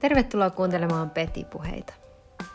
Tervetuloa 0.00 0.50
kuuntelemaan 0.50 1.10
Peti-puheita. 1.10 1.92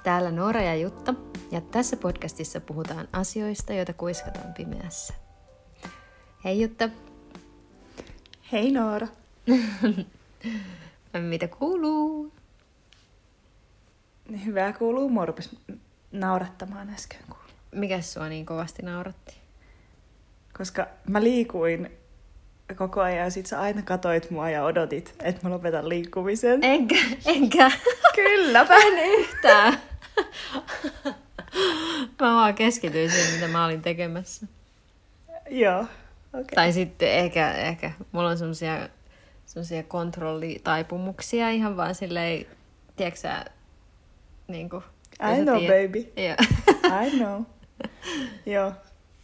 Täällä 0.04 0.32
Noora 0.32 0.62
ja 0.62 0.76
Jutta, 0.76 1.14
ja 1.52 1.62
tässä 1.62 1.98
podcastissa 1.98 2.62
puhutaan 2.62 3.08
asioista, 3.14 3.74
joita 3.74 3.94
kuiskataan 3.94 4.54
pimeässä. 4.54 5.14
Hei 6.44 6.62
Jutta. 6.62 6.90
Hei 8.52 8.72
Noora. 8.72 9.08
Mitä 11.30 11.48
kuuluu? 11.48 12.32
Hyvää 14.46 14.74
kuuluu. 14.74 15.10
Mua 15.10 15.26
rupesi 15.26 15.60
naurattamaan 16.12 16.90
äsken. 16.90 17.20
Mikä 17.72 18.02
sua 18.02 18.30
niin 18.30 18.46
kovasti 18.46 18.82
nauratti? 18.82 19.36
Koska 20.58 20.88
mä 21.08 21.24
liikuin 21.24 21.92
koko 22.76 23.02
ajan 23.02 23.18
ja 23.18 23.30
sit 23.30 23.46
sä 23.46 23.62
aina 23.62 23.82
katoit 23.82 24.32
mua 24.32 24.50
ja 24.50 24.64
odotit, 24.64 25.16
että 25.24 25.48
mä 25.48 25.54
lopetan 25.54 25.90
liikkumisen. 25.90 26.64
Enkä, 26.64 26.96
enkä. 27.26 27.72
Kylläpä. 28.16 28.76
En 28.76 29.20
yhtään. 29.20 29.78
mä 32.22 32.36
vaan 32.36 32.54
keskityin 32.54 33.12
siihen, 33.12 33.34
mitä 33.34 33.48
mä 33.48 33.66
olin 33.66 33.82
tekemässä. 33.82 34.46
Joo. 35.50 35.86
Okay. 36.34 36.56
Tai 36.56 36.72
sitten 36.72 37.12
ehkä, 37.12 37.52
ehkä 37.52 37.92
mulla 38.12 38.30
on 38.30 38.38
semmosia, 38.38 38.90
semmosia 39.46 39.84
kontrollitaipumuksia 39.84 41.50
ihan 41.50 41.78
vaan 41.78 41.96
silleen, 41.96 42.46
tiedätkö 42.96 43.20
sä, 43.20 43.46
niin 44.48 44.70
kuin, 44.70 44.84
I 45.34 45.44
know, 45.44 45.60
tiedät. 45.60 45.88
baby. 45.88 46.12
Yeah. 46.18 46.38
I 47.08 47.18
know. 47.18 47.44
Joo, 48.46 48.72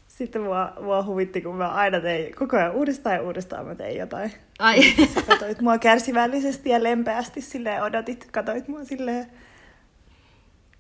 sitten 0.08 0.42
mua, 0.42 0.74
mua 0.82 1.04
huvitti, 1.04 1.42
kun 1.42 1.56
mä 1.56 1.68
aina 1.70 2.00
tein, 2.00 2.36
koko 2.36 2.58
ajan 2.58 2.72
uudestaan 2.72 3.16
ja 3.16 3.22
uudestaan 3.22 3.66
mä 3.66 3.76
tein 3.76 3.98
jotain. 3.98 4.32
Ai. 4.60 4.82
Sä 5.14 5.22
katoit 5.22 5.62
mua 5.62 5.78
kärsivällisesti 5.78 6.70
ja 6.70 6.84
lempeästi 6.84 7.42
silleen 7.42 7.84
odotit, 7.84 8.28
katoit 8.32 8.68
mua 8.68 8.84
silleen. 8.84 9.32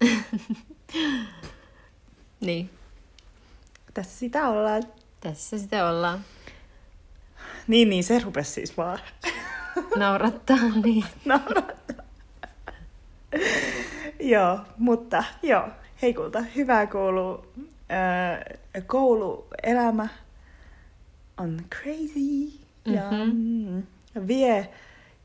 niin. 2.41 2.69
Tässä 3.93 4.19
sitä 4.19 4.47
ollaan. 4.47 4.83
Tässä 5.19 5.59
sitä 5.59 5.89
ollaan. 5.89 6.19
Niin, 7.67 7.89
niin, 7.89 8.03
se 8.03 8.19
rupesi 8.19 8.51
siis 8.51 8.77
vaan. 8.77 8.99
Naurattaa, 9.95 10.57
niin. 10.83 11.05
Naurattaa. 11.25 12.05
joo, 14.19 14.59
mutta 14.77 15.23
joo, 15.43 15.67
hei 16.01 16.13
kulta, 16.13 16.41
hyvää 16.41 16.87
kuuluu 16.87 17.45
kouluelämä 18.87 20.07
on 21.37 21.57
crazy 21.75 22.59
ja 22.85 23.11
mm-hmm. 23.11 23.83
vie 24.27 24.69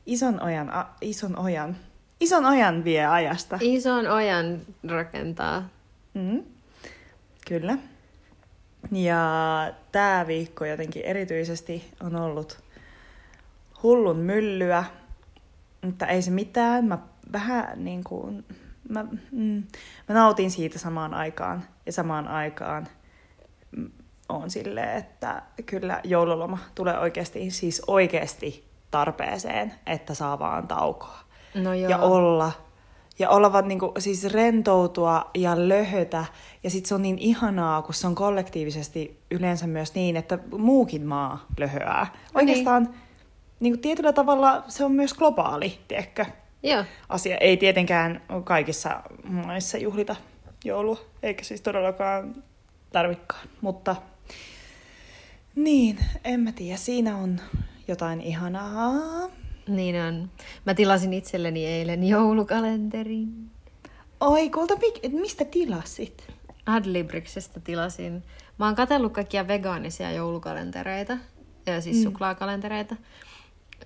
ison 0.05 0.43
ojan, 0.43 0.69
a, 0.69 0.85
ison 1.01 1.39
ojan, 1.39 1.77
ison 2.19 2.45
ojan 2.45 2.83
vie 2.83 3.05
ajasta. 3.05 3.57
Ison 3.61 4.07
ojan 4.07 4.61
rakentaa. 4.87 5.69
Mm. 6.13 6.43
Kyllä. 7.47 7.77
Ja 8.91 9.23
tämä 9.91 10.27
viikko 10.27 10.65
jotenkin 10.65 11.03
erityisesti 11.03 11.91
on 12.03 12.15
ollut 12.15 12.66
hullun 13.83 14.17
myllyä, 14.17 14.83
mutta 15.81 16.07
ei 16.07 16.21
se 16.21 16.31
mitään. 16.31 16.85
Mä 16.85 16.97
vähän 17.31 17.85
niin 17.85 18.03
kuin 18.03 18.45
mä, 18.89 19.05
mm, 19.31 19.63
mä 20.09 20.15
nautin 20.15 20.51
siitä 20.51 20.79
samaan 20.79 21.13
aikaan 21.13 21.63
ja 21.85 21.91
samaan 21.91 22.27
aikaan 22.27 22.87
on 24.29 24.49
silleen, 24.49 24.97
että 24.97 25.41
kyllä 25.65 26.01
joululoma 26.03 26.57
tulee 26.75 26.99
oikeasti, 26.99 27.51
siis 27.51 27.81
oikeasti 27.87 28.67
tarpeeseen, 28.91 29.73
että 29.85 30.13
saa 30.13 30.39
vaan 30.39 30.67
taukoa. 30.67 31.19
No 31.55 31.73
joo. 31.73 31.89
Ja 31.89 31.97
olla, 31.97 32.51
ja 33.19 33.29
olla 33.29 33.53
vaan 33.53 33.67
niinku, 33.67 33.91
siis 33.99 34.25
rentoutua 34.25 35.31
ja 35.35 35.67
löhötä. 35.69 36.25
Ja 36.63 36.69
sitten 36.69 36.89
se 36.89 36.95
on 36.95 37.01
niin 37.01 37.19
ihanaa, 37.19 37.81
kun 37.81 37.93
se 37.93 38.07
on 38.07 38.15
kollektiivisesti 38.15 39.21
yleensä 39.31 39.67
myös 39.67 39.95
niin, 39.95 40.15
että 40.15 40.39
muukin 40.57 41.05
maa 41.05 41.45
löhöää. 41.57 42.07
Oikeastaan 42.33 42.83
niin. 42.83 43.06
Niin 43.59 43.79
tietyllä 43.79 44.13
tavalla 44.13 44.63
se 44.67 44.85
on 44.85 44.91
myös 44.91 45.13
globaali, 45.13 45.79
tiedätkö? 45.87 46.25
Joo. 46.63 46.83
asia. 47.09 47.37
Ei 47.37 47.57
tietenkään 47.57 48.21
kaikissa 48.43 49.01
maissa 49.23 49.77
juhlita 49.77 50.15
joulua, 50.65 50.99
eikä 51.23 51.43
siis 51.43 51.61
todellakaan 51.61 52.43
tarvikkaan, 52.91 53.47
mutta 53.61 53.95
niin, 55.55 55.97
en 56.23 56.39
mä 56.39 56.51
tiedä. 56.51 56.77
Siinä 56.77 57.17
on 57.17 57.41
jotain 57.87 58.21
ihanaa. 58.21 59.29
Niin 59.67 60.01
on. 60.01 60.29
Mä 60.65 60.73
tilasin 60.73 61.13
itselleni 61.13 61.65
eilen 61.65 62.03
joulukalenterin. 62.03 63.49
Oi, 64.19 64.49
kulta, 64.49 64.73
mistä 65.11 65.45
tilasit? 65.45 66.27
Adlibriksestä 66.65 67.59
tilasin. 67.59 68.23
Mä 68.59 68.65
oon 68.65 68.75
katsellut 68.75 69.13
kaikkia 69.13 69.47
vegaanisia 69.47 70.11
joulukalentereita, 70.11 71.17
ja 71.65 71.81
siis 71.81 71.97
mm. 71.97 72.03
suklaakalentereita. 72.03 72.95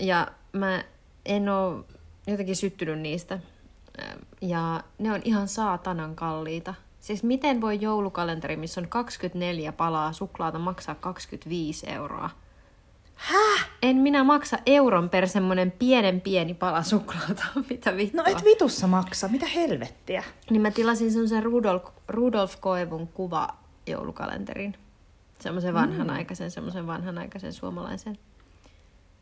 Ja 0.01 0.27
mä 0.53 0.83
en 1.25 1.49
oo 1.49 1.85
jotenkin 2.27 2.55
syttynyt 2.55 2.99
niistä. 2.99 3.39
Ja 4.41 4.83
ne 4.99 5.11
on 5.11 5.21
ihan 5.23 5.47
saatanan 5.47 6.15
kalliita. 6.15 6.73
Siis 6.99 7.23
miten 7.23 7.61
voi 7.61 7.81
joulukalenteri, 7.81 8.55
missä 8.55 8.81
on 8.81 8.87
24 8.87 9.71
palaa 9.71 10.13
suklaata, 10.13 10.59
maksaa 10.59 10.95
25 10.95 11.89
euroa? 11.89 12.29
Häh? 13.15 13.69
En 13.81 13.95
minä 13.97 14.23
maksa 14.23 14.57
euron 14.65 15.09
per 15.09 15.27
semmonen 15.27 15.71
pienen 15.71 16.21
pieni 16.21 16.53
pala 16.53 16.83
suklaata. 16.83 17.43
Mitä 17.69 17.97
vittua? 17.97 18.23
No 18.23 18.31
et 18.31 18.45
vitussa 18.45 18.87
maksa, 18.87 19.27
mitä 19.27 19.45
helvettiä? 19.45 20.23
Niin 20.49 20.61
mä 20.61 20.71
tilasin 20.71 21.11
semmoisen 21.11 21.43
Rudolf, 21.43 21.83
Rudolf 22.07 22.55
Koevun 22.59 23.07
kuva 23.07 23.47
joulukalenterin. 23.87 24.75
Semmoisen 25.39 25.73
vanhanaikaisen, 25.73 26.47
mm. 26.47 26.51
semmoisen 26.51 26.87
vanhanaikaisen 26.87 27.53
suomalaisen. 27.53 28.17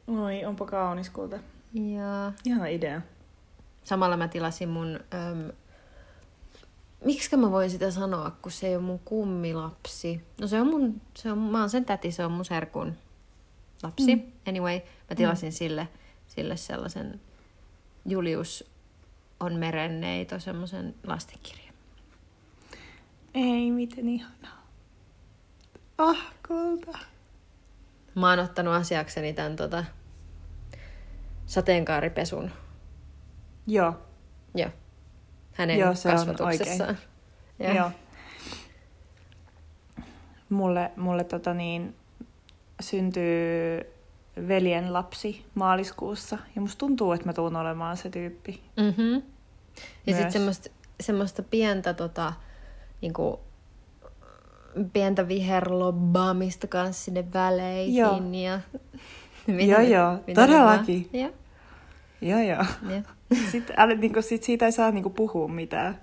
Oi, 0.09 0.45
onpa 0.45 0.65
kaunis 0.65 1.09
kulta. 1.09 1.39
Ja... 1.73 2.31
Ihana 2.45 2.67
idea. 2.67 3.01
Samalla 3.83 4.17
mä 4.17 4.27
tilasin 4.27 4.69
mun... 4.69 4.99
Öm, 5.13 5.51
Miksi 7.05 7.37
mä 7.37 7.51
voin 7.51 7.69
sitä 7.69 7.91
sanoa, 7.91 8.31
kun 8.41 8.51
se 8.51 8.67
ei 8.67 8.75
ole 8.75 8.83
mun 8.83 8.99
kummilapsi? 8.99 10.21
No 10.41 10.47
se 10.47 10.61
on 10.61 10.67
mun, 10.67 11.01
se 11.13 11.31
on, 11.31 11.37
mä 11.37 11.59
oon 11.59 11.69
sen 11.69 11.85
täti, 11.85 12.11
se 12.11 12.25
on 12.25 12.31
mun 12.31 12.45
serkun 12.45 12.93
lapsi. 13.83 14.15
Mm. 14.15 14.31
Anyway, 14.47 14.79
mä 15.09 15.15
tilasin 15.15 15.49
mm. 15.49 15.53
sille, 15.53 15.87
sille 16.27 16.57
sellaisen 16.57 17.21
Julius 18.05 18.71
on 19.39 19.53
merenneito, 19.53 20.39
semmoisen 20.39 20.95
lastenkirjan. 21.03 21.73
Ei, 23.33 23.71
miten 23.71 24.09
ihanaa. 24.09 24.67
Ah, 25.97 26.33
kulta. 26.47 26.97
Mä 28.15 28.29
oon 28.29 28.39
ottanut 28.39 28.73
asiakseni 28.73 29.33
tämän 29.33 29.55
tota, 29.55 29.85
sateenkaaripesun. 31.49 32.51
Joo. 33.67 33.93
Joo. 34.55 34.69
Hänen 35.53 35.79
Joo, 35.79 35.95
se 35.95 36.11
kasvatuksessaan. 36.11 36.89
On 37.59 37.65
Joo. 37.65 37.75
Joo. 37.75 37.91
Mulle, 40.49 40.91
mulle 40.95 41.23
tota 41.23 41.53
niin, 41.53 41.95
syntyy 42.81 43.81
veljen 44.47 44.93
lapsi 44.93 45.45
maaliskuussa. 45.55 46.37
Ja 46.55 46.61
musta 46.61 46.79
tuntuu, 46.79 47.11
että 47.11 47.25
mä 47.25 47.33
tuun 47.33 47.55
olemaan 47.55 47.97
se 47.97 48.09
tyyppi. 48.09 48.63
Mm-hmm. 48.77 49.21
Ja 50.07 50.13
sitten 50.13 50.31
semmoista, 50.31 50.69
semmoista 51.01 51.43
pientä 51.43 51.93
tota, 51.93 52.33
niinku, 53.01 53.39
pientä 54.93 55.27
viherlobbaamista 55.27 56.67
kanssa 56.67 57.03
sinne 57.03 57.33
väleihin. 57.33 57.95
Joo. 57.95 58.21
Ja 58.43 58.61
joo, 59.47 59.81
joo, 59.81 60.17
todellakin. 60.35 61.09
Joo. 61.13 61.31
Joo, 62.21 62.39
joo. 62.39 62.65
Yeah. 62.89 63.03
Sitten 63.51 63.75
älä, 63.79 63.95
niin 63.95 64.13
kuin, 64.13 64.23
sit 64.23 64.43
siitä 64.43 64.65
ei 64.65 64.71
saa 64.71 64.91
niin 64.91 65.03
kuin, 65.03 65.13
puhua 65.13 65.47
mitään. 65.47 65.99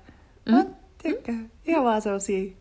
Mm. 0.47 0.55
Mä 0.55 0.65
tykkään. 1.03 1.51
Ihan 1.65 1.85
vaan 1.85 2.03
sellaisia 2.03 2.53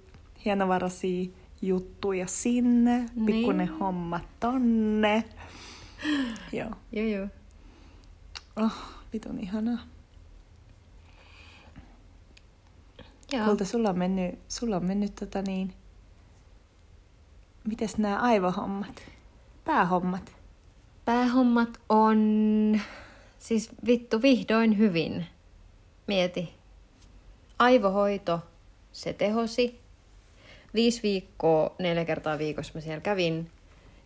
hienovaraisia 0.46 1.30
juttuja 1.62 2.28
sinne, 2.28 2.98
niin. 2.98 3.26
pikkuinen 3.26 3.68
homma 3.68 4.20
tonne. 4.40 5.24
joo. 6.54 6.72
Joo, 6.92 7.08
joo. 7.08 7.28
Oh, 8.56 8.74
vitun 9.14 9.40
ihanaa. 9.40 9.80
Joo. 13.32 13.46
Kulta, 13.46 13.66
sulla 13.66 13.90
on 13.90 13.98
mennyt, 13.98 14.40
sulla 14.48 14.76
on 14.76 14.86
mennyt 14.86 15.16
tota 15.16 15.42
niin, 15.42 15.74
mites 17.68 17.98
nämä 17.98 18.18
aivohommat, 18.18 19.02
päähommat? 19.66 20.36
Päähommat 21.06 21.80
on 21.90 22.20
Siis 23.46 23.70
vittu 23.86 24.22
vihdoin 24.22 24.78
hyvin. 24.78 25.26
Mieti. 26.08 26.54
Aivohoito, 27.60 28.40
se 28.92 29.14
tehosi. 29.14 29.80
Viisi 30.74 31.04
viikkoa, 31.04 31.76
neljä 31.80 32.06
kertaa 32.06 32.38
viikossa 32.38 32.72
mä 32.76 32.82
siellä 32.82 33.02
kävin. 33.02 33.52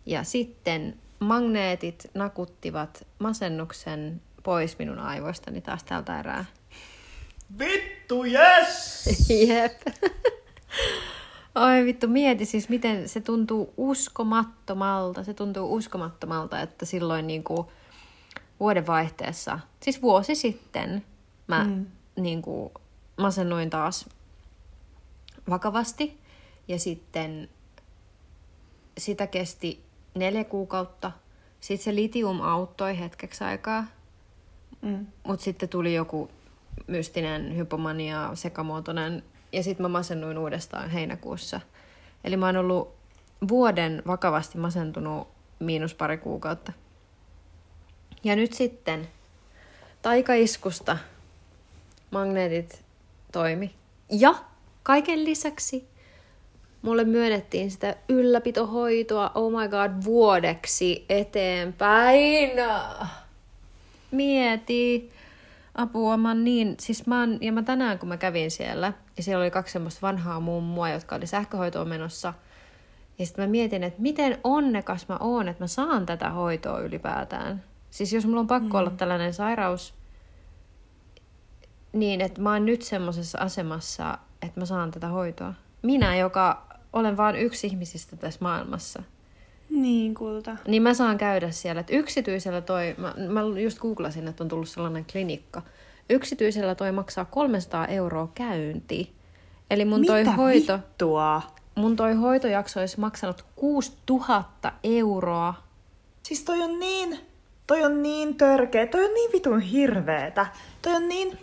Ja 0.06 0.24
sitten 0.24 0.96
magneetit 1.18 2.10
nakuttivat 2.14 3.06
masennuksen 3.18 4.22
pois 4.42 4.78
minun 4.78 4.98
aivoistani 4.98 5.60
taas 5.60 5.84
tältä 5.84 6.20
erää. 6.20 6.44
Vittu, 7.58 8.24
yes! 8.24 9.04
Jep. 9.48 9.82
Oi 11.54 11.84
vittu, 11.84 12.08
mieti 12.08 12.44
siis, 12.44 12.68
miten 12.68 13.08
se 13.08 13.20
tuntuu 13.20 13.74
uskomattomalta. 13.76 15.24
Se 15.24 15.34
tuntuu 15.34 15.74
uskomattomalta, 15.74 16.60
että 16.60 16.86
silloin 16.86 17.26
niin 17.26 17.44
kuin 17.44 17.66
vuodenvaihteessa, 18.60 19.58
siis 19.80 20.02
vuosi 20.02 20.34
sitten, 20.34 21.04
mä 21.46 21.64
mm. 21.64 21.86
niin 22.16 22.42
kuin 22.42 22.72
masennuin 23.16 23.70
taas 23.70 24.08
vakavasti. 25.50 26.20
Ja 26.68 26.78
sitten 26.78 27.48
sitä 28.98 29.26
kesti 29.26 29.80
neljä 30.14 30.44
kuukautta. 30.44 31.12
Sitten 31.60 31.84
se 31.84 31.94
litium 31.94 32.40
auttoi 32.40 32.98
hetkeksi 32.98 33.44
aikaa. 33.44 33.86
Mm. 34.82 35.06
Mutta 35.26 35.44
sitten 35.44 35.68
tuli 35.68 35.94
joku 35.94 36.30
mystinen 36.86 37.56
hypomania 37.56 38.30
sekamuotoinen 38.34 39.22
ja 39.52 39.62
sitten 39.62 39.84
mä 39.84 39.88
masennuin 39.88 40.38
uudestaan 40.38 40.90
heinäkuussa. 40.90 41.60
Eli 42.24 42.36
mä 42.36 42.46
oon 42.46 42.56
ollut 42.56 42.94
vuoden 43.48 44.02
vakavasti 44.06 44.58
masentunut 44.58 45.28
miinus 45.58 45.94
pari 45.94 46.18
kuukautta. 46.18 46.72
Ja 48.24 48.36
nyt 48.36 48.52
sitten 48.52 49.08
taikaiskusta 50.02 50.98
magneetit 52.10 52.82
toimi. 53.32 53.74
Ja 54.10 54.34
kaiken 54.82 55.24
lisäksi 55.24 55.88
mulle 56.82 57.04
myönnettiin 57.04 57.70
sitä 57.70 57.96
ylläpitohoitoa, 58.08 59.30
oh 59.34 59.52
my 59.52 59.68
god, 59.68 60.04
vuodeksi 60.04 61.04
eteenpäin. 61.08 62.50
Mieti. 64.10 65.10
Apua, 65.74 66.16
mä 66.16 66.28
oon 66.28 66.44
niin, 66.44 66.74
siis 66.80 67.06
mä 67.06 67.20
oon, 67.20 67.38
ja 67.40 67.52
mä 67.52 67.62
tänään 67.62 67.98
kun 67.98 68.08
mä 68.08 68.16
kävin 68.16 68.50
siellä, 68.50 68.92
ja 69.16 69.22
siellä 69.22 69.42
oli 69.42 69.50
kaksi 69.50 69.72
semmoista 69.72 70.02
vanhaa 70.02 70.40
mummua, 70.40 70.90
jotka 70.90 71.16
oli 71.16 71.26
sähköhoitoon 71.26 71.88
menossa, 71.88 72.34
ja 73.18 73.26
sitten 73.26 73.44
mä 73.44 73.50
mietin, 73.50 73.84
että 73.84 74.02
miten 74.02 74.38
onnekas 74.44 75.08
mä 75.08 75.16
oon, 75.20 75.48
että 75.48 75.62
mä 75.64 75.66
saan 75.66 76.06
tätä 76.06 76.30
hoitoa 76.30 76.80
ylipäätään. 76.80 77.64
Siis 77.90 78.12
jos 78.12 78.26
mulla 78.26 78.40
on 78.40 78.46
pakko 78.46 78.68
mm. 78.68 78.74
olla 78.74 78.90
tällainen 78.90 79.34
sairaus, 79.34 79.94
niin 81.92 82.20
että 82.20 82.40
mä 82.40 82.52
oon 82.52 82.66
nyt 82.66 82.82
semmoisessa 82.82 83.38
asemassa, 83.38 84.18
että 84.42 84.60
mä 84.60 84.66
saan 84.66 84.90
tätä 84.90 85.08
hoitoa. 85.08 85.54
Minä, 85.82 86.16
joka 86.16 86.66
olen 86.92 87.16
vain 87.16 87.36
yksi 87.36 87.66
ihmisistä 87.66 88.16
tässä 88.16 88.38
maailmassa. 88.42 89.02
Niin, 89.70 90.14
kulta. 90.14 90.56
Niin 90.66 90.82
mä 90.82 90.94
saan 90.94 91.18
käydä 91.18 91.50
siellä. 91.50 91.80
Että 91.80 91.96
yksityisellä 91.96 92.60
toi, 92.60 92.94
mä, 92.98 93.14
mä 93.28 93.40
just 93.62 93.78
googlasin, 93.78 94.28
että 94.28 94.44
on 94.44 94.48
tullut 94.48 94.68
sellainen 94.68 95.06
klinikka. 95.12 95.62
Yksityisellä 96.10 96.74
toi 96.74 96.92
maksaa 96.92 97.24
300 97.24 97.86
euroa 97.86 98.28
käynti. 98.34 99.12
Eli 99.70 99.84
mun 99.84 100.00
Mitä 100.00 100.12
toi 100.12 100.24
hoito... 100.24 100.76
vittua? 100.76 101.42
Mun 101.74 101.96
toi 101.96 102.14
hoitojakso 102.14 102.80
olisi 102.80 103.00
maksanut 103.00 103.44
6000 103.56 104.72
euroa. 104.84 105.54
Siis 106.22 106.44
toi 106.44 106.60
on 106.60 106.78
niin, 106.78 107.20
toi 107.70 107.84
on 107.84 108.02
niin 108.02 108.34
törkeä, 108.34 108.86
toi 108.86 109.04
on 109.04 109.14
niin 109.14 109.32
vitun 109.32 109.60
hirveetä. 109.60 110.46
Toi 110.82 110.94
on 110.94 111.08
niin, 111.08 111.38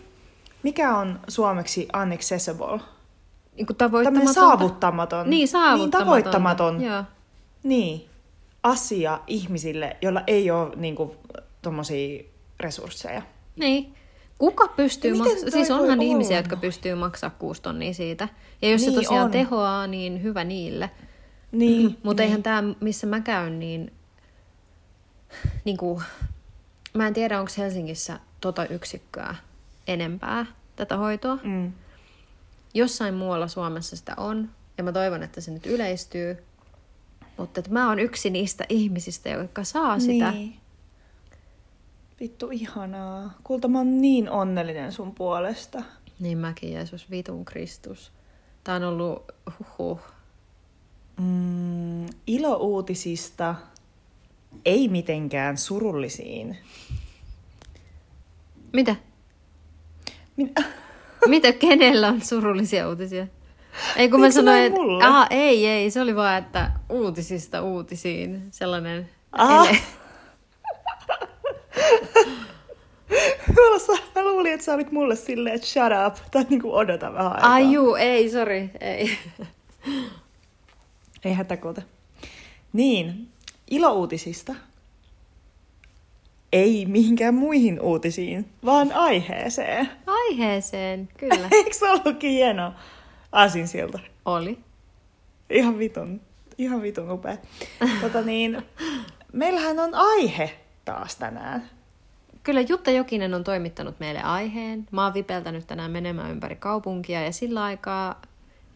mikä 0.62 0.96
on 0.96 1.20
suomeksi 1.28 1.88
unaccessible? 2.02 2.80
Niin 3.56 3.66
kuin 3.66 3.76
Tämmöinen 3.76 4.34
saavuttamaton. 4.34 5.30
Niin, 5.30 5.48
saavuttamaton. 5.48 5.80
Niin, 5.80 6.06
tavoittamaton. 6.06 6.82
Joo. 6.82 7.04
Niin, 7.62 8.06
asia 8.62 9.20
ihmisille, 9.26 9.96
joilla 10.02 10.22
ei 10.26 10.50
ole 10.50 10.72
niinku, 10.76 11.16
tommosia 11.62 12.24
resursseja. 12.60 13.22
Niin. 13.56 13.94
Kuka 14.38 14.68
pystyy 14.68 15.14
maksamaan? 15.14 15.52
Siis 15.52 15.70
onhan 15.70 15.90
olla 15.90 16.02
ihmisiä, 16.02 16.36
jotka 16.36 16.56
pystyy 16.56 16.94
maksaa 16.94 17.30
kuusi 17.30 17.62
tonnia 17.62 17.94
siitä. 17.94 18.28
Ja 18.62 18.70
jos 18.70 18.80
Niin 18.80 18.90
se 18.90 18.96
tosiaan 19.00 19.24
on. 19.24 19.30
tehoaa, 19.30 19.86
niin 19.86 20.22
hyvä 20.22 20.44
niille. 20.44 20.90
Niin, 21.52 21.96
Mutta 22.02 22.22
niin. 22.22 22.26
eihän 22.26 22.42
tämä, 22.42 22.62
missä 22.80 23.06
mä 23.06 23.20
käyn, 23.20 23.58
niin, 23.58 23.92
niin 25.64 25.76
kuin, 25.76 26.02
mä 26.94 27.06
en 27.06 27.14
tiedä, 27.14 27.40
onko 27.40 27.52
Helsingissä 27.58 28.20
tota 28.40 28.66
yksikköä 28.66 29.34
enempää 29.86 30.46
tätä 30.76 30.96
hoitoa. 30.96 31.38
Mm. 31.42 31.72
Jossain 32.74 33.14
muualla 33.14 33.48
Suomessa 33.48 33.96
sitä 33.96 34.14
on, 34.16 34.50
ja 34.78 34.84
mä 34.84 34.92
toivon, 34.92 35.22
että 35.22 35.40
se 35.40 35.50
nyt 35.50 35.66
yleistyy. 35.66 36.44
Mutta 37.36 37.60
että 37.60 37.72
mä 37.72 37.88
oon 37.88 37.98
yksi 37.98 38.30
niistä 38.30 38.64
ihmisistä, 38.68 39.28
jotka 39.28 39.64
saa 39.64 39.98
sitä. 40.00 40.30
Niin. 40.30 40.56
Vittu 42.20 42.48
ihanaa. 42.50 43.34
Kulta, 43.44 43.68
mä 43.68 43.78
oon 43.78 44.00
niin 44.00 44.30
onnellinen 44.30 44.92
sun 44.92 45.14
puolesta. 45.14 45.82
Niin 46.20 46.38
mäkin, 46.38 46.72
Jeesus, 46.72 47.10
vitun 47.10 47.44
Kristus. 47.44 48.12
Tää 48.64 48.76
on 48.76 48.84
ollut, 48.84 49.22
huhhuh. 49.78 50.00
Mm, 51.20 52.06
ilouutisista 52.26 53.54
ei 54.64 54.88
mitenkään 54.88 55.58
surullisiin. 55.58 56.56
Mitä? 58.72 58.96
Min- 60.40 60.64
Mitä, 61.26 61.52
kenellä 61.52 62.08
on 62.08 62.20
surullisia 62.20 62.88
uutisia? 62.88 63.26
Ei 63.96 64.08
kun 64.08 64.20
mä 64.20 64.26
Eikö 64.26 64.32
se 64.32 64.36
sanoin, 64.40 64.62
että 64.62 64.80
aha, 65.06 65.26
ei, 65.30 65.66
ei, 65.66 65.90
se 65.90 66.00
oli 66.00 66.16
vaan, 66.16 66.38
että 66.38 66.70
uutisista 66.88 67.62
uutisiin, 67.62 68.42
sellainen 68.50 69.08
Ah. 69.32 69.68
ele. 69.68 69.78
Mä, 73.48 73.94
mä 74.14 74.28
luulin, 74.28 74.52
että 74.52 74.64
sä 74.64 74.74
olit 74.74 74.92
mulle 74.92 75.16
silleen, 75.16 75.54
että 75.54 75.66
shut 75.66 75.82
up, 76.06 76.16
tai 76.30 76.46
niinku 76.50 76.74
odota 76.76 77.12
vähän 77.14 77.32
aikaa. 77.32 77.52
Ai 77.52 77.72
juu, 77.72 77.94
ei, 77.94 78.30
sori, 78.30 78.70
ei. 78.80 79.18
Ei 81.24 81.32
hätäkuuta. 81.34 81.82
Niin, 82.72 83.28
ilouutisista. 83.70 84.54
Ei 86.52 86.86
mihinkään 86.86 87.34
muihin 87.34 87.80
uutisiin, 87.80 88.48
vaan 88.64 88.92
aiheeseen. 88.92 89.90
Aiheeseen, 90.06 91.08
kyllä. 91.20 91.48
Eikö 91.52 91.72
se 91.72 91.90
ollutkin 91.90 92.30
hieno 92.30 92.72
aasinsilta? 93.32 93.98
Oli. 94.24 94.58
Ihan 95.50 95.78
vitun, 95.78 96.20
ihan 96.58 96.82
vitun 96.82 97.10
upea. 97.10 97.36
tota 98.02 98.22
niin, 98.22 98.62
meillähän 99.32 99.78
on 99.78 99.94
aihe 99.94 100.60
taas 100.84 101.16
tänään. 101.16 101.70
Kyllä 102.42 102.60
Jutta 102.60 102.90
Jokinen 102.90 103.34
on 103.34 103.44
toimittanut 103.44 104.00
meille 104.00 104.22
aiheen. 104.22 104.86
Mä 104.90 105.04
oon 105.04 105.14
vipeltänyt 105.14 105.66
tänään 105.66 105.90
menemään 105.90 106.30
ympäri 106.30 106.56
kaupunkia 106.56 107.22
ja 107.24 107.32
sillä 107.32 107.62
aikaa 107.62 108.22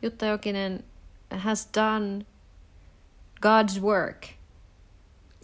Jutta 0.02 0.26
Jokinen 0.26 0.84
has 1.30 1.68
done 1.76 2.24
God's 3.46 3.82
work. 3.82 4.41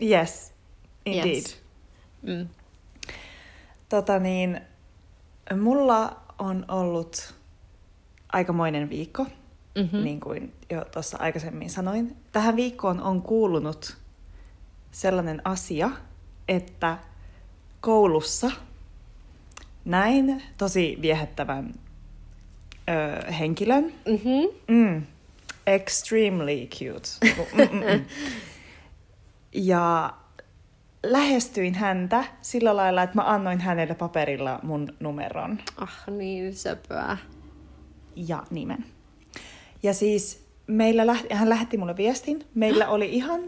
Yes, 0.02 0.52
indeed. 1.07 1.35
Yes. 1.35 1.59
Mm. 2.23 2.49
Tota 3.88 4.19
niin, 4.19 4.61
mulla 5.62 6.17
on 6.38 6.64
ollut 6.69 7.35
aikamoinen 8.33 8.90
viikko, 8.90 9.23
Mhm. 9.25 9.33
mm-hmm. 9.85 10.05
niin 10.05 10.21
kuin 10.21 10.52
jo 10.71 10.85
tuossa 10.85 11.19
aikaisemmin 11.21 11.71
sanoin. 11.71 12.17
Tähän 12.33 12.57
viikkoon 12.57 13.00
on 13.02 13.23
kuulunut 13.23 13.97
sellainen 14.90 15.43
asia, 15.45 15.90
että 16.49 16.99
koulussa 17.81 18.50
näin 19.85 20.43
tosi 20.59 20.99
viehättävän 21.00 21.75
ö, 22.88 23.33
henkilön. 23.33 23.85
Mm-hmm. 24.07 24.75
Mm, 24.76 25.02
extremely 25.67 26.67
cute. 26.67 27.09
Mm, 27.52 27.62
mm, 27.62 27.85
mm. 27.99 28.05
Ja 29.52 30.14
lähestyin 31.02 31.75
häntä 31.75 32.25
sillä 32.43 32.76
lailla, 32.76 33.02
että 33.02 33.17
mä 33.17 33.23
annoin 33.23 33.61
hänelle 33.61 33.95
paperilla 33.95 34.61
mun 34.62 34.88
numeron 35.00 35.59
Ah, 35.76 36.05
niin 36.11 36.57
söpöä. 36.57 37.17
ja 38.17 38.43
nimen. 38.50 38.85
Ja 39.83 39.95
siis 39.95 40.47
meillä 40.67 41.07
lähti, 41.07 41.35
hän 41.35 41.49
lähetti 41.49 41.76
mulle 41.76 41.97
viestin. 41.97 42.47
Meillä 42.55 42.88
oli 42.88 43.14
ihan, 43.14 43.40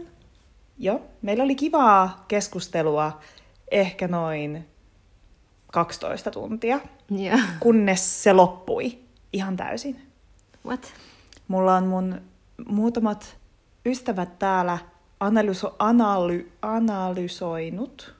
jo, 0.77 1.01
meillä 1.21 1.43
oli 1.43 1.55
kivaa 1.55 2.25
keskustelua 2.27 3.19
ehkä 3.71 4.07
noin 4.07 4.67
12 5.71 6.31
tuntia, 6.31 6.79
Ja. 7.09 7.37
kunnes 7.59 8.23
se 8.23 8.33
loppui 8.33 8.97
ihan 9.33 9.57
täysin. 9.57 10.01
What? 10.65 10.93
Mulla 11.47 11.75
on 11.75 11.87
mun 11.87 12.21
muutamat 12.65 13.37
ystävät 13.85 14.39
täällä 14.39 14.77
analyso, 15.21 15.75
analy, 15.79 16.51
analysoinut 16.61 18.15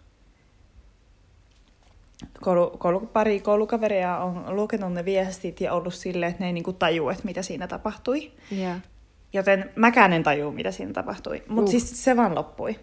koulu, 2.41 2.69
koulu, 2.77 2.99
pari 2.99 3.39
koulukaveria 3.39 4.17
on 4.17 4.55
lukenut 4.55 4.93
ne 4.93 5.05
viestit 5.05 5.61
ja 5.61 5.73
ollut 5.73 5.93
silleen, 5.93 6.29
että 6.29 6.43
ne 6.43 6.47
ei 6.47 6.53
niinku 6.53 6.73
taju, 6.73 7.09
että 7.09 7.25
mitä 7.25 7.41
siinä 7.41 7.67
tapahtui. 7.67 8.31
Yeah. 8.57 8.81
Joten 9.33 9.71
mäkään 9.75 10.13
en 10.13 10.23
taju, 10.23 10.51
mitä 10.51 10.71
siinä 10.71 10.93
tapahtui. 10.93 11.43
Mutta 11.47 11.69
Uh. 11.69 11.71
siis 11.71 12.03
se 12.03 12.17
vaan 12.17 12.35
loppui. 12.35 12.79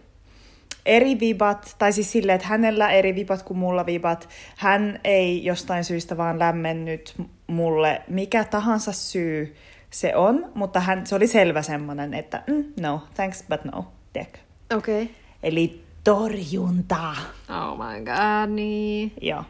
Eri 0.86 1.20
vibat, 1.20 1.76
tai 1.78 1.92
siis 1.92 2.12
silleen, 2.12 2.36
että 2.36 2.48
hänellä 2.48 2.90
eri 2.90 3.14
vibat 3.14 3.42
kuin 3.42 3.58
mulla 3.58 3.86
vibat. 3.86 4.28
Hän 4.56 5.00
ei 5.04 5.44
jostain 5.44 5.84
syystä 5.84 6.16
vaan 6.16 6.38
lämmennyt 6.38 7.14
mulle. 7.46 8.02
Mikä 8.08 8.44
tahansa 8.44 8.92
syy 8.92 9.56
se 9.90 10.16
on, 10.16 10.52
mutta 10.54 10.80
hän, 10.80 11.06
se 11.06 11.14
oli 11.14 11.26
selvä 11.26 11.62
semmoinen, 11.62 12.14
että 12.14 12.42
mm, 12.46 12.64
no, 12.80 13.02
thanks, 13.14 13.44
but 13.48 13.64
no. 13.64 13.86
Tiedätkö? 14.12 14.38
Okei. 14.76 15.02
Okay. 15.02 15.14
Eli 15.42 15.84
torjunta. 16.04 17.10
Oh 17.48 17.78
my 17.78 18.04
god, 18.04 18.54
niin. 18.54 19.12
Joo. 19.20 19.44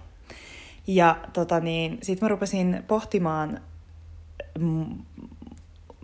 Ja 0.86 1.16
tota 1.32 1.60
niin, 1.60 1.98
sit 2.02 2.20
mä 2.20 2.28
rupesin 2.28 2.84
pohtimaan 2.86 3.60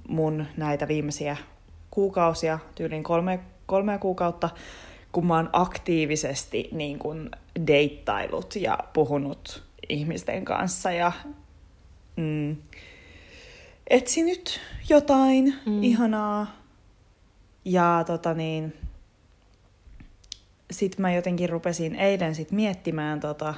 mun 0.09 0.47
näitä 0.57 0.89
viimeisiä 0.89 1.37
kuukausia, 1.91 2.59
tyyliin 2.75 3.03
kolme, 3.03 3.41
kolmea 3.67 3.99
kuukautta, 3.99 4.51
kun 5.13 5.27
mä 5.27 5.37
oon 5.37 5.51
aktiivisesti 5.53 6.69
niin 6.73 6.99
kun 6.99 7.31
deittailut 7.67 8.57
ja 8.57 8.79
puhunut 8.93 9.63
ihmisten 9.89 10.45
kanssa 10.45 10.93
ja 10.93 11.13
mm, 12.17 12.57
etsinyt 13.91 14.61
jotain 14.89 15.55
mm. 15.67 15.83
ihanaa. 15.83 16.64
Ja 17.65 18.05
tota 18.07 18.35
niin, 18.35 18.77
sit 20.71 20.99
mä 20.99 21.13
jotenkin 21.13 21.49
rupesin 21.49 21.95
eilen 21.95 22.35
sit 22.35 22.53
miettimään 22.53 23.21
tota, 23.21 23.55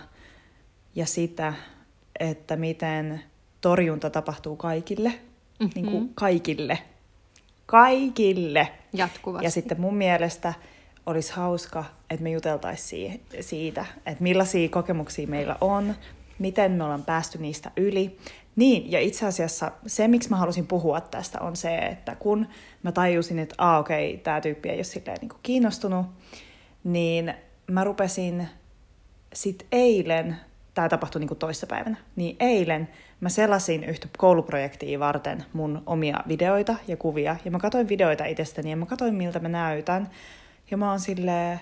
ja 0.94 1.06
sitä, 1.06 1.54
että 2.20 2.56
miten 2.56 3.22
torjunta 3.60 4.10
tapahtuu 4.10 4.56
kaikille. 4.56 5.08
Mm-hmm. 5.08 5.70
Niin 5.74 5.86
kuin 5.86 6.10
kaikille. 6.14 6.78
Kaikille. 7.66 8.68
Jatkuvasti. 8.92 9.44
Ja 9.46 9.50
sitten 9.50 9.80
mun 9.80 9.96
mielestä 9.96 10.54
olisi 11.06 11.32
hauska, 11.32 11.84
että 12.10 12.22
me 12.22 12.30
juteltaisiin 12.30 13.20
siitä, 13.40 13.86
että 14.06 14.22
millaisia 14.22 14.68
kokemuksia 14.68 15.26
meillä 15.26 15.56
on, 15.60 15.94
miten 16.38 16.72
me 16.72 16.84
ollaan 16.84 17.04
päästy 17.04 17.38
niistä 17.38 17.70
yli. 17.76 18.18
Niin, 18.56 18.92
ja 18.92 19.00
itse 19.00 19.26
asiassa 19.26 19.72
se, 19.86 20.08
miksi 20.08 20.30
mä 20.30 20.36
halusin 20.36 20.66
puhua 20.66 21.00
tästä, 21.00 21.40
on 21.40 21.56
se, 21.56 21.78
että 21.78 22.14
kun 22.14 22.46
mä 22.82 22.92
tajusin, 22.92 23.38
että 23.38 23.54
ah, 23.58 23.80
okei, 23.80 24.10
okay, 24.10 24.22
tämä 24.22 24.40
tyyppi 24.40 24.68
ei 24.68 24.76
ole 24.76 24.84
silleen 24.84 25.18
niin 25.20 25.30
kiinnostunut, 25.42 26.06
niin 26.84 27.34
mä 27.66 27.84
rupesin 27.84 28.48
sit 29.32 29.66
eilen, 29.72 30.36
tämä 30.74 30.88
tapahtui 30.88 31.20
niin 31.20 31.36
toissapäivänä, 31.36 31.96
niin 32.16 32.36
eilen 32.40 32.88
mä 33.20 33.28
selasin 33.28 33.84
yhtä 33.84 34.08
kouluprojektia 34.18 34.98
varten 34.98 35.44
mun 35.52 35.82
omia 35.86 36.20
videoita 36.28 36.76
ja 36.88 36.96
kuvia, 36.96 37.36
ja 37.44 37.50
mä 37.50 37.58
katsoin 37.58 37.88
videoita 37.88 38.24
itsestäni, 38.24 38.70
ja 38.70 38.76
mä 38.76 38.86
katsoin 38.86 39.14
miltä 39.14 39.40
mä 39.40 39.48
näytän, 39.48 40.10
ja 40.70 40.76
mä 40.76 40.90
oon 40.90 41.00
silleen, 41.00 41.60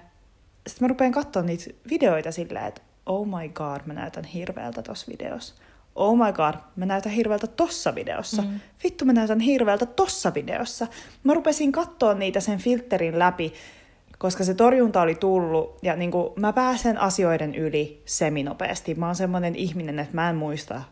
sitten 0.67 0.85
mä 0.85 0.89
rupean 0.89 1.13
katsoa 1.13 1.43
niitä 1.43 1.65
videoita 1.91 2.33
silleen, 2.33 2.67
että 2.67 2.81
oh 3.07 3.27
my 3.27 3.49
god, 3.49 3.81
mä 3.87 3.93
näytän 3.95 4.25
hirveältä 4.25 4.83
tossa 4.83 5.13
videossa. 5.13 5.55
Oh 5.95 6.17
my 6.17 6.33
god, 6.33 6.55
mä 6.77 6.87
näytän 6.87 7.13
hirveältä 7.13 7.47
tossa 7.47 7.95
videossa. 7.95 8.43
Mm. 8.43 8.61
Vittu, 8.85 9.05
mä 9.05 9.13
näytän 9.13 9.41
hirveältä 9.41 9.87
tossa 9.87 10.35
videossa. 10.35 10.87
Mä 11.25 11.35
rupesin 11.35 11.73
katsoa 11.73 12.15
niitä 12.15 12.41
sen 12.41 12.59
filterin 12.59 13.19
läpi, 13.19 13.53
koska 14.19 14.45
se 14.45 14.55
torjunta 14.55 15.03
oli 15.03 15.15
tullut, 15.15 15.79
ja 15.83 15.97
niin 15.97 16.11
kuin, 16.11 16.29
mä 16.37 16.53
pääsen 16.53 16.99
asioiden 16.99 17.55
yli 17.55 18.03
seminopeasti. 18.05 18.95
Mä 18.95 19.07
oon 19.07 19.15
semmoinen 19.17 19.57
ihminen, 19.57 19.99
että 19.99 20.15
mä 20.15 20.31
en 20.31 20.37
muista, 20.37 20.83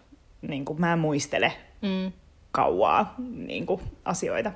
niin 0.43 0.65
kuin, 0.65 0.81
mä 0.81 0.93
en 0.93 0.99
muistele 0.99 1.53
Mm. 1.83 2.13
kauaa 2.53 3.15
niin 3.37 3.67
kuin, 3.67 3.81
asioita. 4.05 4.53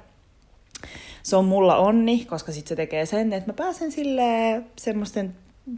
Se 1.22 1.36
on 1.36 1.44
mulla 1.44 1.76
onni, 1.76 2.24
koska 2.24 2.52
sit 2.52 2.66
se 2.66 2.76
tekee 2.76 3.06
sen, 3.06 3.32
että 3.32 3.50
mä 3.50 3.54
pääsen 3.54 3.92
sille 3.92 4.62
semmoisten 4.78 5.34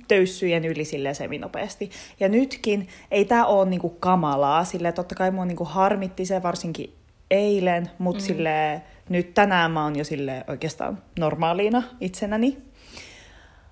töyssyjen 0.09 0.65
yli 0.65 0.85
silleen 0.85 1.15
seminopeasti. 1.15 1.91
Ja 2.21 2.29
nytkin 2.29 2.89
ei 3.11 3.25
tää 3.25 3.47
oo 3.47 3.65
niinku 3.65 3.91
kamalaa, 3.91 4.65
sille 4.65 4.93
totta 4.93 5.15
kai 5.15 5.31
mua 5.31 5.45
niinku 5.45 5.65
harmitti 5.65 6.27
se 6.27 6.43
varsinkin 6.43 6.95
eilen, 7.31 7.91
mutta 7.99 8.23
mm. 8.23 8.27
sille 8.27 8.83
nyt 9.09 9.35
tänään 9.35 9.71
mä 9.71 9.85
oon 9.85 9.97
jo 9.97 10.05
sille 10.05 10.45
oikeastaan 10.49 11.03
normaaliina 11.19 11.83
itsenäni. 12.01 12.59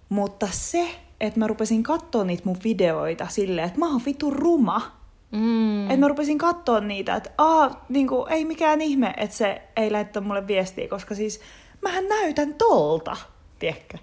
Mutta 0.08 0.48
se, 0.50 0.88
että 1.20 1.40
mä 1.40 1.46
rupesin 1.46 1.82
katsoa 1.82 2.24
niitä 2.24 2.42
mun 2.44 2.56
videoita 2.64 3.26
silleen, 3.28 3.66
että 3.66 3.78
mä 3.78 3.90
oon 3.90 4.02
vitu 4.06 4.30
ruma. 4.30 4.96
Mm. 5.32 5.84
Että 5.84 5.96
mä 5.96 6.08
rupesin 6.08 6.38
katsoa 6.38 6.80
niitä, 6.80 7.14
että 7.16 7.30
aa, 7.38 7.86
niinku, 7.88 8.26
ei 8.30 8.44
mikään 8.44 8.80
ihme, 8.80 9.14
että 9.16 9.36
se 9.36 9.62
ei 9.76 9.92
lähetä 9.92 10.20
mulle 10.20 10.46
viestiä, 10.46 10.88
koska 10.88 11.14
siis 11.14 11.40
mähän 11.82 12.08
näytän 12.08 12.54
tolta, 12.54 13.16
tiedätkö? 13.58 13.98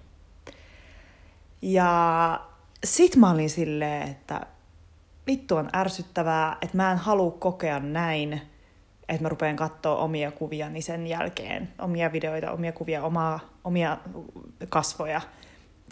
Ja 1.64 2.40
sit 2.84 3.16
mä 3.16 3.32
olin 3.32 3.50
silleen, 3.50 4.08
että 4.08 4.42
vittu 5.28 5.56
on 5.56 5.70
ärsyttävää, 5.76 6.58
että 6.62 6.78
mä 6.78 6.92
en 6.92 6.98
halua 6.98 7.32
kokea 7.32 7.80
näin, 7.80 8.42
että 9.10 9.24
mä 9.24 9.30
rupean 9.30 9.56
katsoa 9.56 9.96
omia 9.96 10.32
kuviani 10.32 10.82
sen 10.82 11.08
jälkeen, 11.08 11.74
omia 11.80 12.12
videoita, 12.12 12.52
omia 12.52 12.72
kuvia, 12.72 13.04
omaa, 13.04 13.40
omia 13.64 13.98
kasvoja 14.70 15.22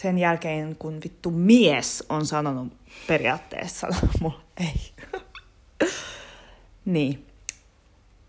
sen 0.01 0.18
jälkeen, 0.18 0.75
kun 0.75 1.00
vittu 1.04 1.32
mies 1.32 2.04
on 2.10 2.25
sanonut 2.25 2.74
periaatteessa 3.08 3.88
mulle 4.22 4.36
ei. 4.58 4.92
niin. 6.86 7.25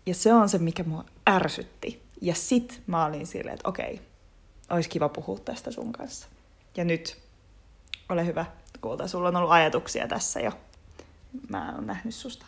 Ja 0.05 0.13
se 0.15 0.33
on 0.33 0.49
se, 0.49 0.57
mikä 0.57 0.83
mua 0.83 1.05
ärsytti. 1.29 2.03
Ja 2.21 2.35
sit 2.35 2.81
mä 2.87 3.05
olin 3.05 3.27
silleen, 3.27 3.53
että 3.53 3.69
okei, 3.69 4.01
olisi 4.69 4.89
kiva 4.89 5.09
puhua 5.09 5.39
tästä 5.39 5.71
sun 5.71 5.91
kanssa. 5.91 6.27
Ja 6.77 6.83
nyt, 6.83 7.22
ole 8.09 8.25
hyvä, 8.25 8.45
kulta, 8.81 9.07
sulla 9.07 9.27
on 9.27 9.35
ollut 9.35 9.51
ajatuksia 9.51 10.07
tässä 10.07 10.39
jo. 10.39 10.51
Mä 11.49 11.73
oon 11.75 11.87
nähnyt 11.87 12.15
susta. 12.15 12.45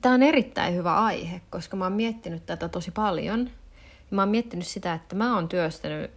Tämä 0.00 0.14
on 0.14 0.22
erittäin 0.22 0.74
hyvä 0.74 0.96
aihe, 1.04 1.40
koska 1.50 1.76
mä 1.76 1.84
oon 1.84 1.92
miettinyt 1.92 2.46
tätä 2.46 2.68
tosi 2.68 2.90
paljon. 2.90 3.50
Mä 4.10 4.22
oon 4.22 4.28
miettinyt 4.28 4.66
sitä, 4.66 4.94
että 4.94 5.16
mä 5.16 5.34
oon 5.34 5.48
työstänyt 5.48 6.10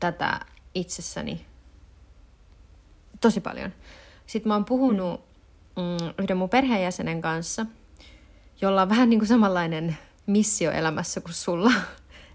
tätä 0.00 0.40
itsessäni 0.74 1.46
tosi 3.20 3.40
paljon. 3.40 3.72
Sitten 4.26 4.48
mä 4.48 4.54
oon 4.54 4.64
puhunut 4.64 5.20
mm, 5.76 6.14
yhden 6.22 6.36
mun 6.36 6.48
perheenjäsenen 6.48 7.20
kanssa, 7.20 7.66
jolla 8.60 8.82
on 8.82 8.88
vähän 8.88 9.10
niin 9.10 9.20
kuin 9.20 9.28
samanlainen 9.28 9.96
missio 10.26 10.70
elämässä 10.70 11.20
kuin 11.20 11.34
sulla. 11.34 11.72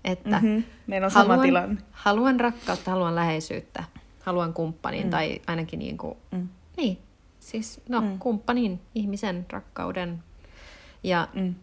Että 0.04 0.40
Mm-hmm. 0.42 0.64
Meillä 0.88 1.06
on 1.06 1.12
sama 1.12 1.24
haluan, 1.24 1.42
tilanne. 1.48 1.82
haluan 1.92 2.40
rakkautta, 2.40 2.92
haluan 2.92 3.16
läheisyyttä, 3.16 3.84
haluan 4.28 4.54
kumppanin 4.54 5.04
Mm. 5.04 5.10
tai 5.10 5.42
ainakin 5.48 5.80
niin 5.80 5.98
kuin, 5.98 6.18
Mm. 6.32 6.48
niin, 6.78 6.98
siis 7.40 7.82
no, 7.90 8.02
Mm. 8.02 8.20
kumppanin, 8.20 8.80
ihmisen 8.96 9.46
rakkauden. 9.50 10.24
Ja 11.04 11.28
Mm. 11.34 11.56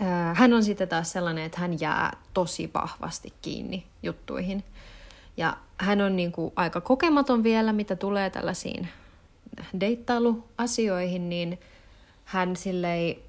Ää, 0.00 0.34
hän 0.34 0.52
on 0.52 0.64
sitten 0.64 0.88
taas 0.88 1.12
sellainen, 1.12 1.44
että 1.44 1.60
hän 1.60 1.80
jää 1.80 2.16
tosi 2.34 2.70
vahvasti 2.74 3.32
kiinni 3.42 3.86
juttuihin. 4.02 4.64
Ja 5.36 5.56
hän 5.78 6.00
on 6.00 6.16
niin 6.16 6.32
kuin 6.32 6.52
aika 6.56 6.80
kokematon 6.80 7.42
vielä, 7.42 7.72
mitä 7.72 7.96
tulee 7.96 8.30
tällaisiin 8.30 8.88
deittailuasioihin, 9.80 11.28
niin 11.28 11.58
hän 12.24 12.56
sillei 12.56 13.24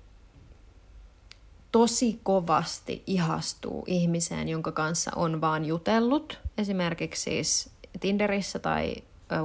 tosi 1.72 2.20
kovasti 2.24 3.04
ihastuu 3.08 3.84
ihmiseen, 3.88 4.50
jonka 4.50 4.72
kanssa 4.72 5.12
on 5.16 5.42
vaan 5.42 5.66
jutellut, 5.66 6.40
esimerkiksi 6.58 7.22
siis 7.22 7.70
Tinderissä 8.06 8.60
tai 8.60 8.96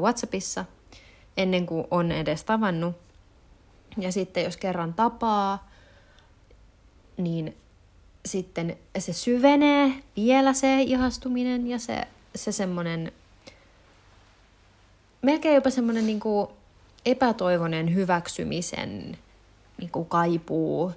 Whatsappissa, 0.01 0.65
ennen 1.37 1.67
kuin 1.67 1.87
on 1.91 2.13
edes 2.13 2.45
tavannut. 2.45 2.97
Ja 3.99 4.13
sitten 4.13 4.45
jos 4.45 4.57
kerran 4.57 4.95
tapaa, 4.95 5.71
niin 7.17 7.57
sitten 8.27 8.77
se 8.99 9.13
syvenee 9.13 9.93
vielä 10.17 10.53
se 10.53 10.83
ihastuminen 10.83 11.67
ja 11.67 11.79
se, 11.79 12.03
se 12.35 12.53
semmoinen, 12.53 13.13
melkein 15.23 15.55
jopa 15.55 15.71
semmoinen 15.71 16.07
niin 16.07 16.21
epätoivoinen 17.07 17.95
hyväksymisen 17.95 19.19
niin 19.79 19.91
kuin 19.91 20.09
kaipuu. 20.09 20.93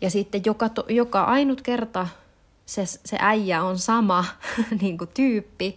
Ja 0.00 0.10
sitten 0.10 0.42
joka, 0.44 0.70
joka 0.88 1.24
ainut 1.24 1.62
kerta 1.62 2.08
se, 2.66 2.86
se 2.86 3.16
äijä 3.20 3.62
on 3.62 3.78
sama 3.78 4.24
niin 4.80 4.98
kuin 4.98 5.10
tyyppi 5.14 5.76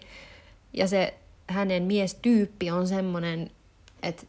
ja 0.74 0.88
se 0.88 1.14
hänen 1.48 1.84
miestyyppi 1.84 2.72
on 2.72 2.88
semmoinen, 2.88 3.52
että, 4.04 4.24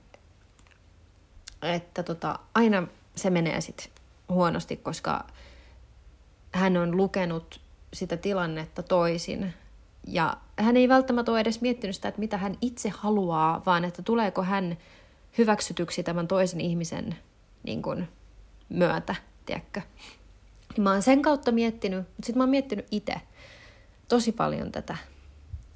että 1.63 2.03
tota, 2.03 2.39
aina 2.55 2.87
se 3.15 3.31
menee 3.31 3.61
sitten 3.61 3.93
huonosti, 4.29 4.77
koska 4.77 5.27
hän 6.53 6.77
on 6.77 6.97
lukenut 6.97 7.61
sitä 7.93 8.17
tilannetta 8.17 8.83
toisin. 8.83 9.55
Ja 10.07 10.37
hän 10.57 10.77
ei 10.77 10.89
välttämättä 10.89 11.33
ole 11.33 11.41
edes 11.41 11.61
miettinyt 11.61 11.97
sitä, 11.97 12.09
että 12.09 12.21
mitä 12.21 12.37
hän 12.37 12.59
itse 12.61 12.89
haluaa, 12.89 13.63
vaan 13.67 13.85
että 13.85 14.03
tuleeko 14.03 14.43
hän 14.43 14.79
hyväksytyksi 15.39 16.03
tämän 16.03 16.29
toisen 16.29 16.61
ihmisen 16.61 17.17
niin 17.63 17.83
kuin, 17.83 18.09
myötä, 18.69 19.15
tiedätkö? 19.47 19.81
Niin 20.77 20.83
mä 20.83 20.93
oon 20.93 21.03
sen 21.03 21.23
kautta 21.23 21.53
miettinyt, 21.53 21.99
mutta 21.99 22.27
sitten 22.27 22.39
mä 22.39 22.43
oon 22.43 22.51
miettinyt 22.51 22.87
itse 22.91 23.15
tosi 24.09 24.33
paljon 24.33 24.73
tätä. 24.73 24.97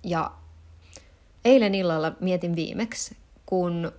Ja 0.04 0.30
eilen 1.46 1.74
illalla 1.74 2.12
mietin 2.20 2.56
viimeksi, 2.56 3.16
kun 3.46 3.92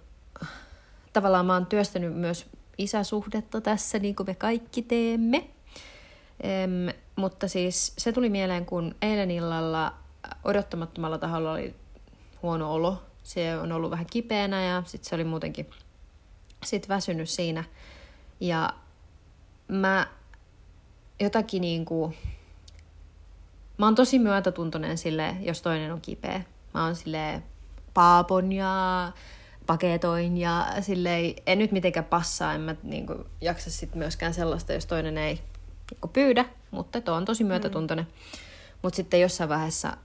tavallaan 1.13 1.45
mä 1.45 1.53
oon 1.53 1.65
työstänyt 1.65 2.13
myös 2.15 2.45
isäsuhdetta 2.77 3.61
tässä, 3.61 3.99
niin 3.99 4.15
kuin 4.15 4.27
me 4.27 4.35
kaikki 4.35 4.81
teemme. 4.81 5.49
Em, 6.43 6.71
mutta 7.15 7.47
siis 7.47 7.93
se 7.97 8.11
tuli 8.11 8.29
mieleen, 8.29 8.65
kun 8.65 8.95
eilen 9.01 9.31
illalla 9.31 9.93
odottamattomalla 10.43 11.17
taholla 11.17 11.51
oli 11.51 11.75
huono 12.41 12.73
olo. 12.73 13.03
Se 13.23 13.57
on 13.57 13.71
ollut 13.71 13.91
vähän 13.91 14.05
kipeänä 14.11 14.63
ja 14.63 14.83
sitten 14.85 15.09
se 15.09 15.15
oli 15.15 15.23
muutenkin 15.23 15.69
sit 16.65 16.89
väsynyt 16.89 17.29
siinä. 17.29 17.63
Ja 18.39 18.69
mä 19.67 20.07
jotakin 21.19 21.61
niin 21.61 21.85
kuin, 21.85 22.15
mä 23.77 23.85
oon 23.85 23.95
tosi 23.95 24.19
myötätuntoinen 24.19 24.97
sille, 24.97 25.35
jos 25.41 25.61
toinen 25.61 25.93
on 25.93 26.01
kipeä. 26.01 26.41
Mä 26.77 26.85
oon 26.85 26.95
sille 26.95 27.43
paapon 27.93 28.51
ja 28.51 29.11
paketoin 29.65 30.37
ja 30.37 30.67
silleen, 30.81 31.33
en 31.45 31.59
nyt 31.59 31.71
mitenkään 31.71 32.05
passaa, 32.05 32.53
en 32.53 32.61
mä 32.61 32.75
niin 32.83 33.07
kuin, 33.07 33.25
jaksa 33.41 33.71
sit 33.71 33.95
myöskään 33.95 34.33
sellaista, 34.33 34.73
jos 34.73 34.85
toinen 34.85 35.17
ei 35.17 35.33
niin 35.33 36.01
kuin, 36.01 36.11
pyydä, 36.11 36.45
mutta 36.71 37.01
tuo 37.01 37.15
on 37.15 37.25
tosi 37.25 37.43
mm. 37.43 37.47
myötätuntoinen. 37.47 38.05
Mm. 38.05 38.39
Mutta 38.81 38.97
sitten 38.97 39.21
jossain 39.21 39.49
vaiheessa 39.49 39.97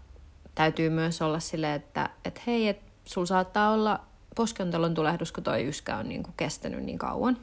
täytyy 0.55 0.91
myös 0.91 1.23
olla 1.23 1.41
silleen, 1.41 1.75
että 1.75 2.11
et 2.25 2.43
hei, 2.47 2.69
et 2.69 2.81
sulla 3.05 3.27
saattaa 3.27 3.71
olla 3.71 4.01
poskentelon 4.37 4.95
tulehdus, 4.95 5.33
kun 5.33 5.45
toi 5.45 5.69
yskä 5.69 5.97
on 5.97 6.09
niin 6.09 6.23
kuin, 6.23 6.35
kestänyt 6.37 6.85
niin 6.85 6.99
kauan. 6.99 7.39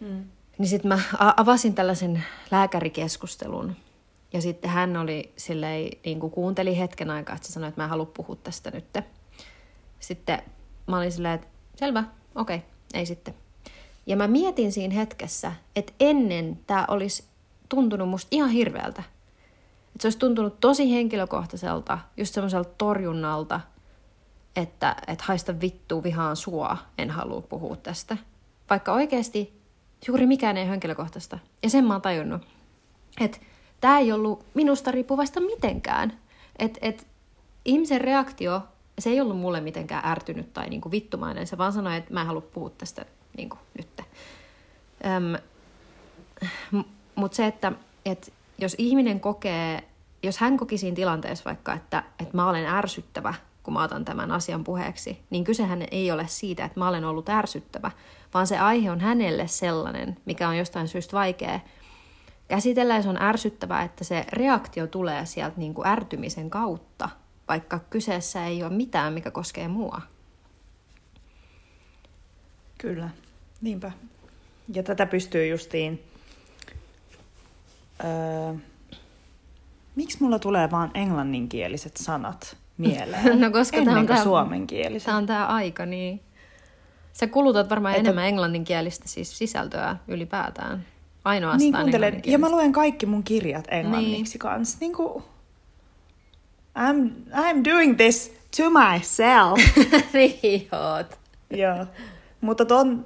Mm. 0.00 0.24
Niin 0.58 0.68
sitten 0.68 0.88
mä 0.88 0.98
avasin 1.36 1.74
tällaisen 1.74 2.24
lääkärikeskustelun. 2.50 3.76
Ja 4.32 4.40
sitten 4.40 4.70
hän 4.70 4.96
oli 4.96 5.32
silleen, 5.36 5.90
niin 6.04 6.20
kuin 6.20 6.30
kuunteli 6.30 6.78
hetken 6.78 7.10
aikaa, 7.10 7.36
että 7.36 7.48
se 7.48 7.52
sanoi, 7.52 7.68
että 7.68 7.80
mä 7.80 7.84
en 7.84 7.90
halua 7.90 8.10
puhua 8.16 8.36
tästä 8.36 8.70
nyt. 8.70 8.84
Sitten 10.00 10.42
mä 10.86 10.98
olin 10.98 11.12
silleen, 11.12 11.34
että 11.34 11.46
selvä, 11.76 12.04
okei, 12.34 12.62
ei 12.94 13.06
sitten. 13.06 13.34
Ja 14.06 14.16
mä 14.16 14.28
mietin 14.28 14.72
siinä 14.72 14.94
hetkessä, 14.94 15.52
että 15.76 15.92
ennen 16.00 16.58
tämä 16.66 16.84
olisi 16.88 17.24
tuntunut 17.68 18.08
musta 18.08 18.28
ihan 18.30 18.50
hirveältä. 18.50 19.02
Että 19.86 20.02
se 20.02 20.06
olisi 20.06 20.18
tuntunut 20.18 20.60
tosi 20.60 20.92
henkilökohtaiselta, 20.92 21.98
just 22.16 22.34
semmoiselta 22.34 22.70
torjunnalta, 22.78 23.60
että, 24.56 24.96
että 25.06 25.24
haista 25.26 25.60
vittu 25.60 26.02
vihaan 26.02 26.36
sua, 26.36 26.76
en 26.98 27.10
halua 27.10 27.40
puhua 27.40 27.76
tästä. 27.76 28.16
Vaikka 28.70 28.92
oikeasti 28.92 29.60
juuri 30.06 30.26
mikään 30.26 30.56
ei 30.56 30.68
henkilökohtaista. 30.68 31.38
Ja 31.62 31.70
sen 31.70 31.84
mä 31.84 31.94
oon 31.94 32.02
tajunnut, 32.02 32.42
että 33.20 33.38
tämä 33.80 33.98
ei 33.98 34.12
ollut 34.12 34.46
minusta 34.54 34.90
riippuvasta 34.90 35.40
mitenkään. 35.40 36.18
Että 36.58 36.78
et 36.82 37.06
ihmisen 37.64 38.00
reaktio, 38.00 38.62
se 38.98 39.10
ei 39.10 39.20
ollut 39.20 39.38
mulle 39.38 39.60
mitenkään 39.60 40.06
ärtynyt 40.06 40.52
tai 40.52 40.68
niinku 40.68 40.90
vittumainen. 40.90 41.46
Se 41.46 41.58
vaan 41.58 41.72
sanoi, 41.72 41.96
että 41.96 42.12
mä 42.12 42.20
en 42.20 42.26
halua 42.26 42.40
puhua 42.40 42.70
tästä 42.70 43.06
niinku 43.36 43.58
nyt. 43.78 43.88
Mutta 47.14 47.36
se, 47.36 47.46
että 47.46 47.72
et 48.04 48.32
jos 48.58 48.74
ihminen 48.78 49.20
kokee, 49.20 49.84
jos 50.22 50.38
hän 50.38 50.56
koki 50.56 50.78
siinä 50.78 50.94
tilanteessa 50.94 51.44
vaikka, 51.44 51.72
että, 51.74 52.02
että 52.20 52.36
mä 52.36 52.48
olen 52.48 52.66
ärsyttävä, 52.66 53.34
kun 53.62 53.74
mä 53.74 53.82
otan 53.82 54.04
tämän 54.04 54.32
asian 54.32 54.64
puheeksi, 54.64 55.18
niin 55.30 55.44
kysehän 55.44 55.84
ei 55.90 56.12
ole 56.12 56.26
siitä, 56.28 56.64
että 56.64 56.80
mä 56.80 56.88
olen 56.88 57.04
ollut 57.04 57.28
ärsyttävä, 57.28 57.90
vaan 58.34 58.46
se 58.46 58.58
aihe 58.58 58.90
on 58.90 59.00
hänelle 59.00 59.46
sellainen, 59.46 60.16
mikä 60.24 60.48
on 60.48 60.58
jostain 60.58 60.88
syystä 60.88 61.16
vaikea 61.16 61.60
käsitellä 62.48 62.94
ja 62.94 63.02
se 63.02 63.08
on 63.08 63.22
ärsyttävää, 63.22 63.82
että 63.82 64.04
se 64.04 64.24
reaktio 64.32 64.86
tulee 64.86 65.26
sieltä 65.26 65.56
niin 65.56 65.74
kuin 65.74 65.86
ärtymisen 65.86 66.50
kautta, 66.50 67.08
vaikka 67.48 67.80
kyseessä 67.90 68.46
ei 68.46 68.62
ole 68.62 68.72
mitään, 68.72 69.12
mikä 69.12 69.30
koskee 69.30 69.68
mua. 69.68 70.02
Kyllä, 72.78 73.10
niinpä. 73.60 73.92
Ja 74.74 74.82
tätä 74.82 75.06
pystyy 75.06 75.46
justiin... 75.46 76.02
Öö, 78.04 78.54
miksi 79.96 80.18
mulla 80.20 80.38
tulee 80.38 80.70
vaan 80.70 80.90
englanninkieliset 80.94 81.96
sanat 81.96 82.56
mieleen? 82.78 83.40
no 83.40 83.50
koska 83.50 83.84
tämä 83.84 83.98
on 83.98 84.06
tämä 84.06 84.22
suomenkieliset. 84.22 85.06
Tämä 85.06 85.16
on 85.16 85.26
tämä 85.26 85.46
aika, 85.46 85.86
niin... 85.86 86.20
Sä 87.12 87.26
kulutat 87.26 87.70
varmaan 87.70 87.94
että... 87.94 88.00
enemmän 88.00 88.26
englanninkielistä 88.26 89.08
siis 89.08 89.38
sisältöä 89.38 89.96
ylipäätään. 90.08 90.84
Ainoastaan 91.26 91.58
niin, 91.58 91.74
kuuntelen. 91.74 92.20
Ja 92.24 92.38
mä 92.38 92.50
luen 92.50 92.72
kaikki 92.72 93.06
mun 93.06 93.22
kirjat 93.22 93.64
englanniksi 93.70 94.32
niin. 94.32 94.38
kanssa. 94.38 94.78
Niin 94.80 94.92
kuin, 94.92 95.24
I'm, 96.78 97.10
I'm 97.32 97.64
doing 97.72 97.96
this 97.96 98.32
to 98.56 98.62
myself. 98.70 99.76
niin 100.12 100.68
oot. 100.72 101.18
Joo. 101.50 101.86
Mutta 102.40 102.64
ton, 102.64 103.04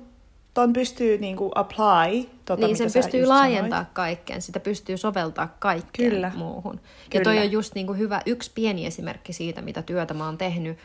ton 0.54 0.72
pystyy 0.72 1.18
niinku 1.18 1.50
apply. 1.54 2.28
Tota, 2.44 2.66
niin, 2.66 2.76
sen 2.76 2.92
pystyy 2.92 3.26
laajentamaan 3.26 3.70
sanoit. 3.70 3.88
kaikkeen. 3.92 4.42
Sitä 4.42 4.60
pystyy 4.60 4.96
soveltaa 4.96 5.56
kaikkeen 5.58 6.10
Kyllä. 6.10 6.32
muuhun. 6.36 6.80
Kyllä. 6.80 7.20
Ja 7.20 7.20
toi 7.24 7.38
on 7.38 7.52
just 7.52 7.74
niinku 7.74 7.92
hyvä 7.92 8.22
yksi 8.26 8.50
pieni 8.54 8.86
esimerkki 8.86 9.32
siitä, 9.32 9.62
mitä 9.62 9.82
työtä 9.82 10.14
mä 10.14 10.24
oon 10.26 10.38
tehnyt 10.38 10.78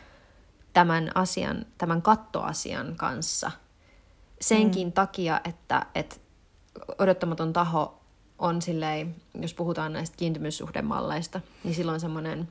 tämän 0.72 1.10
asian, 1.14 1.66
tämän 1.78 2.02
kattoasian 2.02 2.94
kanssa. 2.96 3.50
Senkin 4.40 4.88
mm. 4.88 4.92
takia, 4.92 5.40
että, 5.44 5.86
että 5.94 6.16
odottamaton 6.98 7.52
taho 7.52 8.00
on 8.38 8.62
silleen, 8.62 9.14
jos 9.40 9.54
puhutaan 9.54 9.92
näistä 9.92 10.16
kiintymyssuhdemalleista, 10.16 11.40
niin 11.64 11.74
silloin 11.74 12.00
semmoinen 12.00 12.48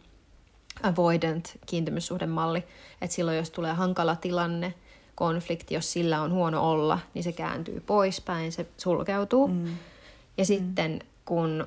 avoidant 0.84 1.58
kiintymyssuhdemalli, 1.66 2.64
että 3.02 3.16
silloin 3.16 3.38
jos 3.38 3.50
tulee 3.50 3.74
hankala 3.74 4.16
tilanne, 4.16 4.74
konflikti, 5.16 5.74
jos 5.74 5.94
sillä 5.94 6.22
on 6.22 6.32
huono 6.32 6.72
olla, 6.72 7.00
niin 7.14 7.24
se 7.24 7.32
kääntyy 7.32 7.80
poispäin, 7.80 8.52
se 8.52 8.66
sulkeutuu. 8.78 9.48
Mm. 9.48 9.66
Ja 10.38 10.44
mm. 10.44 10.46
sitten 10.46 11.02
kun 11.26 11.66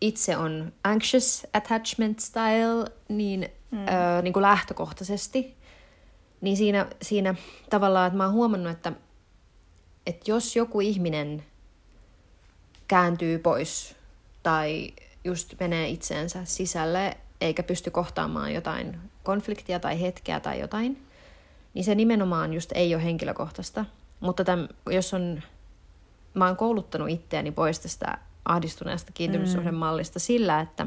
itse 0.00 0.36
on 0.36 0.72
anxious 0.84 1.46
attachment 1.52 2.20
style, 2.20 2.90
niin, 3.08 3.48
mm. 3.70 3.78
ö, 3.78 4.22
niin 4.22 4.32
kuin 4.32 4.42
lähtökohtaisesti, 4.42 5.56
niin 6.40 6.56
siinä, 6.56 6.86
siinä 7.02 7.34
tavallaan, 7.70 8.06
että 8.06 8.16
mä 8.16 8.24
oon 8.24 8.32
huomannut, 8.32 8.72
että, 8.72 8.92
että 10.06 10.30
jos 10.30 10.56
joku 10.56 10.80
ihminen 10.80 11.44
kääntyy 12.88 13.38
pois 13.38 13.96
tai 14.42 14.92
just 15.24 15.54
menee 15.60 15.88
itseensä 15.88 16.44
sisälle 16.44 17.16
eikä 17.40 17.62
pysty 17.62 17.90
kohtaamaan 17.90 18.54
jotain 18.54 18.98
konfliktia 19.22 19.80
tai 19.80 20.00
hetkeä 20.00 20.40
tai 20.40 20.60
jotain, 20.60 21.06
niin 21.74 21.84
se 21.84 21.94
nimenomaan 21.94 22.54
just 22.54 22.72
ei 22.74 22.94
ole 22.94 23.04
henkilökohtaista. 23.04 23.84
Mutta 24.20 24.44
tämän, 24.44 24.68
jos 24.90 25.14
on, 25.14 25.42
mä 26.34 26.46
oon 26.46 26.56
kouluttanut 26.56 27.08
itseäni 27.10 27.52
pois 27.52 27.80
tästä 27.80 28.18
ahdistuneesta 28.44 29.12
kiintymyssuhdemallista 29.12 30.18
mm. 30.18 30.20
sillä, 30.20 30.60
että, 30.60 30.86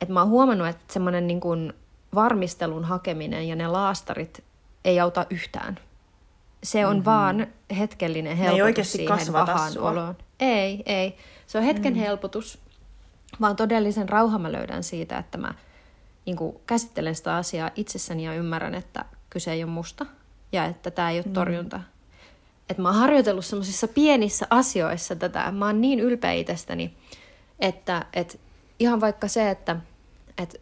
että 0.00 0.14
mä 0.14 0.20
oon 0.20 0.30
huomannut, 0.30 0.68
että 0.68 0.92
semmoinen 0.92 1.26
niin 1.26 1.40
kuin 1.40 1.72
varmistelun 2.14 2.84
hakeminen 2.84 3.48
ja 3.48 3.56
ne 3.56 3.66
laastarit 3.66 4.44
ei 4.84 5.00
auta 5.00 5.26
yhtään. 5.30 5.78
Se 6.62 6.86
on 6.86 6.96
mm-hmm. 6.96 7.04
vaan 7.04 7.46
hetkellinen 7.78 8.36
helpotus 8.36 8.78
ei 8.78 8.84
siihen 8.84 9.32
pahaan 9.32 9.72
sua. 9.72 9.90
oloon. 9.90 10.16
Ei, 10.40 10.82
ei. 10.86 11.16
Se 11.46 11.58
on 11.58 11.64
hetken 11.64 11.92
mm. 11.92 11.98
helpotus, 11.98 12.58
vaan 13.40 13.56
todellisen 13.56 14.08
rauhan 14.08 14.40
mä 14.40 14.52
löydän 14.52 14.82
siitä, 14.82 15.18
että 15.18 15.38
mä 15.38 15.54
niin 16.26 16.36
kuin, 16.36 16.56
käsittelen 16.66 17.14
sitä 17.14 17.36
asiaa 17.36 17.70
itsessäni 17.76 18.24
ja 18.24 18.34
ymmärrän, 18.34 18.74
että 18.74 19.04
kyse 19.30 19.52
ei 19.52 19.64
ole 19.64 19.72
musta 19.72 20.06
ja 20.52 20.64
että 20.64 20.90
tämä 20.90 21.10
ei 21.10 21.18
ole 21.18 21.26
mm. 21.26 21.32
torjunta. 21.32 21.80
Että 22.70 22.82
mä 22.82 22.88
oon 22.88 22.98
harjoitellut 22.98 23.44
semmoisissa 23.44 23.88
pienissä 23.88 24.46
asioissa 24.50 25.16
tätä. 25.16 25.50
Mä 25.50 25.66
oon 25.66 25.80
niin 25.80 26.00
ylpeä 26.00 26.32
itsestäni, 26.32 26.96
että, 27.58 28.06
että 28.12 28.38
ihan 28.78 29.00
vaikka 29.00 29.28
se, 29.28 29.50
että, 29.50 29.76
että 30.38 30.58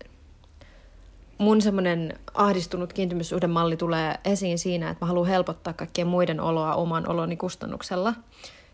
mun 1.40 1.62
semmoinen 1.62 2.18
ahdistunut 2.35 2.92
kiintymyssuhdemalli 2.92 3.76
tulee 3.76 4.14
esiin 4.24 4.59
siinä, 4.59 4.90
että 4.90 5.05
mä 5.05 5.09
haluan 5.09 5.29
helpottaa 5.29 5.72
kaikkien 5.72 6.07
muiden 6.07 6.40
oloa 6.40 6.74
oman 6.74 7.09
oloni 7.09 7.37
kustannuksella. 7.37 8.14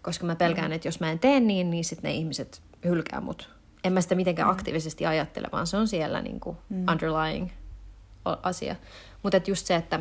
Koska 0.02 0.26
mä 0.26 0.36
pelkään, 0.36 0.72
että 0.72 0.88
jos 0.88 1.00
mä 1.00 1.10
en 1.10 1.18
tee 1.18 1.40
niin, 1.40 1.70
niin 1.70 1.84
sitten 1.84 2.08
ne 2.08 2.14
ihmiset 2.14 2.62
hylkää 2.84 3.20
mut. 3.20 3.50
En 3.84 3.92
mä 3.92 4.00
sitä 4.00 4.14
mitenkään 4.14 4.48
mm. 4.48 4.52
aktiivisesti 4.52 5.06
ajattele, 5.06 5.48
vaan 5.52 5.66
se 5.66 5.76
on 5.76 5.88
siellä 5.88 6.22
niin 6.22 6.40
kuin 6.40 6.56
mm. 6.68 6.84
underlying 6.92 7.50
asia. 8.42 8.76
Mutta 9.22 9.40
just 9.46 9.66
se, 9.66 9.74
että 9.74 10.00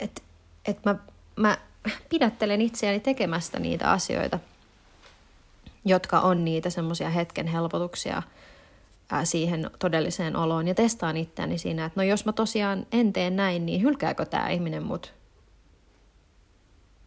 et, 0.00 0.22
et 0.66 0.84
mä, 0.84 0.94
mä 1.36 1.58
pidättelen 2.08 2.60
itseäni 2.60 3.00
tekemästä 3.00 3.58
niitä 3.58 3.90
asioita, 3.90 4.38
jotka 5.84 6.20
on 6.20 6.44
niitä 6.44 6.70
semmoisia 6.70 7.10
hetken 7.10 7.46
helpotuksia 7.46 8.22
siihen 9.24 9.70
todelliseen 9.78 10.36
oloon 10.36 10.68
ja 10.68 10.74
testaan 10.74 11.16
itseäni 11.16 11.58
siinä, 11.58 11.84
että 11.84 12.00
no 12.00 12.04
jos 12.04 12.24
mä 12.24 12.32
tosiaan 12.32 12.86
en 12.92 13.12
tee 13.12 13.30
näin, 13.30 13.66
niin 13.66 13.82
hylkääkö 13.82 14.24
tämä 14.24 14.48
ihminen 14.48 14.82
mut? 14.82 15.14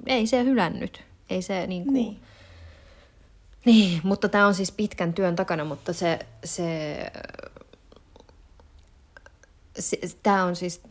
Ei 0.06 0.28
se 0.28 0.44
hylännyt. 0.44 1.04
Ei 1.30 1.42
se 1.42 1.68
niin 1.68 1.84
kuin... 1.84 1.94
Niin. 1.94 2.20
Niin, 3.66 4.02
mutta 4.04 4.30
tämä 4.30 4.48
on 4.48 4.54
siis 4.54 4.72
pitkän 4.72 5.14
työn 5.14 5.36
takana, 5.36 5.66
mutta 5.66 5.94
se, 5.94 6.20
se, 6.44 6.98
se 9.80 9.98
tämä 10.24 10.44
on 10.44 10.56
siis, 10.56 10.82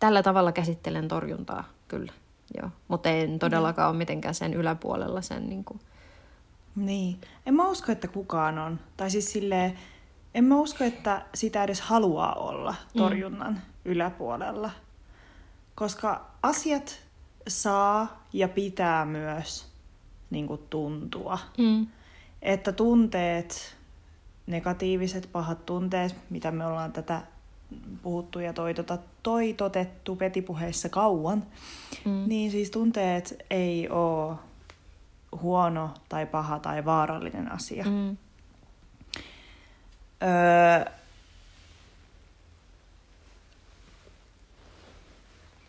tällä 0.00 0.22
tavalla 0.22 0.52
käsittelen 0.52 1.08
torjuntaa, 1.08 1.64
kyllä, 1.88 2.12
joo. 2.60 2.70
Mutta 2.88 3.08
en 3.08 3.38
todellakaan 3.38 3.88
ole 3.88 3.96
mitenkään 3.96 4.34
sen 4.34 4.54
yläpuolella 4.54 5.22
sen 5.22 5.48
niin 5.48 5.64
kuin, 5.64 5.80
Niin. 6.76 7.20
En 7.46 7.54
mä 7.54 7.68
usko, 7.68 7.92
että 7.92 8.08
kukaan 8.08 8.58
on. 8.58 8.80
Tai 8.96 9.10
siis 9.10 9.32
silleen, 9.32 9.78
en 10.34 10.44
mä 10.44 10.56
usko, 10.56 10.84
että 10.84 11.22
sitä 11.34 11.64
edes 11.64 11.80
haluaa 11.80 12.34
olla 12.34 12.74
torjunnan 12.96 13.52
mm. 13.52 13.60
yläpuolella. 13.84 14.70
Koska 15.74 16.26
asiat 16.42 17.00
saa 17.48 18.24
ja 18.32 18.48
pitää 18.48 19.04
myös 19.04 19.68
niin 20.30 20.46
kuin 20.46 20.60
tuntua. 20.70 21.38
mm, 21.58 21.86
Että 22.42 22.72
tunteet, 22.72 23.76
negatiiviset, 24.46 25.28
pahat 25.32 25.66
tunteet, 25.66 26.16
mitä 26.30 26.50
me 26.50 26.66
ollaan 26.66 26.92
tätä 26.92 27.22
puhuttu 28.02 28.38
ja 28.38 28.52
toitota, 28.52 28.98
toitotettu 29.22 30.16
petipuheissa 30.16 30.88
kauan, 30.88 31.42
mm, 32.04 32.24
niin 32.26 32.50
siis 32.50 32.70
tunteet 32.70 33.36
ei 33.50 33.88
ole 33.88 34.36
huono 35.42 35.90
tai 36.08 36.26
paha 36.26 36.58
tai 36.58 36.84
vaarallinen 36.84 37.52
asia. 37.52 37.84
mm, 37.84 38.16
Öö, 40.24 40.92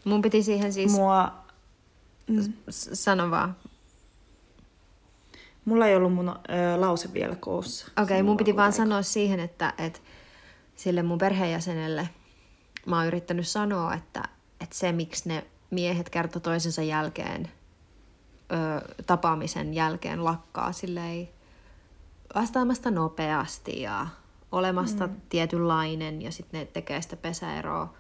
mun 0.06 0.22
piti 0.22 0.44
siihen 0.44 0.74
siis, 0.74 0.92
mua, 0.92 1.32
mm, 2.28 2.54
sano 2.70 3.32
vaan, 3.32 3.56
mulla 5.66 5.88
ei 5.88 5.96
ollut 5.96 6.14
mun 6.14 6.30
ö, 6.30 6.34
lause 6.82 7.14
vielä 7.14 7.36
koossa. 7.36 7.86
Okei, 7.92 8.04
okay, 8.04 8.24
mun 8.24 8.38
piti 8.38 8.56
vaan 8.56 8.72
kuitenkin- 8.72 8.90
sanoa 8.90 9.02
siihen, 9.02 9.40
että, 9.40 9.74
että 9.78 10.00
sille 10.76 11.04
mun 11.04 11.18
perheenjäsenelle 11.18 12.10
mä 12.86 12.98
oon 12.98 13.08
yrittänyt 13.08 13.48
sanoa, 13.48 13.94
että, 13.94 14.24
että 14.62 14.76
se 14.76 14.92
miksi 14.92 15.30
ne 15.30 15.46
miehet 15.72 16.10
kerta 16.10 16.40
toisensa 16.40 16.82
jälkeen, 16.82 17.52
ö, 18.52 18.94
tapaamisen 19.08 19.74
jälkeen 19.74 20.24
lakkaa 20.24 20.72
silleen 20.72 21.30
vastaamasta 22.36 22.92
nopeasti 22.92 23.82
ja 23.82 24.08
olemasta 24.56 25.08
mm. 25.08 25.22
tietynlainen 25.30 26.22
ja 26.22 26.32
sitten 26.32 26.60
ne 26.60 26.66
tekee 26.66 27.02
sitä 27.02 27.16
pesäeroa. 27.16 27.94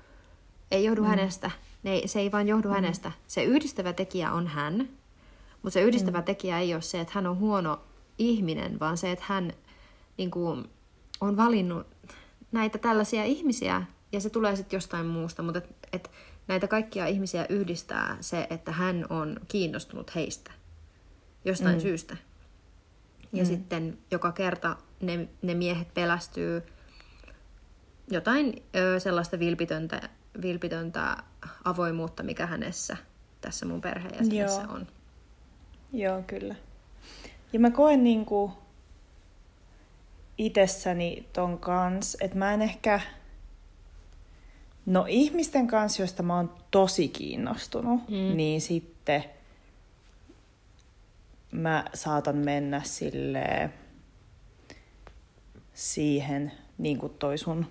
Ei 0.72 0.84
johdu 0.84 1.02
mm. 1.02 1.08
hänestä. 1.08 1.52
Ne, 1.84 2.02
se 2.06 2.20
ei 2.20 2.32
vaan 2.32 2.48
johdu 2.48 2.68
mm. 2.68 2.74
hänestä. 2.74 3.12
Se 3.28 3.44
yhdistävä 3.44 3.94
tekijä 3.94 4.32
on 4.32 4.48
hän, 4.48 4.89
mutta 5.62 5.74
se 5.74 5.82
yhdistävä 5.82 6.18
mm. 6.18 6.24
tekijä 6.24 6.60
ei 6.60 6.74
ole 6.74 6.82
se, 6.82 7.00
että 7.00 7.13
hän 7.15 7.28
on 7.28 7.39
huono 7.39 7.80
ihminen, 8.18 8.80
vaan 8.80 8.98
se, 8.98 9.12
että 9.12 9.26
hän 9.28 9.54
niin 10.18 10.32
kuin, 10.32 10.65
on 11.22 11.38
valinnut 11.38 11.88
näitä 12.52 12.78
tällaisia 12.78 13.24
ihmisiä, 13.24 13.84
ja 14.12 14.20
se 14.20 14.30
tulee 14.30 14.56
sitten 14.56 14.78
jostain 14.78 15.06
muusta, 15.06 15.44
mutta 15.44 15.60
et, 15.60 15.70
et 15.94 16.12
näitä 16.48 16.68
kaikkia 16.68 17.08
ihmisiä 17.08 17.46
yhdistää 17.50 18.18
se, 18.22 18.48
että 18.50 18.72
hän 18.72 19.06
on 19.10 19.39
kiinnostunut 19.48 20.15
heistä 20.15 20.52
jostain 21.46 21.76
mm. 21.76 21.82
syystä. 21.82 22.18
Ja 23.34 23.44
mm. 23.44 23.48
sitten 23.48 23.98
joka 24.12 24.32
kerta 24.32 24.76
ne, 25.06 25.28
ne 25.41 25.54
miehet 25.54 25.94
pelästyy 25.94 26.63
jotain 28.12 28.63
ö, 28.76 29.00
sellaista 29.00 29.39
vilpitöntä, 29.39 30.10
vilpitöntä 30.41 31.18
avoimuutta, 31.63 32.24
mikä 32.24 32.46
hänessä 32.46 32.98
tässä 33.41 33.65
mun 33.65 33.82
perheenjäsenessä 33.82 34.62
Joo. 34.62 34.74
on. 34.74 34.88
Joo, 35.94 36.24
kyllä. 36.28 36.56
Ja 37.54 37.60
mä 37.60 37.72
koen 37.72 38.04
niinku 38.04 38.54
itsessäni 40.38 41.28
ton 41.34 41.58
kans, 41.60 42.18
että 42.22 42.38
mä 42.38 42.54
en 42.54 42.62
ehkä... 42.62 43.00
No 44.86 45.06
ihmisten 45.10 45.68
kanssa, 45.68 46.02
joista 46.02 46.24
mä 46.24 46.36
oon 46.36 46.54
tosi 46.72 47.08
kiinnostunut, 47.08 48.10
Mm. 48.10 48.38
niin 48.38 48.62
sitten 48.62 49.24
mä 51.52 51.86
saatan 51.94 52.36
mennä 52.38 52.82
sille 52.84 53.70
siihen, 55.76 56.52
niin 56.78 56.98
kuin 56.98 57.14
toi 57.14 57.38
sun 57.38 57.66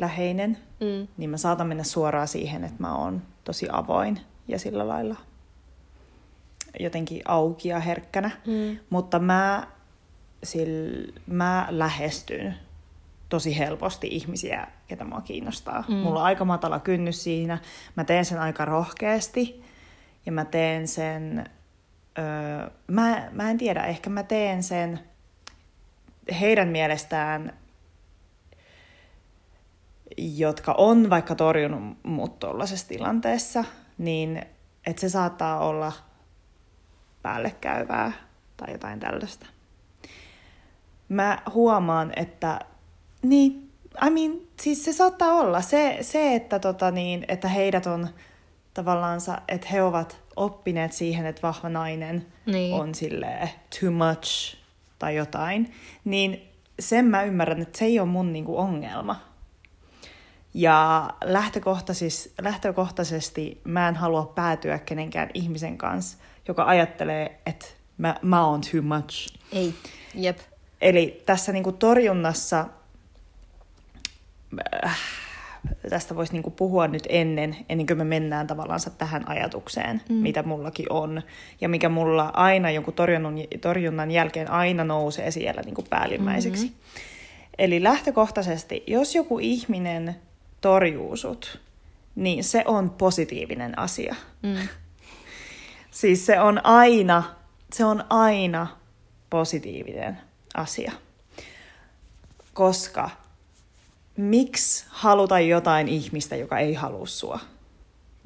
läheinen, 0.00 0.58
Mm. 0.80 1.08
niin 1.16 1.30
mä 1.30 1.36
saatan 1.36 1.66
mennä 1.66 1.84
suoraan 1.84 2.28
siihen, 2.28 2.64
että 2.64 2.76
mä 2.78 2.96
oon 2.96 3.22
tosi 3.44 3.68
avoin 3.72 4.20
ja 4.48 4.58
sillä 4.58 4.88
lailla 4.88 5.16
jotenkin 6.80 7.22
auki 7.24 7.68
ja 7.68 7.80
herkkänä. 7.80 8.30
Mm. 8.46 8.78
Mutta 8.90 9.18
mä, 9.18 9.66
sil, 10.50 10.74
mä 11.26 11.66
lähestyn 11.70 12.54
tosi 13.28 13.58
helposti 13.58 14.08
ihmisiä, 14.10 14.66
ketä 14.88 15.04
mua 15.04 15.20
kiinnostaa. 15.20 15.84
Mm. 15.88 15.94
Mm. 15.94 16.00
Mulla 16.00 16.20
on 16.20 16.26
aika 16.26 16.44
matala 16.44 16.80
kynnys 16.80 17.24
siinä. 17.24 17.58
Mä 17.96 18.04
teen 18.04 18.24
sen 18.24 18.38
aika 18.38 18.64
rohkeasti 18.64 19.64
ja 20.26 20.32
mä 20.32 20.44
teen 20.44 20.88
sen... 20.88 21.50
Öö, 22.18 22.70
mä, 22.86 23.28
mä 23.32 23.50
en 23.50 23.58
tiedä, 23.58 23.84
ehkä 23.84 24.10
mä 24.10 24.22
teen 24.22 24.62
sen 24.62 25.00
heidän 26.40 26.68
mielestään 26.68 27.52
jotka 30.18 30.74
on 30.78 31.10
vaikka 31.10 31.34
torjunut 31.34 31.96
mut 32.02 32.38
tuollaisessa 32.38 32.88
tilanteessa, 32.88 33.64
niin 33.98 34.42
että 34.86 35.00
se 35.00 35.08
saattaa 35.08 35.58
olla 35.58 35.92
päällekäyvää 37.22 38.12
tai 38.56 38.72
jotain 38.72 39.00
tällaista. 39.00 39.46
Mä 41.08 41.42
huomaan, 41.54 42.12
että 42.16 42.60
niin, 43.22 43.72
I 44.06 44.10
mean, 44.10 44.40
siis 44.60 44.84
se 44.84 44.92
saattaa 44.92 45.32
olla. 45.32 45.60
Se, 45.60 45.98
se 46.00 46.34
että, 46.34 46.58
tota 46.58 46.90
niin, 46.90 47.24
että 47.28 47.48
heidät 47.48 47.86
on 47.86 48.08
tavallaan, 48.74 49.20
että 49.48 49.66
he 49.72 49.82
ovat 49.82 50.20
oppineet 50.36 50.92
siihen, 50.92 51.26
että 51.26 51.42
vahva 51.42 51.68
nainen 51.68 52.26
Niin. 52.46 52.74
on 52.74 52.94
silleen 52.94 53.50
too 53.80 53.90
much 53.90 54.56
tai 54.98 55.16
jotain, 55.16 55.74
niin 56.04 56.48
sen 56.80 57.04
mä 57.04 57.22
ymmärrän, 57.22 57.62
että 57.62 57.78
se 57.78 57.84
ei 57.84 58.00
ole 58.00 58.08
mun 58.08 58.32
niinku 58.32 58.58
ongelma. 58.58 59.20
Ja 60.54 61.10
lähtökohtaisesti, 61.24 62.32
lähtökohtaisesti 62.42 63.60
mä 63.64 63.88
en 63.88 63.96
halua 63.96 64.32
päätyä 64.34 64.78
kenenkään 64.78 65.30
ihmisen 65.34 65.78
kanssa, 65.78 66.18
joka 66.48 66.64
ajattelee, 66.64 67.40
että 67.46 67.66
mä, 67.98 68.16
mä 68.22 68.46
oon 68.46 68.60
too 68.60 68.82
much. 68.82 69.34
Ei. 69.52 69.74
Jep. 70.14 70.38
Eli 70.80 71.22
tässä 71.26 71.52
niinku 71.52 71.72
torjunnassa, 71.72 72.66
äh, 74.84 74.98
tästä 75.90 76.16
voisi 76.16 76.32
niinku 76.32 76.50
puhua 76.50 76.88
nyt 76.88 77.02
ennen, 77.08 77.56
ennen 77.68 77.86
kuin 77.86 77.98
me 77.98 78.04
mennään 78.04 78.46
tavallaan 78.46 78.80
tähän 78.98 79.28
ajatukseen, 79.28 80.02
mm. 80.08 80.14
mitä 80.14 80.42
mullakin 80.42 80.92
on. 80.92 81.22
Ja 81.60 81.68
mikä 81.68 81.88
mulla 81.88 82.30
aina 82.34 82.70
jonkun 82.70 82.94
torjunnan, 82.94 83.34
torjunnan 83.60 84.10
jälkeen 84.10 84.50
aina 84.50 84.84
nousee 84.84 85.30
siellä 85.30 85.62
niinku 85.62 85.82
päällimmäiseksi. 85.90 86.64
Mm-hmm. 86.64 86.80
Eli 87.58 87.82
lähtökohtaisesti, 87.82 88.84
jos 88.86 89.14
joku 89.14 89.38
ihminen 89.38 90.16
torjuu 90.60 91.16
sut, 91.16 91.60
niin 92.14 92.44
se 92.44 92.62
on 92.66 92.90
positiivinen 92.90 93.78
asia. 93.78 94.14
Mm. 94.42 94.68
Siis 95.90 96.26
se 96.26 96.40
on 96.40 96.66
aina, 96.66 97.22
se 97.72 97.84
on 97.84 98.04
aina 98.10 98.66
positiivinen 99.30 100.18
asia. 100.54 100.92
Koska 102.54 103.10
miksi 104.16 104.84
haluta 104.88 105.40
jotain 105.40 105.88
ihmistä, 105.88 106.36
joka 106.36 106.58
ei 106.58 106.74
halua 106.74 107.06
sua? 107.06 107.38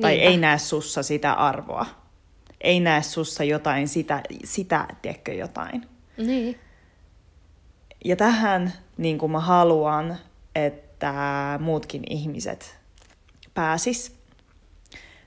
Tai 0.03 0.13
Niinpä. 0.13 0.31
ei 0.31 0.37
näe 0.37 0.59
sussa 0.59 1.03
sitä 1.03 1.33
arvoa. 1.33 1.87
Ei 2.61 2.81
näe 2.81 3.03
sussa 3.03 3.45
jotain 3.45 3.89
sitä, 3.89 4.23
sitä 4.45 4.87
tiedätkö 5.03 5.33
jotain. 5.35 5.87
Niin. 6.17 6.59
Ja 8.05 8.17
tähän 8.17 8.73
niin 8.97 9.19
kuin 9.19 9.33
mä 9.33 9.41
haluan, 9.41 10.17
että 10.55 11.15
muutkin 11.63 12.03
ihmiset 12.11 12.79
pääsis. 13.55 14.21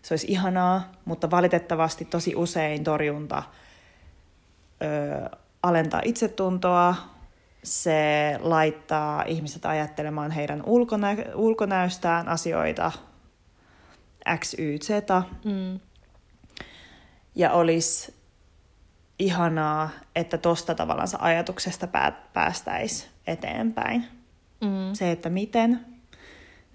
Se 0.01 0.13
olisi 0.13 0.27
ihanaa, 0.29 0.91
mutta 1.05 1.31
valitettavasti 1.31 2.05
tosi 2.05 2.35
usein 2.35 2.83
torjunta 2.83 3.43
ö, 4.81 5.37
alentaa 5.63 6.01
itsetuntoa. 6.05 6.95
Se 7.63 8.37
laittaa 8.39 9.23
ihmiset 9.23 9.65
ajattelemaan 9.65 10.31
heidän 10.31 10.63
ulkonä- 10.65 11.35
ulkonäöstään 11.35 12.27
asioita 12.27 12.91
X, 14.39 14.53
Y, 14.57 14.77
Z. 14.77 14.89
Mm. 15.45 15.79
Ja 17.35 17.51
olisi 17.51 18.13
ihanaa, 19.19 19.89
että 20.15 20.37
tosta 20.37 20.75
tavallaan 20.75 21.07
ajatuksesta 21.19 21.87
pää- 21.87 22.29
päästäisiin 22.33 23.11
eteenpäin. 23.27 24.05
Mm. 24.61 24.93
Se, 24.93 25.11
että 25.11 25.29
miten, 25.29 25.85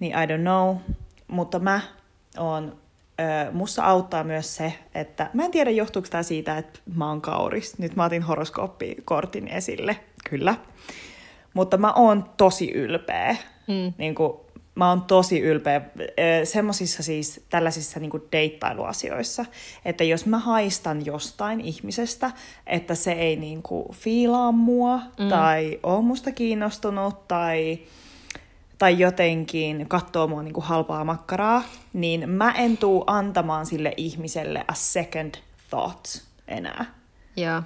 niin 0.00 0.12
I 0.12 0.26
don't 0.26 0.40
know, 0.40 0.76
mutta 1.26 1.58
mä 1.58 1.80
oon, 2.38 2.78
ö, 3.20 3.52
mussa 3.52 3.84
auttaa 3.84 4.24
myös 4.24 4.56
se, 4.56 4.74
että 4.94 5.30
mä 5.32 5.44
en 5.44 5.50
tiedä 5.50 5.70
johtuuko 5.70 6.08
tämä 6.08 6.22
siitä, 6.22 6.58
että 6.58 6.80
mä 6.94 7.08
oon 7.08 7.20
kauris. 7.20 7.78
Nyt 7.78 7.96
mä 7.96 8.04
otin 8.04 8.22
horoskooppikortin 8.22 9.48
esille, 9.48 10.00
kyllä. 10.30 10.54
Mutta 11.54 11.76
mä 11.76 11.92
oon 11.92 12.24
tosi 12.36 12.70
ylpeä. 12.70 13.36
Mm. 13.66 13.92
Niin 13.98 14.14
kuin, 14.14 14.32
mä 14.74 14.88
oon 14.88 15.02
tosi 15.02 15.40
ylpeä 15.40 15.80
semmoisissa 16.44 17.02
siis 17.02 17.40
tällaisissa 17.50 18.00
niin 18.00 18.10
deittailuasioissa, 18.32 19.44
että 19.84 20.04
jos 20.04 20.26
mä 20.26 20.38
haistan 20.38 21.06
jostain 21.06 21.60
ihmisestä, 21.60 22.30
että 22.66 22.94
se 22.94 23.12
ei 23.12 23.36
niin 23.36 23.62
kuin, 23.62 23.92
fiilaa 23.92 24.52
mua 24.52 25.00
mm. 25.18 25.28
tai 25.28 25.80
on 25.82 26.04
musta 26.04 26.32
kiinnostunut 26.32 27.28
tai 27.28 27.78
tai 28.78 28.98
jotenkin 28.98 29.88
katsoo 29.88 30.26
mua 30.26 30.42
niin 30.42 30.54
kuin 30.54 30.64
halpaa 30.64 31.04
makkaraa, 31.04 31.62
niin 31.92 32.30
mä 32.30 32.52
en 32.52 32.76
tuu 32.76 33.04
antamaan 33.06 33.66
sille 33.66 33.94
ihmiselle 33.96 34.64
a 34.68 34.74
second 34.74 35.34
thought 35.70 36.04
enää. 36.48 36.94
Joo. 37.36 37.62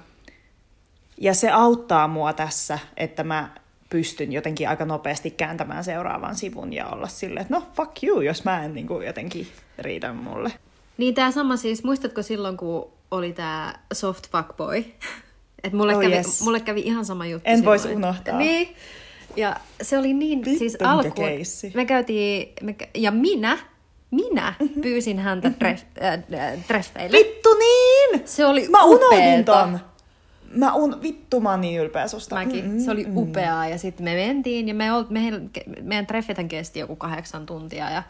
Ja 1.17 1.33
se 1.33 1.49
auttaa 1.51 2.07
mua 2.07 2.33
tässä, 2.33 2.79
että 2.97 3.23
mä 3.23 3.49
pystyn 3.89 4.31
jotenkin 4.31 4.69
aika 4.69 4.85
nopeasti 4.85 5.31
kääntämään 5.31 5.83
seuraavan 5.83 6.35
sivun 6.35 6.73
ja 6.73 6.87
olla 6.87 7.07
silleen, 7.07 7.41
että 7.41 7.53
no 7.53 7.63
fuck 7.75 8.03
you, 8.03 8.21
jos 8.21 8.43
mä 8.43 8.63
en 8.65 8.73
niin 8.73 8.87
kuin 8.87 9.05
jotenkin 9.07 9.47
riitä 9.79 10.13
mulle. 10.13 10.51
Niin 10.97 11.13
tämä 11.13 11.31
sama 11.31 11.57
siis, 11.57 11.83
muistatko 11.83 12.21
silloin, 12.21 12.57
kun 12.57 12.89
oli 13.11 13.33
tämä 13.33 13.73
soft 13.93 14.29
fuckboy? 14.31 14.77
että 15.63 15.77
mulle, 15.77 15.95
Oh, 15.95 16.01
kävi, 16.01 16.13
yes. 16.13 16.41
mulle 16.41 16.59
kävi 16.59 16.81
ihan 16.81 17.05
sama 17.05 17.25
juttu 17.25 17.49
En 17.49 17.57
silloin. 17.57 17.81
vois 17.83 17.95
unohtaa. 17.95 18.37
Niin. 18.37 18.75
Ja 19.35 19.55
se 19.81 19.97
oli 19.97 20.13
niin, 20.13 20.45
Vittu, 20.45 20.59
siis 20.59 20.73
mikä 20.73 20.89
alku, 20.91 21.09
keissi. 21.11 21.71
me 21.75 21.85
käytiin, 21.85 22.53
me, 22.61 22.75
ja 22.95 23.11
minä, 23.11 23.57
minä 24.11 24.53
pyysin 24.81 25.19
häntä 25.19 25.49
treff, 25.49 25.83
äh, 26.03 26.13
äh, 26.13 26.65
treffeille. 26.67 27.17
Vittu 27.17 27.49
niin! 27.53 28.21
Se 28.27 28.45
oli 28.45 28.67
Mä 28.69 28.83
unohdin 28.83 29.45
ton. 29.45 29.79
Mä 30.55 30.73
un... 30.73 31.01
Vittu, 31.01 31.41
mä 31.41 31.51
oon 31.51 31.61
niin 31.61 31.81
ylpeä 31.81 32.07
susta. 32.07 32.35
Mäkin. 32.35 32.71
Mm, 32.71 32.79
Se 32.79 32.91
oli 32.91 33.05
upeaa 33.15 33.67
ja 33.67 33.77
sitten 33.77 34.03
me 34.03 34.15
mentiin 34.15 34.67
ja 34.67 34.73
me 34.73 34.93
olt, 34.93 35.09
meidän, 35.09 35.49
meidän 35.81 36.07
treffithän 36.07 36.47
kesti 36.47 36.79
joku 36.79 36.95
kahdeksan 36.95 37.45
tuntia 37.45 37.89
ja 37.89 38.03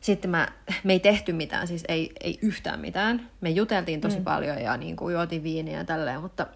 sitten 0.00 0.30
mä, 0.30 0.48
me 0.84 0.92
ei 0.92 1.00
tehty 1.00 1.32
mitään, 1.32 1.66
siis 1.66 1.84
ei, 1.88 2.12
ei 2.20 2.38
yhtään 2.42 2.80
mitään. 2.80 3.30
Me 3.40 3.50
juteltiin 3.50 4.00
tosi 4.00 4.18
mm. 4.18 4.24
paljon 4.24 4.62
ja 4.62 4.76
niin 4.76 4.96
kuin 4.96 5.14
juotiin 5.14 5.42
viiniä 5.42 5.78
ja 5.78 5.84
tälleen, 5.84 6.20
mutta 6.20 6.46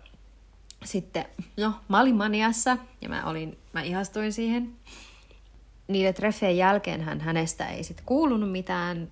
sitten, 0.85 1.25
no, 1.57 1.73
mä 1.89 2.01
olin 2.01 2.17
maniassa 2.17 2.77
ja 3.01 3.09
mä, 3.09 3.25
olin, 3.25 3.59
mä 3.73 3.83
ihastuin 3.83 4.33
siihen. 4.33 4.73
Niiden 5.89 6.15
treffien 6.15 6.57
jälkeen 6.57 7.01
hän, 7.01 7.21
hänestä 7.21 7.69
ei 7.69 7.85
sitten 7.85 8.07
kuulunut 8.07 8.53
mitään. 8.53 9.09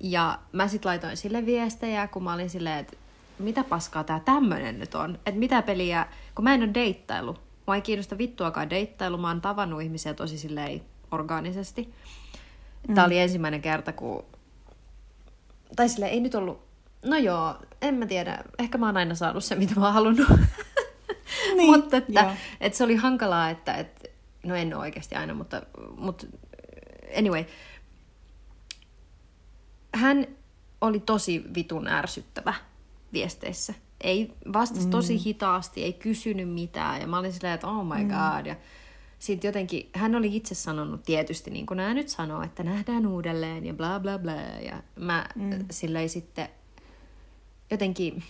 Ja 0.00 0.38
mä 0.52 0.68
sitten 0.68 0.88
laitoin 0.88 1.16
sille 1.16 1.46
viestejä, 1.46 2.06
kun 2.06 2.22
mä 2.22 2.34
olin 2.34 2.50
silleen, 2.50 2.78
että 2.78 2.96
mitä 3.40 3.64
paskaa 3.64 4.04
tää 4.04 4.20
tämmönen 4.20 4.78
nyt 4.78 4.94
on? 4.94 5.14
Että 5.14 5.40
mitä 5.40 5.62
peliä, 5.62 6.06
kun 6.34 6.44
mä 6.44 6.54
en 6.54 6.62
ole 6.62 6.74
deittailu. 6.74 7.36
Mua 7.66 7.74
ei 7.74 7.82
kiinnosta 7.82 8.18
vittuakaan 8.18 8.70
deittailu, 8.70 9.18
mä 9.18 9.28
oon 9.28 9.40
tavannut 9.40 9.82
ihmisiä 9.82 10.14
tosi 10.14 10.38
silleen 10.38 10.82
orgaanisesti. 11.10 11.94
Tämä 12.94 13.06
oli 13.06 13.18
ensimmäinen 13.18 13.62
kerta, 13.62 13.92
kun... 13.92 14.24
Tai 15.76 15.88
sille 15.88 16.06
ei 16.06 16.20
nyt 16.20 16.34
ollut... 16.34 16.62
No 17.04 17.16
joo, 17.16 17.56
en 17.82 17.94
mä 17.94 18.06
tiedä. 18.06 18.44
Ehkä 18.58 18.78
mä 18.78 18.86
oon 18.86 18.96
aina 18.96 19.14
saanut 19.14 19.44
se, 19.44 19.54
mitä 19.54 19.74
mä 19.80 19.84
oon 19.84 19.94
halunnut. 19.94 20.28
Niin, 21.56 21.70
mutta 21.70 21.96
että, 21.96 22.20
joo. 22.20 22.32
että 22.60 22.78
se 22.78 22.84
oli 22.84 22.96
hankalaa, 22.96 23.50
että, 23.50 23.74
että... 23.74 24.08
No 24.42 24.54
en 24.54 24.74
ole 24.74 24.80
oikeasti 24.80 25.14
aina, 25.14 25.34
mutta, 25.34 25.62
mutta 25.96 26.26
anyway. 27.18 27.44
Hän 29.94 30.26
oli 30.80 31.00
tosi 31.00 31.44
vitun 31.54 31.88
ärsyttävä 31.88 32.54
viesteissä. 33.12 33.74
Ei 34.00 34.32
vastasi 34.52 34.84
mm. 34.86 34.90
tosi 34.90 35.24
hitaasti, 35.24 35.82
ei 35.82 35.92
kysynyt 35.92 36.48
mitään. 36.48 37.00
Ja 37.00 37.06
mä 37.06 37.18
olin 37.18 37.32
silleen, 37.32 37.54
että 37.54 37.66
oh 37.66 37.84
my 37.84 38.04
god. 38.04 38.46
Ja 38.46 38.56
sitten 39.18 39.48
jotenkin, 39.48 39.90
hän 39.92 40.14
oli 40.14 40.36
itse 40.36 40.54
sanonut 40.54 41.02
tietysti, 41.02 41.50
niin 41.50 41.66
kuin 41.66 41.76
nämä 41.76 41.94
nyt 41.94 42.08
sanoo, 42.08 42.42
että 42.42 42.62
nähdään 42.62 43.06
uudelleen 43.06 43.66
ja 43.66 43.74
bla 43.74 44.00
bla 44.00 44.18
bla. 44.18 44.32
Ja 44.62 44.82
mä 44.96 45.26
mm. 45.34 45.64
silleen 45.70 46.08
sitten 46.08 46.48
jotenkin... 47.70 48.22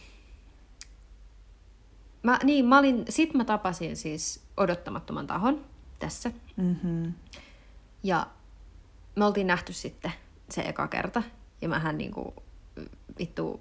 Mä, 2.22 2.38
niin, 2.44 2.64
mä 2.64 2.78
olin, 2.78 3.04
sit 3.08 3.34
mä 3.34 3.44
tapasin 3.44 3.96
siis 3.96 4.42
odottamattoman 4.56 5.26
tahon 5.26 5.64
tässä. 5.98 6.32
Mm-hmm. 6.56 7.12
Ja 8.02 8.26
me 9.16 9.24
oltiin 9.24 9.46
nähty 9.46 9.72
sitten 9.72 10.12
se 10.50 10.60
eka 10.62 10.88
kerta. 10.88 11.22
Ja 11.62 11.68
mähän 11.68 11.98
niinku 11.98 12.34
vittu 13.18 13.60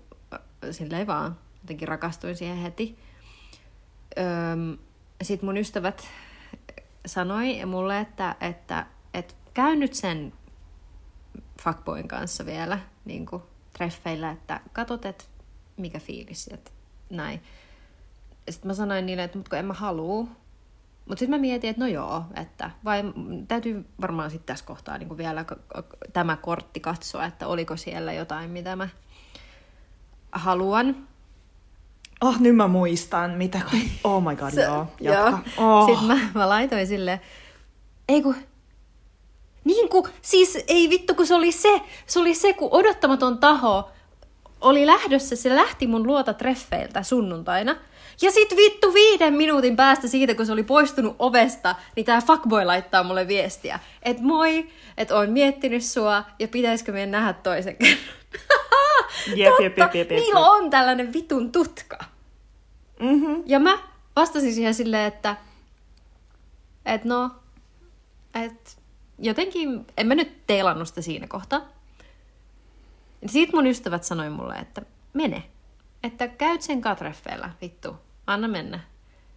silleen 0.72 1.08
vaan 1.08 1.38
jotenkin 1.62 1.88
rakastuin 1.88 2.36
siihen 2.36 2.58
heti. 2.58 3.00
Öm, 4.20 4.78
Sitten 5.22 5.46
mun 5.48 5.58
ystävät 5.58 6.08
sanoi 7.06 7.66
mulle, 7.66 8.00
että, 8.00 8.36
että, 8.42 8.86
että 9.14 9.34
käy 9.54 9.76
nyt 9.76 9.94
sen 9.94 10.34
fuckboyn 11.64 12.08
kanssa 12.08 12.46
vielä 12.46 12.80
niin 13.06 13.26
kuin 13.26 13.44
treffeillä, 13.78 14.32
että 14.32 14.60
katot, 14.74 15.06
että 15.06 15.24
mikä 15.78 16.00
fiilis, 16.00 16.50
että 16.54 16.72
näin. 17.10 17.44
Sitten 18.50 18.68
mä 18.68 18.74
sanoin 18.74 19.06
niille, 19.06 19.24
että 19.24 19.38
mut 19.38 19.50
kun 19.50 19.58
en 19.60 19.66
mä 19.66 19.74
haluu. 19.74 20.30
Mutta 21.06 21.20
sitten 21.20 21.40
mä 21.40 21.42
mietin, 21.42 21.70
että 21.70 21.82
no 21.82 21.88
joo, 21.88 22.24
että 22.36 22.72
vai 22.86 23.04
täytyy 23.48 23.86
varmaan 24.02 24.32
sitten 24.32 24.46
tässä 24.48 24.66
kohtaa 24.66 24.98
niin 24.98 25.18
vielä 25.18 25.44
k- 25.44 25.48
k- 25.90 26.14
tämä 26.14 26.36
kortti 26.36 26.80
katsoa, 26.80 27.26
että 27.26 27.48
oliko 27.48 27.78
siellä 27.78 28.14
jotain, 28.14 28.50
mitä 28.50 28.76
mä 28.76 28.90
haluan. 30.32 30.96
Oh, 32.22 32.40
nyt 32.40 32.56
mä 32.56 32.68
muistan, 32.68 33.32
mitä... 33.32 33.62
Oh 34.04 34.24
my 34.24 34.36
god, 34.36 34.52
Se- 34.52 34.62
joo. 34.62 34.88
Jatka. 35.02 35.40
Joo. 35.58 35.80
Oh. 35.80 35.90
Sitten 35.90 36.08
mä, 36.08 36.20
mä 36.36 36.50
laitoin 36.50 36.88
sille, 36.88 37.22
ei 38.10 38.22
kun, 38.22 38.36
niin 39.64 39.90
kuin, 39.90 40.06
siis 40.22 40.58
ei 40.68 40.90
vittu, 40.90 41.16
kun 41.16 41.28
se 41.28 41.36
oli 41.36 41.52
se, 41.52 41.82
se 42.06 42.20
oli 42.20 42.36
se, 42.36 42.54
kun 42.54 42.70
odottamaton 42.72 43.38
taho 43.38 43.90
oli 44.62 44.86
lähdössä, 44.86 45.36
se 45.36 45.56
lähti 45.56 45.88
mun 45.88 46.08
luota 46.08 46.34
treffeiltä 46.34 47.04
sunnuntaina. 47.04 47.76
Ja 48.22 48.32
sit 48.32 48.56
vittu 48.56 48.94
viiden 48.94 49.34
minuutin 49.34 49.76
päästä 49.76 50.08
siitä, 50.08 50.36
kun 50.36 50.46
se 50.46 50.52
oli 50.52 50.64
poistunut 50.64 51.16
ovesta, 51.20 51.76
niin 51.96 52.06
tää 52.06 52.22
fuckboy 52.22 52.66
laittaa 52.66 53.04
mulle 53.04 53.28
viestiä. 53.28 53.80
Et 54.04 54.20
moi, 54.20 54.68
et 54.98 55.12
oon 55.12 55.30
miettinyt 55.30 55.84
sua 55.84 56.24
ja 56.40 56.48
pitäisikö 56.48 56.92
meidän 56.92 57.12
nähdä 57.12 57.34
toisen 57.34 57.76
kerran. 57.76 57.98
Jep, 59.28 59.54
jep, 59.60 59.76
Totta, 59.76 59.84
jep, 59.84 59.94
jep, 59.96 60.12
jep, 60.12 60.20
niillä 60.20 60.40
jep. 60.40 60.50
on 60.50 60.70
tällainen 60.70 61.14
vitun 61.14 61.52
tutka. 61.52 61.98
Mm-hmm. 63.00 63.44
Ja 63.46 63.60
mä 63.60 63.80
vastasin 64.16 64.54
siihen 64.54 64.74
silleen, 64.74 65.06
että 65.06 65.36
et 66.86 67.06
no, 67.06 67.32
et 68.34 68.80
jotenkin, 69.20 69.86
en 69.98 70.08
mä 70.08 70.16
nyt 70.16 70.48
teilannut 70.48 70.88
sitä 70.88 71.02
siinä 71.02 71.28
kohtaa. 71.28 71.62
Sitten 73.26 73.58
mun 73.58 73.68
ystävät 73.68 74.04
sanoi 74.04 74.30
mulle, 74.30 74.56
että 74.56 74.82
mene. 75.14 75.44
Että 76.04 76.28
käyt 76.28 76.62
sen 76.62 76.82
katreffeillä, 76.82 77.50
vittu, 77.62 77.96
anna 78.28 78.48
mennä. 78.48 78.80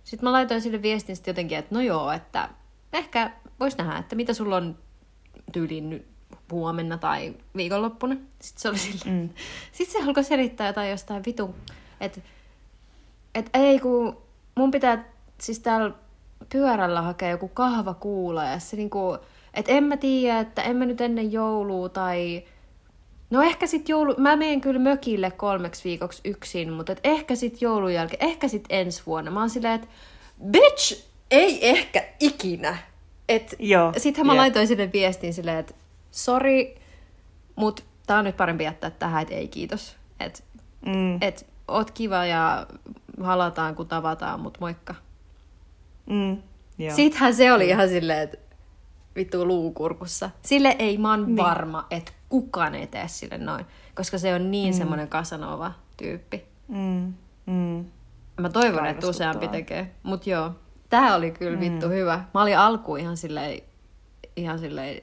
Sitten 0.04 0.28
mä 0.28 0.32
laitoin 0.32 0.60
sille 0.60 0.82
viestin 0.82 1.16
sitten 1.16 1.32
jotenkin, 1.32 1.58
että 1.58 1.74
no 1.74 1.80
joo, 1.80 2.12
että 2.12 2.48
ehkä 2.92 3.30
vois 3.60 3.76
nähdä, 3.76 3.98
että 3.98 4.16
mitä 4.16 4.34
sulla 4.34 4.56
on 4.56 4.78
tyyliin 5.52 5.90
nyt 5.90 6.11
huomenna 6.52 6.98
tai 6.98 7.34
viikonloppuna. 7.56 8.16
Sitten 8.40 8.62
se 8.62 8.68
oli 8.68 8.78
sille. 8.78 9.04
Mm. 9.04 9.28
Sitten 9.72 10.02
se 10.02 10.08
alkoi 10.08 10.24
selittää 10.24 10.66
jotain 10.66 10.90
jostain 10.90 11.22
vitun, 11.26 11.54
että 12.00 12.20
et 13.34 13.50
ei 13.54 13.78
kun 13.78 14.16
mun 14.54 14.70
pitää 14.70 15.04
siis 15.38 15.58
täällä 15.58 15.94
pyörällä 16.52 17.02
hakea 17.02 17.30
joku 17.30 17.48
kahvakuula 17.48 18.44
ja 18.44 18.58
se 18.58 18.76
niinku, 18.76 19.18
et 19.54 19.66
en 19.68 19.84
mä 19.84 19.96
tiedä, 19.96 20.40
että 20.40 20.62
en 20.62 20.76
mä 20.76 20.86
nyt 20.86 21.00
ennen 21.00 21.32
joulua 21.32 21.88
tai 21.88 22.44
No 23.32 23.42
ehkä 23.42 23.66
sit 23.66 23.88
joulu... 23.88 24.14
Mä 24.18 24.36
menen 24.36 24.60
kyllä 24.60 24.80
mökille 24.80 25.30
kolmeksi 25.30 25.84
viikoksi 25.84 26.20
yksin, 26.24 26.72
mutta 26.72 26.92
et 26.92 27.00
ehkä 27.04 27.34
sit 27.34 27.62
joulun 27.62 27.94
jälkeen, 27.94 28.28
ehkä 28.28 28.48
sit 28.48 28.64
ensi 28.70 29.02
vuonna. 29.06 29.30
Mä 29.30 29.40
oon 29.40 29.50
silleen, 29.50 29.74
että 29.74 29.86
bitch, 30.44 31.04
ei 31.30 31.68
ehkä 31.68 32.04
ikinä. 32.20 32.76
Et 33.28 33.54
Joo, 33.58 33.92
Sittenhän 33.96 34.26
mä 34.26 34.32
jep. 34.32 34.38
laitoin 34.38 34.66
sille 34.66 34.92
viestin 34.92 35.34
silleen, 35.34 35.58
että 35.58 35.74
sori, 36.12 36.80
mut 37.56 37.84
tää 38.06 38.18
on 38.18 38.24
nyt 38.24 38.36
parempi 38.36 38.64
jättää 38.64 38.90
tähän, 38.90 39.22
että 39.22 39.34
ei 39.34 39.48
kiitos. 39.48 39.96
Et, 40.20 40.44
Mm. 40.86 41.18
et 41.20 41.46
oot 41.68 41.90
kiva 41.90 42.24
ja 42.24 42.66
halataan 43.22 43.74
kun 43.74 43.88
tavataan, 43.88 44.40
mut 44.40 44.58
moikka. 44.60 44.94
Mm. 46.06 46.42
Joo. 46.78 46.96
Sittenhän 46.96 47.34
se 47.34 47.52
oli 47.52 47.68
ihan 47.68 47.88
silleen, 47.88 48.20
että 48.20 48.38
vittu 49.16 49.46
luukurkussa. 49.46 50.30
Sille 50.42 50.76
ei, 50.78 50.98
mä 50.98 51.10
oon 51.10 51.26
niin. 51.26 51.36
varma, 51.36 51.86
että 51.90 52.12
kukaan 52.28 52.74
ei 52.74 52.86
tee 52.86 53.08
sille 53.08 53.38
noin. 53.38 53.66
Koska 53.94 54.18
se 54.18 54.34
on 54.34 54.50
niin 54.50 54.74
mm. 54.74 54.78
semmoinen 54.78 55.08
Casanova-tyyppi. 55.08 56.44
Mm. 56.68 57.14
Mm. 57.46 57.84
Mä 58.40 58.48
toivon, 58.52 58.86
että 58.86 59.06
useampi 59.06 59.48
tekee. 59.48 59.94
Mut 60.02 60.26
joo, 60.26 60.52
Tää 60.92 61.14
oli 61.14 61.30
kyllä 61.30 61.60
vittu 61.60 61.86
mm. 61.86 61.92
hyvä. 61.92 62.24
Mä 62.34 62.42
olin 62.42 62.58
alkuun 62.58 63.00
ihan 63.00 63.16
silleen, 63.16 63.62
ihan 64.36 64.58
silleen, 64.58 65.02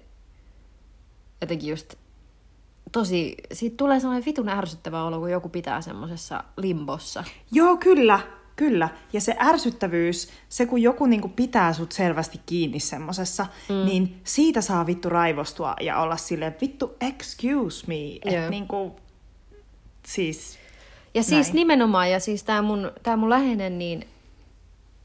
jotenkin 1.41 1.69
just 1.69 1.95
tosi, 2.91 3.35
siitä 3.53 3.77
tulee 3.77 3.99
sellainen 3.99 4.25
vitun 4.25 4.49
ärsyttävä 4.49 5.03
olo, 5.03 5.19
kun 5.19 5.31
joku 5.31 5.49
pitää 5.49 5.81
semmosessa 5.81 6.43
limbossa. 6.57 7.23
Joo, 7.51 7.77
kyllä, 7.77 8.19
kyllä. 8.55 8.89
Ja 9.13 9.21
se 9.21 9.35
ärsyttävyys, 9.39 10.29
se 10.49 10.65
kun 10.65 10.81
joku 10.81 11.05
niinku 11.05 11.29
pitää 11.29 11.73
sut 11.73 11.91
selvästi 11.91 12.41
kiinni 12.45 12.79
semmosessa, 12.79 13.45
mm. 13.69 13.85
niin 13.85 14.21
siitä 14.23 14.61
saa 14.61 14.85
vittu 14.85 15.09
raivostua 15.09 15.75
ja 15.81 15.99
olla 15.99 16.17
silleen, 16.17 16.55
vittu, 16.61 16.95
excuse 17.01 17.87
me. 17.87 17.95
Että 18.25 18.49
niinku, 18.49 18.95
siis... 20.05 20.59
Ja 21.13 21.23
siis 21.23 21.47
näin. 21.47 21.55
nimenomaan, 21.55 22.11
ja 22.11 22.19
siis 22.19 22.43
tää 22.43 22.61
mun, 22.61 22.91
tää 23.03 23.17
mun 23.17 23.29
läheinen, 23.29 23.79
niin 23.79 24.07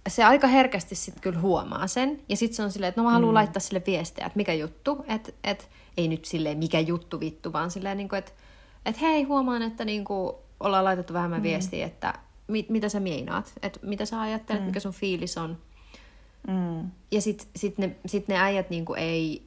se 0.08 0.24
aika 0.24 0.46
herkästi 0.46 0.94
sitten 0.94 1.22
kyllä 1.22 1.40
huomaa 1.40 1.86
sen. 1.86 2.20
Ja 2.28 2.36
sitten 2.36 2.56
se 2.56 2.62
on 2.62 2.72
silleen, 2.72 2.88
että 2.88 3.00
no 3.00 3.04
mä 3.04 3.12
haluan 3.12 3.30
mm. 3.30 3.34
laittaa 3.34 3.60
sille 3.60 3.82
viestejä, 3.86 4.26
että 4.26 4.36
mikä 4.36 4.52
juttu. 4.52 5.04
Että 5.08 5.32
et, 5.44 5.70
ei 5.96 6.08
nyt 6.08 6.24
silleen 6.24 6.58
mikä 6.58 6.80
juttu 6.80 7.20
vittu, 7.20 7.52
vaan 7.52 7.70
silleen, 7.70 7.96
niin 7.96 8.08
kuin, 8.08 8.18
että 8.18 8.32
et 8.86 9.00
hei, 9.00 9.22
huomaan, 9.22 9.62
että 9.62 9.84
niin 9.84 10.04
kuin, 10.04 10.34
ollaan 10.60 10.84
laitettu 10.84 11.12
vähemmän 11.12 11.40
mm. 11.40 11.42
viestiä, 11.42 11.86
että 11.86 12.14
mit, 12.48 12.70
mitä 12.70 12.88
sä 12.88 13.00
meinaat, 13.00 13.52
että 13.62 13.80
mitä 13.82 14.04
sä 14.04 14.20
ajattelet, 14.20 14.62
mm. 14.62 14.66
mikä 14.66 14.80
sun 14.80 14.92
fiilis 14.92 15.38
on. 15.38 15.58
Mm. 16.48 16.90
Ja 17.10 17.20
sitten 17.20 17.46
sit 17.56 17.78
ne, 17.78 17.96
sit 18.06 18.28
ne 18.28 18.38
äijät 18.38 18.70
niin 18.70 18.84
kuin, 18.84 18.98
ei 18.98 19.42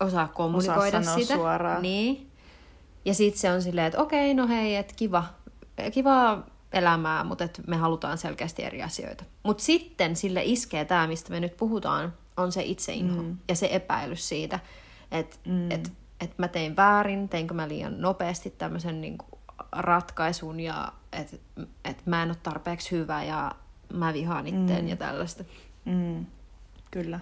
osaa 0.00 0.28
kommunikoida 0.28 0.98
osaa 0.98 1.18
sitä. 1.18 1.34
Suoraan. 1.34 1.82
Niin. 1.82 2.30
Ja 3.04 3.14
sitten 3.14 3.40
se 3.40 3.52
on 3.52 3.62
silleen, 3.62 3.86
että 3.86 4.02
okei, 4.02 4.34
no 4.34 4.48
hei, 4.48 4.76
että 4.76 4.94
kiva, 4.96 5.24
kiva 5.92 6.44
elämää, 6.74 7.24
mutta 7.24 7.44
et 7.44 7.60
me 7.66 7.76
halutaan 7.76 8.18
selkeästi 8.18 8.64
eri 8.64 8.82
asioita. 8.82 9.24
Mutta 9.42 9.62
sitten 9.62 10.16
sille 10.16 10.40
iskee 10.44 10.84
tämä, 10.84 11.06
mistä 11.06 11.30
me 11.30 11.40
nyt 11.40 11.56
puhutaan, 11.56 12.12
on 12.36 12.52
se 12.52 12.62
itseinho 12.62 13.22
mm. 13.22 13.36
ja 13.48 13.54
se 13.54 13.68
epäilys 13.70 14.28
siitä, 14.28 14.60
että 15.10 15.36
mm. 15.46 15.70
et, 15.70 15.92
et 16.20 16.38
mä 16.38 16.48
tein 16.48 16.76
väärin, 16.76 17.28
teinkö 17.28 17.54
mä 17.54 17.68
liian 17.68 18.00
nopeasti 18.00 18.50
tämmöisen 18.50 19.00
niinku 19.00 19.26
ratkaisun 19.72 20.60
ja 20.60 20.92
että 21.12 21.36
et 21.84 22.06
mä 22.06 22.22
en 22.22 22.28
ole 22.28 22.36
tarpeeksi 22.42 22.90
hyvä 22.90 23.24
ja 23.24 23.52
mä 23.92 24.12
vihaan 24.12 24.46
itteen 24.46 24.84
mm. 24.84 24.88
ja 24.88 24.96
tällaista. 24.96 25.44
Mm. 25.84 26.26
Kyllä. 26.90 27.20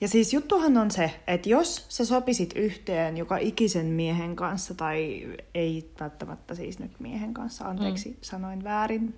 Ja 0.00 0.08
siis 0.08 0.32
juttuhan 0.32 0.76
on 0.76 0.90
se, 0.90 1.20
että 1.26 1.48
jos 1.48 1.86
sä 1.88 2.04
sopisit 2.04 2.52
yhteen 2.56 3.16
joka 3.16 3.36
ikisen 3.36 3.86
miehen 3.86 4.36
kanssa, 4.36 4.74
tai 4.74 5.28
ei 5.54 5.90
välttämättä 6.00 6.54
siis 6.54 6.78
nyt 6.78 7.00
miehen 7.00 7.34
kanssa, 7.34 7.64
anteeksi, 7.64 8.08
mm. 8.08 8.16
sanoin 8.20 8.64
väärin. 8.64 9.14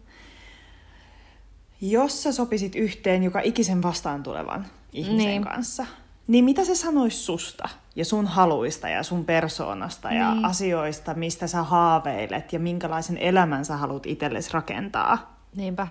Jos 1.80 2.22
sä 2.22 2.32
sopisit 2.32 2.74
yhteen 2.74 3.22
joka 3.22 3.40
ikisen 3.40 3.82
vastaan 3.82 4.22
tulevan 4.22 4.66
ihmisen 4.92 5.16
niin. 5.16 5.44
kanssa, 5.44 5.86
niin 6.26 6.44
mitä 6.44 6.64
se 6.64 6.74
sanois 6.74 7.26
susta 7.26 7.68
ja 7.96 8.04
sun 8.04 8.26
haluista 8.26 8.88
ja 8.88 9.02
sun 9.02 9.24
persoonasta 9.24 10.12
ja 10.12 10.34
niin. 10.34 10.44
asioista, 10.44 11.14
mistä 11.14 11.46
sä 11.46 11.62
haaveilet 11.62 12.52
ja 12.52 12.58
minkälaisen 12.58 13.18
elämän 13.18 13.64
sä 13.64 13.76
haluat 13.76 14.06
itsellesi 14.06 14.50
rakentaa? 14.52 15.38
Niinpä. 15.56 15.86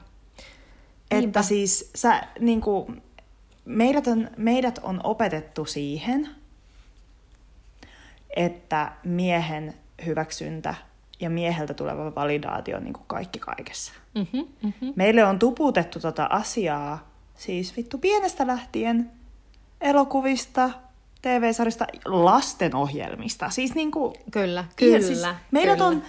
Niinpä. 1.11 1.27
Että 1.27 1.41
siis 1.41 1.91
sä, 1.95 2.23
niin 2.39 2.61
kuin, 2.61 3.01
meidät, 3.67 4.07
on, 4.07 4.29
meidät 4.37 4.79
on 4.83 5.01
opetettu 5.03 5.65
siihen, 5.65 6.29
että 8.35 8.91
miehen 9.03 9.73
hyväksyntä 10.05 10.75
ja 11.19 11.29
mieheltä 11.29 11.73
tuleva 11.73 12.15
validaatio 12.15 12.77
on 12.77 12.83
niin 12.83 12.93
kuin 12.93 13.05
kaikki 13.07 13.39
kaikessa. 13.39 13.93
Mm-hmm, 14.15 14.47
mm-hmm. 14.63 14.93
Meille 14.95 15.23
on 15.25 15.39
tuputettu 15.39 15.99
tota 15.99 16.27
asiaa, 16.31 17.11
siis 17.35 17.77
vittu 17.77 17.97
pienestä 17.97 18.47
lähtien, 18.47 19.11
elokuvista, 19.81 20.69
TV-sarjasta, 21.21 21.87
lastenohjelmista. 22.05 23.49
Siis 23.49 23.75
niin 23.75 23.91
kuin, 23.91 24.13
kyllä, 24.31 24.65
kyllä. 24.75 25.07
Siis 25.07 25.23
meidät 25.51 25.73
kyllä. 25.73 25.87
on 25.87 26.03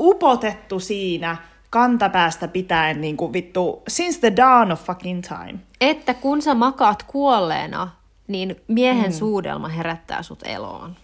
upotettu 0.00 0.80
siinä 0.80 1.36
kantapäästä 1.72 2.48
pitäen 2.48 3.00
niin 3.00 3.16
kuin 3.16 3.32
vittu 3.32 3.82
since 3.88 4.20
the 4.20 4.32
dawn 4.36 4.72
of 4.72 4.84
fucking 4.84 5.22
time. 5.22 5.58
Että 5.80 6.14
kun 6.14 6.42
sä 6.42 6.54
makaat 6.54 7.02
kuolleena, 7.02 7.88
niin 8.28 8.56
miehen 8.68 9.10
mm. 9.10 9.16
suudelma 9.16 9.68
herättää 9.68 10.22
sut 10.22 10.42
eloon. 10.44 10.96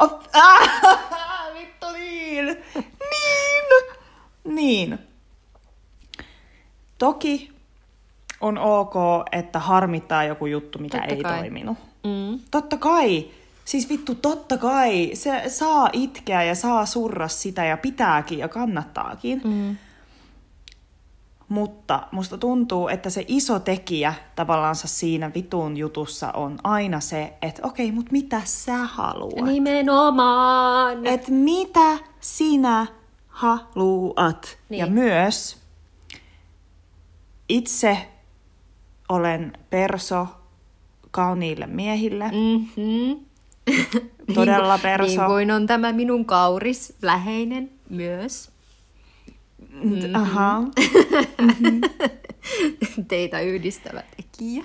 Oh, 0.00 0.18
ah, 0.32 0.70
vittu 1.58 1.86
niin! 1.92 2.46
niin! 3.10 3.64
Niin. 4.44 4.98
Toki 6.98 7.50
on 8.40 8.58
ok, 8.58 8.94
että 9.32 9.58
harmittaa 9.58 10.24
joku 10.24 10.46
juttu, 10.46 10.78
mikä 10.78 10.98
totta 10.98 11.14
ei 11.14 11.22
kai. 11.22 11.38
toiminut. 11.40 11.78
Mm. 12.04 12.40
Totta 12.50 12.76
kai. 12.76 13.30
Siis 13.64 13.88
vittu, 13.88 14.14
totta 14.14 14.58
kai. 14.58 15.10
Se 15.14 15.42
saa 15.48 15.90
itkeä 15.92 16.42
ja 16.42 16.54
saa 16.54 16.86
surra 16.86 17.28
sitä 17.28 17.64
ja 17.64 17.76
pitääkin 17.76 18.38
ja 18.38 18.48
kannattaakin. 18.48 19.40
Mm. 19.44 19.76
Mutta 21.48 22.02
musta 22.12 22.38
tuntuu, 22.38 22.88
että 22.88 23.10
se 23.10 23.24
iso 23.28 23.58
tekijä 23.58 24.14
tavallaan 24.36 24.76
siinä 24.76 25.30
vitun 25.34 25.76
jutussa 25.76 26.32
on 26.32 26.58
aina 26.64 27.00
se, 27.00 27.32
että 27.42 27.62
okei, 27.64 27.92
mutta 27.92 28.12
mitä 28.12 28.40
sä 28.44 28.76
haluat? 28.76 29.44
Nimenomaan! 29.44 31.06
Että 31.06 31.32
mitä 31.32 31.98
sinä 32.20 32.86
haluat? 33.28 34.58
Niin. 34.68 34.78
Ja 34.78 34.86
myös 34.86 35.56
itse 37.48 38.08
olen 39.08 39.52
perso 39.70 40.26
kauniille 41.10 41.66
miehille. 41.66 42.24
Mm-hmm. 42.24 43.26
Todella 44.34 44.78
perso. 44.82 45.06
Niin 45.06 45.26
kuin 45.26 45.50
on 45.50 45.66
tämä 45.66 45.92
minun 45.92 46.24
kauris 46.24 46.94
läheinen 47.02 47.70
myös. 47.90 48.55
Mm-hmm. 49.82 50.14
Aha. 50.14 50.60
Mm-hmm. 50.60 51.80
Teitä 53.08 53.40
yhdistävä 53.40 54.02
tekijä. 54.16 54.64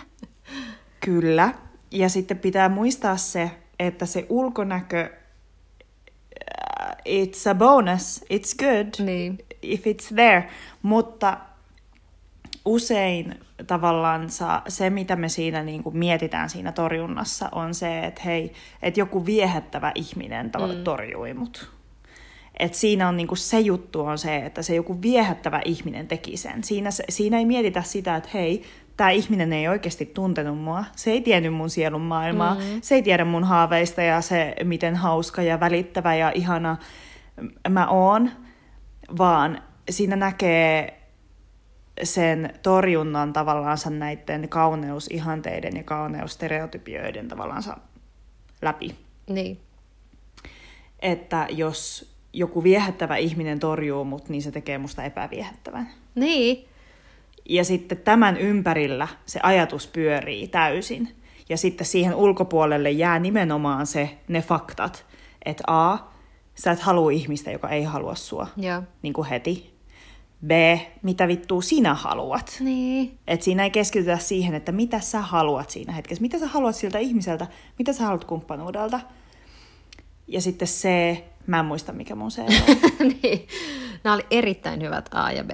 Kyllä. 1.00 1.54
Ja 1.92 2.10
sitten 2.10 2.40
pitää 2.40 2.70
muistaa 2.70 3.18
se, 3.18 3.52
että 3.80 4.06
se 4.06 4.26
ulkonäkö, 4.30 5.10
uh, 5.12 6.92
it's 7.10 7.50
a 7.50 7.56
bonus, 7.56 8.26
it's 8.34 8.56
good 8.58 9.06
niin. 9.06 9.38
if 9.62 9.82
it's 9.86 10.16
there. 10.16 10.50
Mutta 10.82 11.38
usein 12.66 13.40
tavallaan 13.68 14.28
se, 14.68 14.90
mitä 14.90 15.16
me 15.16 15.30
siinä 15.30 15.64
niin 15.64 15.84
kuin 15.84 15.98
mietitään 15.98 16.50
siinä 16.50 16.72
torjunnassa, 16.72 17.50
on 17.52 17.74
se, 17.74 18.00
että 18.00 18.22
hei, 18.26 18.54
että 18.82 19.00
joku 19.00 19.26
viehättävä 19.26 19.92
ihminen 19.96 20.46
mm. 20.46 20.84
torjui 20.84 21.34
mut. 21.34 21.81
Et 22.62 22.74
siinä 22.74 23.08
on 23.08 23.18
niinku 23.18 23.36
se 23.36 23.60
juttu 23.60 24.02
on 24.02 24.18
se, 24.18 24.36
että 24.38 24.62
se 24.62 24.76
joku 24.76 25.02
viehättävä 25.02 25.62
ihminen 25.66 26.08
teki 26.08 26.38
sen. 26.38 26.64
Siinä, 26.64 26.90
siinä 27.10 27.38
ei 27.38 27.46
mietitä 27.46 27.84
sitä, 27.84 28.16
että 28.16 28.30
hei, 28.34 28.64
tämä 28.98 29.10
ihminen 29.10 29.54
ei 29.54 29.68
oikeasti 29.68 30.06
tuntenut 30.06 30.58
mua. 30.58 30.86
Se 30.96 31.12
ei 31.12 31.22
tiennyt 31.22 31.54
mun 31.54 31.70
sielun 31.70 32.02
maailmaa. 32.02 32.56
Mm-hmm. 32.56 32.82
Se 32.82 32.96
ei 32.96 33.02
tiedä 33.02 33.26
mun 33.26 33.44
haaveista 33.44 34.02
ja 34.02 34.22
se, 34.22 34.56
miten 34.64 34.96
hauska 34.96 35.42
ja 35.42 35.60
välittävä 35.60 36.16
ja 36.16 36.32
ihana 36.36 36.78
mä 37.70 37.88
oon. 37.88 38.32
Vaan 39.18 39.62
siinä 39.90 40.16
näkee 40.16 41.02
sen 42.04 42.54
torjunnan 42.64 43.34
tavallaan 43.34 43.78
näiden 43.90 44.50
kauneusihanteiden 44.50 45.78
ja 45.78 45.84
kauneusstereotypioiden 45.84 47.28
tavallaan 47.28 47.64
läpi. 48.62 48.96
Niin. 49.28 49.60
Että 51.00 51.48
jos 51.50 52.12
joku 52.34 52.64
viehättävä 52.64 53.18
ihminen 53.18 53.60
torjuu 53.60 54.06
mut, 54.06 54.30
niin 54.30 54.42
se 54.42 54.52
tekee 54.52 54.78
musta 54.78 55.04
epäviehättävän. 55.04 55.90
Niin. 56.16 56.68
Ja 57.50 57.64
sitten 57.64 57.98
tämän 57.98 58.38
ympärillä 58.38 59.08
se 59.26 59.40
ajatus 59.44 59.88
pyörii 59.88 60.48
täysin. 60.48 61.16
Ja 61.50 61.58
sitten 61.58 61.88
siihen 61.88 62.16
ulkopuolelle 62.16 62.92
jää 62.92 63.20
nimenomaan 63.20 63.88
se, 63.88 64.18
ne 64.28 64.42
faktat, 64.42 65.06
että 65.46 65.64
A, 65.68 65.98
sä 66.56 66.72
et 66.72 66.80
halua 66.80 67.12
ihmistä, 67.12 67.52
joka 67.52 67.70
ei 67.70 67.84
halua 67.84 68.16
sua 68.16 68.48
Joo. 68.58 68.84
niin 69.02 69.14
kuin 69.14 69.28
heti. 69.28 69.72
B, 70.46 70.52
mitä 71.02 71.28
vittua 71.28 71.62
sinä 71.62 71.94
haluat. 71.94 72.58
Niin. 72.60 73.18
Et 73.28 73.42
siinä 73.42 73.64
ei 73.64 73.72
keskitytä 73.72 74.18
siihen, 74.18 74.56
että 74.56 74.72
mitä 74.72 75.00
sä 75.00 75.22
haluat 75.22 75.70
siinä 75.70 75.94
hetkessä. 75.94 76.22
Mitä 76.22 76.40
sä 76.40 76.48
haluat 76.48 76.76
siltä 76.76 77.00
ihmiseltä, 77.00 77.48
mitä 77.80 77.94
sä 77.94 78.04
haluat 78.04 78.26
kumppanuudelta. 78.26 79.00
Ja 80.28 80.42
sitten 80.42 80.68
C, 80.68 80.88
mä 81.48 81.60
en 81.60 81.66
muista 81.66 81.94
mikä 81.94 82.16
mun 82.16 82.30
C 82.30 82.40
on. 82.40 82.48
niin. 83.24 83.48
Nämä 84.04 84.14
oli 84.14 84.26
erittäin 84.32 84.82
hyvät 84.82 85.10
A 85.14 85.32
ja 85.32 85.44
B. 85.44 85.50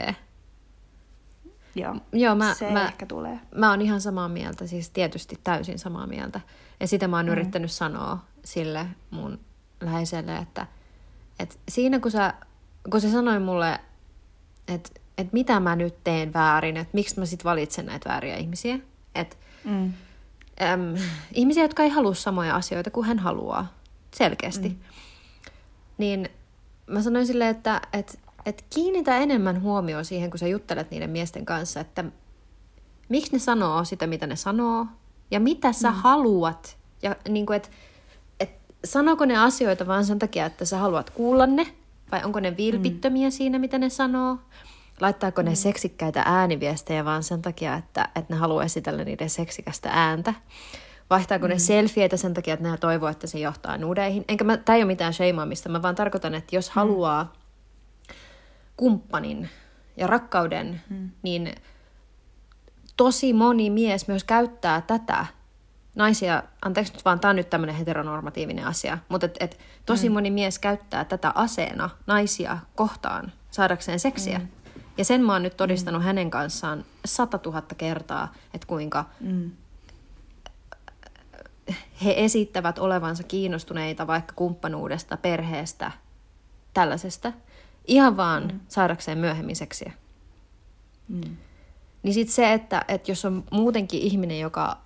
Joo, 1.76 1.96
Joo 2.14 2.36
mä, 2.36 2.54
se 2.54 2.72
mä, 2.72 2.88
ehkä 2.88 3.06
tulee. 3.06 3.40
Mä 3.56 3.70
oon 3.70 3.82
ihan 3.82 4.02
samaa 4.02 4.30
mieltä, 4.30 4.68
siis 4.68 4.90
tietysti 4.90 5.40
täysin 5.44 5.80
samaa 5.80 6.08
mieltä. 6.08 6.42
Ja 6.80 6.88
sitä 6.88 7.08
mä 7.08 7.18
oon 7.18 7.26
mm. 7.26 7.32
yrittänyt 7.32 7.72
sanoa 7.72 8.26
sille 8.46 8.86
mun 9.12 9.40
läheiselle, 9.82 10.38
että, 10.38 10.68
että 11.40 11.56
siinä 11.70 12.00
kun, 12.00 12.12
sä, 12.12 12.34
kun 12.92 13.02
se 13.02 13.12
sanoi 13.12 13.40
mulle, 13.40 13.80
että 14.68 14.90
että 15.18 15.34
mitä 15.34 15.60
mä 15.60 15.76
nyt 15.76 16.04
teen 16.04 16.34
väärin, 16.34 16.78
että 16.78 16.92
miksi 16.94 17.20
mä 17.20 17.26
sitten 17.26 17.44
valitsen 17.44 17.86
näitä 17.86 18.10
vääriä 18.10 18.38
ihmisiä. 18.38 18.80
Et, 19.16 19.38
Mm. 19.64 19.94
äm, 20.62 20.96
ihmisiä, 21.34 21.64
jotka 21.64 21.84
ei 21.84 21.90
halua 21.90 22.14
samoja 22.14 22.56
asioita 22.56 22.92
kuin 22.92 23.08
hän 23.08 23.20
haluaa, 23.20 23.74
selkeästi. 24.16 24.70
Mm. 24.70 24.76
Niin 25.98 26.30
mä 26.88 27.02
sanoin 27.02 27.28
silleen, 27.28 27.50
että 27.50 27.82
et, 27.94 28.20
et 28.46 28.66
kiinnitä 28.70 29.18
enemmän 29.18 29.62
huomioon 29.62 30.06
siihen, 30.06 30.30
kun 30.30 30.40
sä 30.40 30.48
juttelet 30.48 30.92
niiden 30.92 31.10
miesten 31.10 31.46
kanssa, 31.46 31.80
että 31.80 32.04
miksi 33.10 33.34
ne 33.34 33.40
sanoo 33.40 33.84
sitä, 33.84 34.08
mitä 34.08 34.28
ne 34.28 34.36
sanoo, 34.36 34.86
ja 35.32 35.40
mitä 35.40 35.74
sä 35.74 35.90
mm. 35.90 35.96
haluat. 35.96 36.78
Ja 37.02 37.16
niin 37.30 37.46
kuin, 37.46 37.58
et, 37.58 37.72
et, 38.40 38.50
sanooko 38.86 39.26
ne 39.26 39.38
asioita 39.38 39.88
vaan 39.88 40.06
sen 40.06 40.20
takia, 40.20 40.46
että 40.46 40.66
sä 40.66 40.78
haluat 40.78 41.10
kuulla 41.10 41.46
ne, 41.46 41.68
vai 42.12 42.24
onko 42.24 42.40
ne 42.40 42.58
vilpittömiä 42.58 43.28
mm. 43.28 43.32
siinä, 43.32 43.60
mitä 43.60 43.78
ne 43.78 43.90
sanoo. 43.90 44.38
Laittaako 45.02 45.42
ne 45.42 45.56
seksikkäitä 45.56 46.24
ääniviestejä 46.26 47.06
vaan 47.06 47.24
sen 47.24 47.42
takia, 47.42 47.76
että, 47.76 48.10
että 48.16 48.34
ne 48.34 48.40
haluaa 48.40 48.64
esitellä 48.64 49.04
niiden 49.04 49.30
seksikästä 49.30 49.90
ääntä. 49.92 50.34
Vaihtaako 51.10 51.46
mm. 51.46 51.50
ne 51.50 51.60
selfieitä 51.60 52.18
sen 52.18 52.34
takia, 52.34 52.54
että 52.54 52.70
ne 52.70 52.78
toivoo, 52.78 53.10
että 53.10 53.28
se 53.28 53.40
johtaa 53.40 53.78
nudeihin. 53.78 54.26
Enkä 54.28 54.44
mä, 54.44 54.58
tää 54.58 54.76
ei 54.76 54.82
ole 54.82 54.88
mitään 54.88 55.14
sheimaamista, 55.14 55.70
mä 55.70 55.82
vaan 55.82 55.96
tarkoitan, 55.96 56.36
että 56.36 56.56
jos 56.56 56.70
mm. 56.70 56.74
haluaa 56.74 57.34
kumppanin 58.78 59.50
ja 59.98 60.08
rakkauden, 60.08 60.82
mm. 60.90 61.10
niin 61.22 61.56
tosi 62.98 63.34
moni 63.34 63.70
mies 63.70 64.08
myös 64.08 64.24
käyttää 64.24 64.82
tätä 64.82 65.26
naisia, 65.96 66.44
anteeksi 66.62 66.94
nyt 66.94 67.06
vaan, 67.06 67.20
tämä 67.20 67.30
on 67.30 67.36
nyt 67.36 67.50
tämmöinen 67.50 67.76
heteronormatiivinen 67.76 68.66
asia, 68.66 68.98
mutta 69.10 69.26
et, 69.26 69.38
et, 69.40 69.60
tosi 69.86 70.10
mm. 70.10 70.14
moni 70.14 70.32
mies 70.32 70.60
käyttää 70.60 71.06
tätä 71.06 71.32
aseena 71.36 71.90
naisia 72.08 72.58
kohtaan 72.76 73.32
saadakseen 73.52 74.00
seksiä. 74.00 74.40
Mm. 74.40 74.48
Ja 74.98 75.06
sen 75.06 75.22
mä 75.24 75.34
oon 75.34 75.44
nyt 75.44 75.58
todistanut 75.58 76.02
mm. 76.02 76.06
hänen 76.06 76.32
kanssaan 76.32 76.86
sata 77.06 77.38
tuhatta 77.38 77.76
kertaa, 77.76 78.34
että 78.54 78.68
kuinka 78.68 79.06
Mm. 79.20 79.52
He 82.04 82.14
esittävät 82.18 82.80
olevansa 82.80 83.24
kiinnostuneita 83.24 84.08
vaikka 84.08 84.34
kumppanuudesta, 84.36 85.18
perheestä, 85.18 85.92
tällaisesta, 86.74 87.34
ihan 87.88 88.18
vaan 88.18 88.44
mm. 88.44 88.60
saadakseen 88.68 89.18
myöhemmin 89.18 89.56
seksiä. 89.56 89.94
Mm. 91.08 91.38
Niin 92.04 92.14
sitten 92.14 92.36
se, 92.36 92.54
että, 92.54 92.86
että 92.88 93.12
jos 93.12 93.26
on 93.26 93.44
muutenkin 93.52 94.02
ihminen, 94.02 94.40
joka 94.40 94.78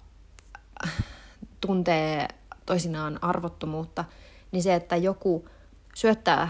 tuntee 1.61 2.27
toisinaan 2.65 3.19
arvottomuutta, 3.21 4.05
niin 4.51 4.63
se, 4.63 4.75
että 4.75 4.95
joku 4.95 5.49
syöttää 5.95 6.49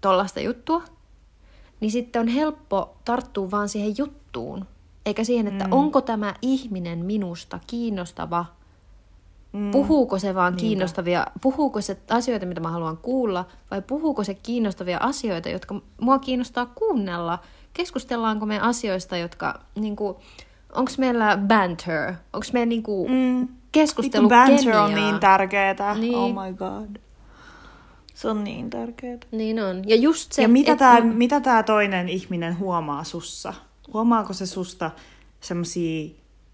tollasta 0.00 0.40
juttua, 0.40 0.82
niin 1.80 1.90
sitten 1.90 2.20
on 2.22 2.28
helppo 2.28 2.96
tarttua 3.04 3.50
vaan 3.50 3.68
siihen 3.68 3.94
juttuun, 3.98 4.66
eikä 5.06 5.24
siihen, 5.24 5.46
että 5.46 5.64
mm. 5.64 5.72
onko 5.72 6.00
tämä 6.00 6.34
ihminen 6.42 6.98
minusta 6.98 7.58
kiinnostava, 7.66 8.46
mm. 9.52 9.70
puhuuko 9.70 10.18
se 10.18 10.34
vaan 10.34 10.52
Niinpä. 10.52 10.60
kiinnostavia, 10.60 11.26
puhuuko 11.40 11.80
se 11.80 11.96
asioita, 12.10 12.46
mitä 12.46 12.60
mä 12.60 12.70
haluan 12.70 12.96
kuulla, 12.96 13.44
vai 13.70 13.82
puhuuko 13.82 14.24
se 14.24 14.34
kiinnostavia 14.34 14.98
asioita, 15.00 15.48
jotka 15.48 15.80
mua 16.00 16.18
kiinnostaa 16.18 16.66
kuunnella, 16.66 17.38
keskustellaanko 17.72 18.46
me 18.46 18.60
asioista, 18.60 19.16
jotka, 19.16 19.60
niinku, 19.74 20.20
onko 20.74 20.92
meillä 20.98 21.36
banter, 21.48 22.12
onko 22.32 22.46
meillä 22.52 22.68
niinku, 22.68 23.08
Mm. 23.08 23.48
keskustelu 23.72 24.28
banter 24.28 24.76
on 24.76 24.94
niin 24.94 25.20
tärkeetä. 25.20 25.94
Niin. 25.94 26.14
Oh 26.16 26.30
my 26.30 26.52
god. 26.54 26.96
Se 28.14 28.28
on 28.28 28.44
niin 28.44 28.70
tärkeetä. 28.70 29.26
Niin 29.32 29.62
on. 29.64 29.88
Ja 29.88 29.96
just 29.96 30.32
se, 30.32 30.42
ja 30.42 30.48
mitä 30.48 30.72
et- 30.72 30.78
tämä 30.78 31.00
mitä 31.00 31.40
tää 31.40 31.62
toinen 31.62 32.08
ihminen 32.08 32.58
huomaa 32.58 33.04
sussa? 33.04 33.54
Huomaako 33.92 34.32
se 34.32 34.46
susta 34.46 34.90
semmosia, 35.40 36.10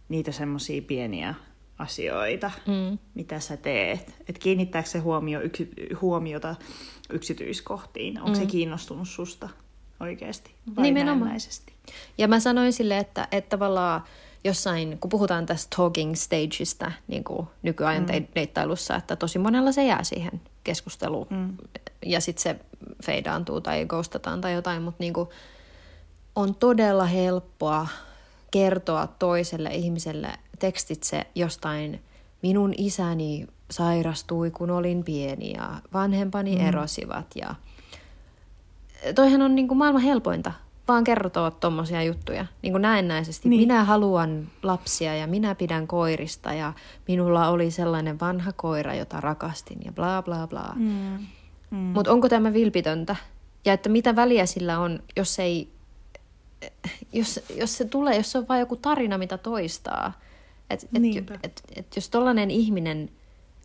niitä 0.09 0.33
semmosia 0.33 0.83
pieniä 0.83 1.35
asioita, 1.79 2.51
Mm. 2.67 2.99
mitä 3.15 3.41
sä 3.41 3.57
teet? 3.57 4.15
Et 4.29 4.39
kiinnittääkö 4.39 4.89
se 4.89 4.99
huomio, 4.99 5.41
yksi, 5.41 5.71
huomiota 6.01 6.57
yksityiskohtiin? 7.11 8.19
Onko 8.19 8.31
mm. 8.31 8.37
se 8.37 8.47
kiinnostunut 8.47 9.09
susta 9.09 9.49
oikeasti 10.01 10.55
vai 10.77 10.83
Nimenomaan. 10.83 11.37
Ja 12.19 12.29
mä 12.29 12.41
sanoin 12.41 12.73
sille, 12.73 12.99
että, 12.99 13.29
että 13.33 13.49
tavallaan 13.49 14.05
jossain, 14.45 14.99
kun 15.01 15.09
puhutaan 15.09 15.47
tästä 15.47 15.77
talking 15.77 16.15
stageista 16.15 16.93
niin 17.09 17.25
kuin 17.25 17.47
nykyajan 17.63 18.03
mm. 18.03 18.27
deittailussa, 18.35 18.97
että 18.97 19.17
tosi 19.17 19.39
monella 19.39 19.73
se 19.73 19.85
jää 19.85 20.05
siihen 20.05 20.41
keskusteluun. 20.65 21.27
Mm. 21.31 21.57
Ja 22.07 22.21
sitten 22.21 22.43
se 22.43 22.57
feidaantuu 23.05 23.61
tai 23.61 23.87
ghostataan 23.87 24.41
tai 24.41 24.53
jotain, 24.53 24.83
mutta 24.83 25.03
niin 25.03 25.13
kuin 25.13 25.29
on 26.37 26.55
todella 26.55 27.05
helppoa 27.05 27.89
kertoa 28.51 29.07
toiselle 29.07 29.71
ihmiselle 29.75 30.39
tekstitse 30.59 31.27
jostain 31.35 32.01
minun 32.43 32.75
isäni 32.79 33.47
sairastui, 33.71 34.51
kun 34.51 34.71
olin 34.71 35.05
pieni 35.05 35.53
ja 35.53 35.71
vanhempani 35.93 36.57
mm. 36.57 36.67
erosivat 36.67 37.27
ja 37.35 37.55
toihan 39.15 39.43
on 39.43 39.55
niin 39.55 39.69
kuin 39.69 39.79
maailman 39.79 40.03
helpointa, 40.03 40.53
vaan 40.89 41.05
kertoa 41.05 41.51
tommosia 41.51 42.03
juttuja 42.03 42.47
niin 42.63 42.73
kuin 42.73 42.83
näennäisesti. 42.83 43.49
Niin. 43.49 43.61
Minä 43.61 43.85
haluan 43.85 44.49
lapsia 44.63 45.17
ja 45.17 45.27
minä 45.27 45.55
pidän 45.55 45.87
koirista 45.87 46.53
ja 46.53 46.73
minulla 47.09 47.49
oli 47.49 47.71
sellainen 47.71 48.21
vanha 48.21 48.53
koira, 48.53 48.95
jota 48.95 49.21
rakastin 49.21 49.79
ja 49.85 49.93
bla 49.93 50.23
bla 50.23 50.47
bla. 50.47 50.73
Mm. 50.77 50.85
Mm. 50.85 51.27
Mm. 51.71 51.77
Mutta 51.77 52.13
onko 52.13 52.29
tämä 52.29 52.53
vilpitöntä? 52.53 53.17
Ja 53.65 53.73
että 53.73 53.89
mitä 53.89 54.17
väliä 54.17 54.47
sillä 54.47 54.79
on, 54.79 55.03
jos 55.17 55.39
ei, 55.39 55.69
jos, 57.13 57.41
jos 57.57 57.77
se 57.77 57.85
tulee, 57.85 58.17
jos 58.17 58.33
se 58.33 58.39
on 58.39 58.49
vain 58.49 58.61
joku 58.61 58.77
tarina, 58.77 59.19
mitä 59.19 59.39
toistaa. 59.39 60.13
Et, 60.75 60.89
et, 61.17 61.41
et, 61.43 61.63
et 61.77 61.97
jos 61.97 62.11
tollainen 62.11 62.51
ihminen 62.51 63.11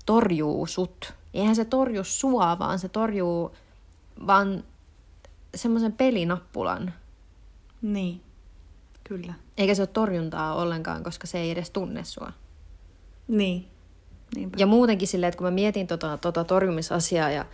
torjuu 0.05 0.65
sut, 0.65 1.13
niin 1.33 1.41
eihän 1.41 1.55
se 1.55 1.65
torju 1.65 2.03
sua, 2.03 2.59
vaan 2.59 2.79
se 2.79 2.89
torjuu 2.89 3.55
vaan 4.27 4.63
semmoisen 5.55 5.93
pelinappulan. 5.93 6.93
Niin, 7.81 8.21
kyllä. 9.03 9.33
Eikä 9.57 9.75
se 9.75 9.81
ole 9.81 9.87
torjuntaa 9.87 10.55
ollenkaan, 10.55 11.03
koska 11.03 11.27
se 11.27 11.39
ei 11.39 11.51
edes 11.51 11.69
tunne 11.69 12.03
sua. 12.03 12.31
Niin, 13.27 13.67
niinpä. 14.35 14.57
Ja 14.59 14.67
muutenkin 14.67 15.07
silleen, 15.07 15.29
että 15.29 15.37
kun 15.37 15.47
mä 15.47 15.51
mietin 15.51 15.87
tota, 15.87 16.17
tota 16.17 16.43
torjumisasiaa 16.43 17.31
ja 17.31 17.45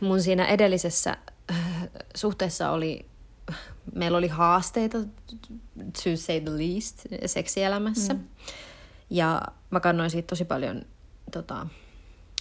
mun 0.00 0.22
siinä 0.22 0.46
edellisessä 0.46 1.16
äh, 1.50 1.88
suhteessa 2.14 2.70
oli, 2.70 3.06
meillä 3.98 4.18
oli 4.18 4.28
haasteita, 4.28 4.98
to 5.78 6.16
say 6.16 6.40
the 6.40 6.50
least, 6.58 7.06
seksielämässä. 7.26 8.14
Mm. 8.14 8.24
Ja 9.10 9.42
mä 9.70 9.80
kannoin 9.80 10.10
siitä 10.10 10.26
tosi 10.26 10.44
paljon 10.44 10.82
tota, 11.32 11.66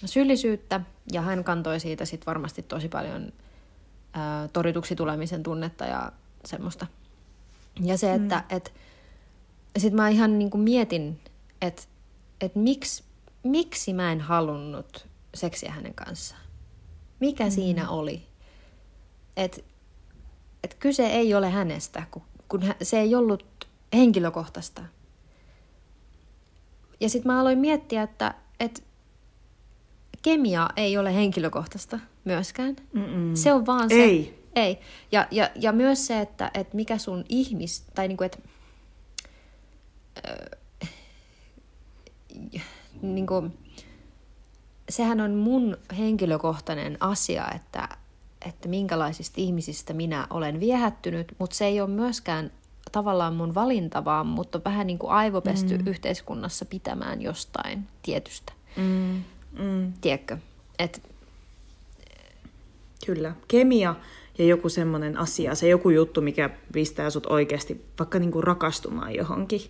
syyllisyyttä 0.05 0.82
ja 1.12 1.22
hän 1.22 1.43
kantoi 1.43 1.80
siitä 1.80 2.05
sit 2.05 2.28
varmasti 2.28 2.62
tosi 2.62 2.89
paljon 2.89 3.34
ää, 4.14 4.47
torjutuksi 4.47 4.95
tulemisen 4.95 5.43
tunnetta 5.43 5.86
ja 5.86 6.12
semmoista. 6.45 6.88
Ja 7.84 7.97
se, 7.97 8.14
että 8.14 8.36
mm. 8.36 8.58
et, 8.58 8.74
sit 9.78 9.93
mä 9.93 10.10
ihan 10.10 10.39
niinku 10.39 10.58
mietin, 10.58 11.20
että 11.62 11.84
et 12.41 12.55
miksi, 12.55 13.03
miksi 13.43 13.93
mä 13.93 14.12
en 14.12 14.22
halunnut 14.22 15.08
seksiä 15.36 15.72
hänen 15.72 15.93
kanssaan. 15.93 16.41
Mikä 17.20 17.43
mm. 17.43 17.51
siinä 17.51 17.89
oli? 17.89 18.28
Että 19.38 19.62
et 20.64 20.74
kyse 20.74 21.08
ei 21.08 21.34
ole 21.34 21.49
hänestä, 21.49 22.03
kun, 22.12 22.22
kun 22.49 22.64
hä- 22.64 22.76
se 22.82 22.99
ei 22.99 23.16
ollut 23.16 23.45
henkilökohtaista. 23.93 24.84
Ja 26.99 27.10
sitten 27.10 27.32
mä 27.32 27.39
aloin 27.39 27.60
miettiä, 27.60 28.03
että 28.03 28.36
et 28.60 28.84
kemia 30.22 30.70
ei 30.76 30.97
ole 30.97 31.16
henkilökohtaista 31.16 31.99
myöskään. 32.26 32.76
Mm-mm. 32.93 33.36
Se 33.36 33.53
on 33.53 33.66
vaan 33.66 33.89
se. 33.89 33.95
Ei. 33.95 34.43
Ei. 34.55 34.80
Ja, 35.12 35.28
ja, 35.32 35.49
ja 35.55 35.72
myös 35.72 36.08
se, 36.08 36.22
että, 36.22 36.51
että 36.53 36.76
mikä 36.76 36.97
sun 36.97 37.26
ihmis... 37.30 37.84
Tai 37.95 38.08
niinku, 38.08 38.24
että... 38.24 38.38
Öö, 40.28 40.60
niinku, 43.01 43.43
sehän 44.89 45.22
on 45.22 45.32
mun 45.32 45.78
henkilökohtainen 45.97 46.97
asia, 46.99 47.51
että, 47.55 47.89
että 48.46 48.70
minkälaisista 48.70 49.36
ihmisistä 49.38 49.94
minä 49.94 50.28
olen 50.30 50.60
viehättynyt, 50.60 51.36
mutta 51.40 51.56
se 51.56 51.66
ei 51.66 51.82
ole 51.82 51.90
myöskään 51.90 52.52
tavallaan 52.92 53.36
mun 53.36 53.56
valinta, 53.56 54.06
vaan 54.06 54.28
mutta 54.28 54.62
vähän 54.66 54.88
niin 54.88 55.00
kuin 55.00 55.12
aivopesty 55.12 55.78
mm. 55.78 55.88
yhteiskunnassa 55.88 56.66
pitämään 56.66 57.22
jostain 57.22 57.88
tietystä. 58.02 58.54
Mm. 58.78 59.24
Mm. 59.60 59.94
Tiedätkö? 60.02 60.38
Et, 60.80 61.02
Kyllä. 63.06 63.36
Kemia 63.48 63.96
ja 64.38 64.46
joku 64.46 64.70
semmoinen 64.70 65.18
asia, 65.18 65.56
se 65.56 65.68
joku 65.68 65.90
juttu, 65.90 66.22
mikä 66.22 66.50
pistää 66.74 67.10
sut 67.10 67.26
oikeasti 67.26 67.86
vaikka 68.00 68.20
niinku 68.20 68.42
rakastumaan 68.42 69.16
johonkin, 69.16 69.62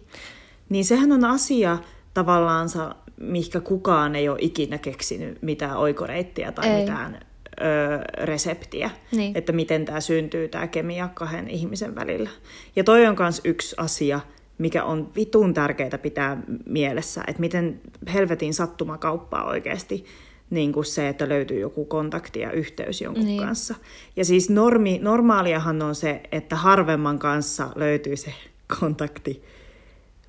niin 0.70 0.86
sehän 0.86 1.12
on 1.12 1.26
asia 1.26 1.78
tavallaansa, 2.14 2.96
mihinkä 3.18 3.60
kukaan 3.60 4.16
ei 4.16 4.30
ole 4.30 4.38
ikinä 4.42 4.78
keksinyt 4.78 5.42
mitään 5.42 5.78
oikoreittiä 5.78 6.52
tai 6.52 6.68
Ei. 6.70 6.80
mitään 6.80 7.20
ö, 7.62 8.24
reseptiä, 8.26 8.90
Niin. 9.12 9.38
että 9.38 9.52
miten 9.52 9.86
tämä 9.86 10.00
syntyy, 10.00 10.48
tämä 10.48 10.68
kemia 10.68 11.10
kahden 11.14 11.48
ihmisen 11.50 11.96
välillä. 11.96 12.30
Ja 12.76 12.84
toi 12.84 13.06
on 13.08 13.16
myös 13.20 13.42
yksi 13.44 13.76
asia, 13.80 14.20
mikä 14.58 14.84
on 14.84 15.12
vitun 15.16 15.54
tärkeää 15.54 15.98
pitää 16.02 16.38
mielessä, 16.66 17.24
että 17.28 17.40
miten 17.40 17.82
helvetin 18.14 18.54
sattumakauppaa 18.54 19.46
oikeasti 19.46 20.06
niin 20.50 20.74
kuin 20.74 20.86
se, 20.86 21.10
että 21.10 21.30
löytyy 21.30 21.60
joku 21.60 21.86
kontakti 21.86 22.40
ja 22.40 22.52
yhteys 22.52 23.02
jonkun 23.02 23.26
Niin. 23.26 23.42
kanssa. 23.44 23.76
Ja 24.16 24.26
siis 24.26 24.50
normi, 24.50 25.00
normaaliahan 25.02 25.82
on 25.82 25.96
se, 25.96 26.22
että 26.32 26.56
harvemman 26.56 27.20
kanssa 27.20 27.70
löytyy 27.76 28.16
se 28.16 28.34
kontakti 28.80 29.44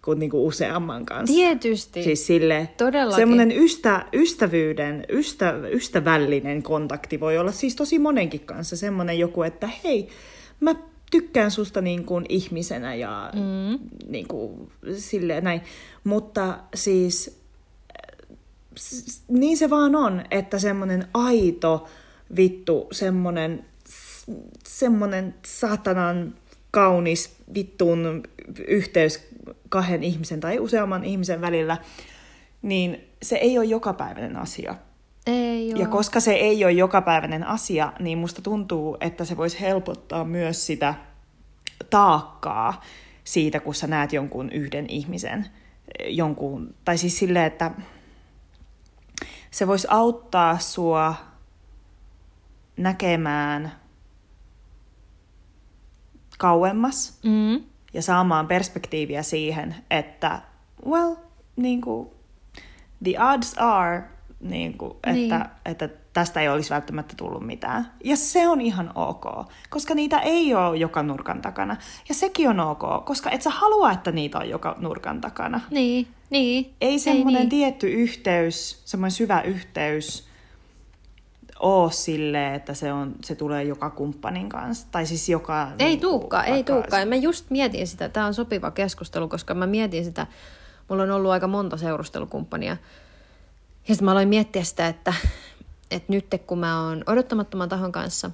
kuin, 0.09 0.19
niin 0.19 0.31
kuin 0.31 0.43
useamman 0.43 1.07
kanssa. 1.07 1.35
Tietysti. 1.35 2.03
Siis 2.03 2.27
sille 2.27 2.69
Todellakin. 2.77 3.23
semmoinen 3.23 3.53
ystä, 3.53 4.07
ystävyyden, 4.13 5.05
ystä, 5.13 5.55
ystävällinen 5.73 6.63
kontakti 6.63 7.21
voi 7.21 7.39
olla 7.39 7.53
siis 7.53 7.77
tosi 7.77 7.99
monenkin 7.99 8.41
kanssa 8.41 8.77
semmoinen 8.77 9.19
joku, 9.19 9.43
että 9.43 9.71
hei, 9.85 10.09
mä 10.61 10.75
tykkään 11.11 11.51
susta 11.51 11.81
niin 11.81 12.05
kuin 12.05 12.25
ihmisenä 12.29 12.95
ja 12.95 13.33
mm. 13.35 13.79
niin 14.09 14.29
kuin 14.29 14.71
silleen 14.97 15.45
näin. 15.45 15.61
Mutta 16.05 16.59
siis 16.75 17.39
niin 19.29 19.57
se 19.57 19.71
vaan 19.71 19.95
on, 19.95 20.25
että 20.31 20.59
semmoinen 20.59 21.09
aito 21.15 21.89
vittu, 22.37 22.89
semmoinen 22.93 23.65
semmoinen 24.65 25.35
saatanan 25.47 26.35
kaunis 26.71 27.37
vittun 27.55 28.23
yhteys 28.69 29.28
kahden 29.69 30.03
ihmisen 30.03 30.41
tai 30.41 30.59
useamman 30.59 31.05
ihmisen 31.05 31.41
välillä, 31.41 31.77
niin 32.63 33.01
se 33.23 33.37
ei 33.37 33.59
ole 33.59 33.67
jokapäiväinen 33.67 34.37
asia. 34.37 34.75
Ei 35.27 35.73
oo. 35.73 35.81
Ja 35.81 35.87
koska 35.87 36.21
se 36.21 36.33
ei 36.33 36.65
ole 36.65 36.73
jokapäiväinen 36.73 37.47
asia, 37.47 37.93
niin 37.99 38.19
musta 38.19 38.43
tuntuu, 38.43 38.97
että 39.01 39.25
se 39.25 39.37
voisi 39.37 39.61
helpottaa 39.61 40.25
myös 40.25 40.67
sitä 40.67 40.95
taakkaa 41.91 42.83
siitä, 43.25 43.61
kun 43.61 43.75
sä 43.75 43.87
näet 43.87 44.13
jonkun 44.13 44.53
yhden 44.53 44.87
ihmisen, 44.91 45.47
jonkun, 46.07 46.75
tai 46.85 46.99
siis 46.99 47.19
silleen, 47.19 47.47
että 47.47 47.71
se 49.51 49.67
voisi 49.67 49.87
auttaa 49.91 50.59
sua 50.59 51.15
näkemään 52.77 53.73
kauemmas 56.39 57.19
Mm. 57.25 57.65
Ja 57.93 58.03
saamaan 58.03 58.47
perspektiiviä 58.47 59.23
siihen, 59.23 59.75
että 59.91 60.43
well, 60.87 61.15
niin 61.57 61.81
kuin, 61.81 62.09
the 63.05 63.23
odds 63.23 63.55
are, 63.59 64.03
niin 64.41 64.79
kuin, 64.79 64.93
että, 64.93 65.13
Niin. 65.13 65.47
että 65.65 65.89
tästä 66.13 66.41
ei 66.41 66.49
olisi 66.49 66.71
välttämättä 66.71 67.15
tullut 67.17 67.47
mitään. 67.47 67.93
Ja 68.05 68.17
se 68.17 68.49
on 68.49 68.61
ihan 68.61 68.93
ok, 68.95 69.25
koska 69.71 69.95
niitä 69.95 70.19
ei 70.19 70.55
ole 70.55 70.77
joka 70.77 71.03
nurkan 71.03 71.43
takana. 71.43 71.77
Ja 72.09 72.15
sekin 72.15 72.49
on 72.49 72.61
ok, 72.61 73.05
koska 73.05 73.31
et 73.31 73.43
sä 73.43 73.51
halua, 73.51 73.93
että 73.93 74.13
niitä 74.13 74.39
on 74.39 74.49
joka 74.49 74.77
nurkan 74.79 75.21
takana. 75.21 75.61
Niin, 75.71 76.09
niin. 76.31 76.75
Ei 76.81 76.99
semmoinen 76.99 77.41
niin. 77.41 77.49
tietty 77.49 77.89
yhteys, 77.93 78.83
semmoinen 78.85 79.11
syvä 79.11 79.41
yhteys 79.41 80.28
oo 81.61 81.91
sille, 81.91 82.55
että 82.55 82.75
se, 82.75 82.93
on, 82.93 83.15
se 83.25 83.35
tulee 83.35 83.65
joka 83.65 83.91
kumppanin 83.91 84.49
kanssa. 84.49 84.87
Tai 84.91 85.07
siis 85.07 85.29
joka... 85.29 85.69
Ei 85.79 85.89
niin 85.89 86.01
tuukkaan, 86.01 86.45
ei 86.45 86.65
tuukkaan. 86.65 87.03
Ja 87.03 87.07
mä 87.07 87.17
just 87.17 87.51
mietin 87.51 87.87
sitä, 87.87 88.09
tämä 88.09 88.27
on 88.27 88.35
sopiva 88.35 88.71
keskustelu, 88.71 89.29
koska 89.29 89.55
mä 89.55 89.67
mietin 89.67 90.05
sitä, 90.05 90.27
mulla 90.89 91.03
on 91.03 91.11
ollut 91.11 91.31
aika 91.31 91.47
monta 91.47 91.77
seurustelukumppania. 91.77 92.77
Ja 93.89 93.95
sitten 93.95 94.05
mä 94.05 94.11
aloin 94.13 94.29
miettiä 94.29 94.65
sitä, 94.65 94.87
että, 94.89 95.15
että 95.91 96.13
nyt 96.13 96.27
kun 96.47 96.59
mä 96.59 96.83
oon 96.87 97.05
odottamattoman 97.07 97.69
tahon 97.69 97.93
kanssa, 97.93 98.31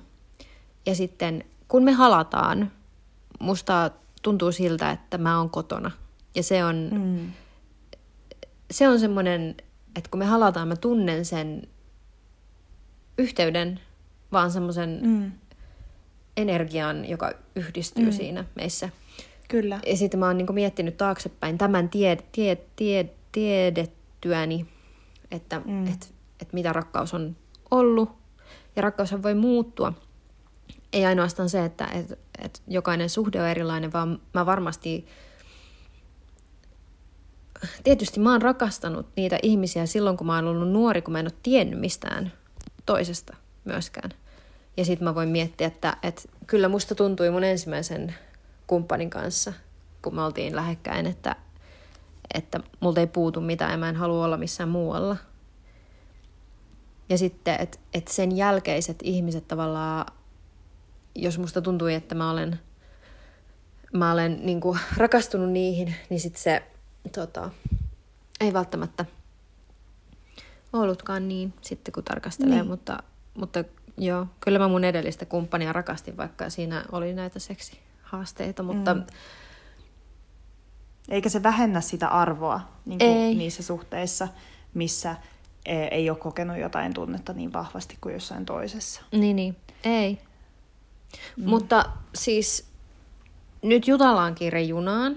ja 0.87 0.95
sitten 0.95 1.45
kun 1.69 1.85
me 1.85 1.93
halataan, 1.93 2.73
musta 3.41 3.91
tuntuu 4.23 4.53
siltä, 4.53 4.91
että 4.91 5.19
mä 5.19 5.39
oon 5.39 5.51
kotona. 5.51 5.91
Ja 6.35 6.43
se 6.43 6.65
on, 6.65 6.89
Mm. 6.93 7.33
se 8.71 8.89
on 8.89 9.01
semmoinen, 9.01 9.55
että 9.97 10.11
kun 10.11 10.19
me 10.19 10.25
halataan, 10.25 10.69
mä 10.69 10.77
tunnen 10.77 11.25
sen 11.25 11.69
yhteyden, 13.19 13.81
vaan 14.33 14.51
semmoisen 14.51 15.01
Mm. 15.03 15.33
energian, 16.37 17.09
joka 17.09 17.33
yhdistyy 17.57 18.05
mm. 18.05 18.13
siinä 18.13 18.45
meissä. 18.55 18.89
Kyllä. 19.49 19.81
Ja 19.87 19.97
sitten 19.97 20.21
mä 20.21 20.27
oon 20.27 20.37
niinku 20.37 20.53
miettinyt 20.53 20.97
taaksepäin 20.97 21.59
tämän 21.59 21.89
tie, 21.89 22.17
tie, 22.33 22.57
tie, 22.77 23.09
tiedettyäni, 23.33 24.67
että 25.31 25.63
mm. 25.65 25.87
et, 25.87 26.15
et 26.41 26.53
mitä 26.53 26.73
rakkaus 26.73 27.15
on 27.15 27.37
ollut. 27.71 28.11
Ja 28.77 28.83
rakkaushan 28.83 29.23
voi 29.23 29.35
muuttua. 29.35 29.93
Ei 30.93 31.05
ainoastaan 31.05 31.49
se, 31.49 31.65
että 31.65 31.87
et, 31.87 32.19
et 32.39 32.63
jokainen 32.69 33.11
suhde 33.11 33.41
on 33.41 33.49
erilainen, 33.49 33.93
vaan 33.93 34.21
mä 34.35 34.47
varmasti... 34.47 35.07
Tietysti 37.85 38.21
mä 38.21 38.33
oon 38.33 38.43
rakastanut 38.43 39.07
niitä 39.17 39.39
ihmisiä 39.43 39.87
silloin, 39.87 40.17
kun 40.17 40.27
mä 40.27 40.35
oon 40.35 40.47
ollut 40.47 40.71
nuori, 40.71 41.03
kun 41.03 41.13
mä 41.13 41.21
en 41.21 41.27
ole 41.27 41.35
tiennyt 41.43 41.81
mistään 41.81 42.33
toisesta 42.87 43.37
myöskään. 43.65 44.11
Ja 44.77 44.85
sitten 44.85 45.05
mä 45.05 45.15
voin 45.15 45.29
miettiä, 45.29 45.67
että, 45.67 45.97
että 46.03 46.23
kyllä 46.47 46.69
musta 46.69 46.95
tuntui 46.95 47.31
mun 47.31 47.45
ensimmäisen 47.45 48.15
kumppanin 48.67 49.11
kanssa, 49.11 49.53
kun 50.03 50.15
me 50.15 50.23
oltiin 50.23 50.57
lähekkäin, 50.57 51.07
että, 51.07 51.37
että 52.35 52.61
multa 52.81 53.01
ei 53.01 53.07
puutu 53.07 53.41
mitään 53.41 53.71
ja 53.71 53.79
mä 53.79 53.89
en 53.89 53.97
halua 53.97 54.25
olla 54.25 54.37
missään 54.37 54.69
muualla. 54.69 55.17
Ja 57.09 57.19
sitten, 57.19 57.57
että, 57.61 57.79
että 57.95 58.13
sen 58.13 58.37
jälkeiset 58.37 58.99
ihmiset 59.03 59.49
tavallaan, 59.49 60.07
jos 61.15 61.39
musta 61.39 61.63
tuntui, 61.63 61.95
että 61.95 62.15
mä 62.15 62.31
olen, 62.31 62.61
mä 63.93 64.13
olen 64.13 64.39
niin 64.43 64.61
kuin 64.61 64.79
rakastunut 64.97 65.51
niihin, 65.51 65.95
niin 66.11 66.21
sitten 66.21 66.43
se 66.43 66.63
tota, 67.13 67.51
ei 68.41 68.53
välttämättä 68.53 69.05
ollutkaan 70.75 71.29
niin 71.29 71.55
sitten, 71.61 71.93
kun 71.93 72.05
tarkastelee, 72.05 72.55
Niin. 72.55 72.67
mutta, 72.67 73.03
mutta 73.35 73.65
joo, 73.99 74.27
kyllä 74.41 74.59
mä 74.59 74.69
mun 74.69 74.85
edellistä 74.85 75.25
kumppania 75.25 75.73
rakastin, 75.73 76.17
vaikka 76.17 76.51
siinä 76.51 76.85
oli 76.93 77.13
näitä 77.13 77.39
seksihaasteita, 77.39 78.63
mutta 78.63 78.95
mm. 78.95 79.05
Eikä 81.09 81.29
se 81.29 81.43
vähennä 81.43 81.81
sitä 81.81 82.09
arvoa 82.09 82.61
niin 82.85 82.99
kuin 82.99 83.11
Ei. 83.11 83.35
niissä 83.35 83.63
suhteissa, 83.63 84.29
missä 84.75 85.17
e, 85.67 85.83
ei 85.85 86.11
ole 86.11 86.19
kokenut 86.19 86.59
jotain 86.59 86.95
tunnetta 86.95 87.33
niin 87.33 87.53
vahvasti 87.53 87.99
kuin 88.01 88.13
jossain 88.13 88.47
toisessa. 88.47 89.03
niin, 89.13 89.37
niin, 89.37 89.57
ei. 89.85 90.19
Mm. 91.37 91.49
Mutta 91.49 91.85
siis 92.15 92.69
nyt 93.63 93.89
jutellaankin 93.89 94.53
rejunaan. 94.53 95.17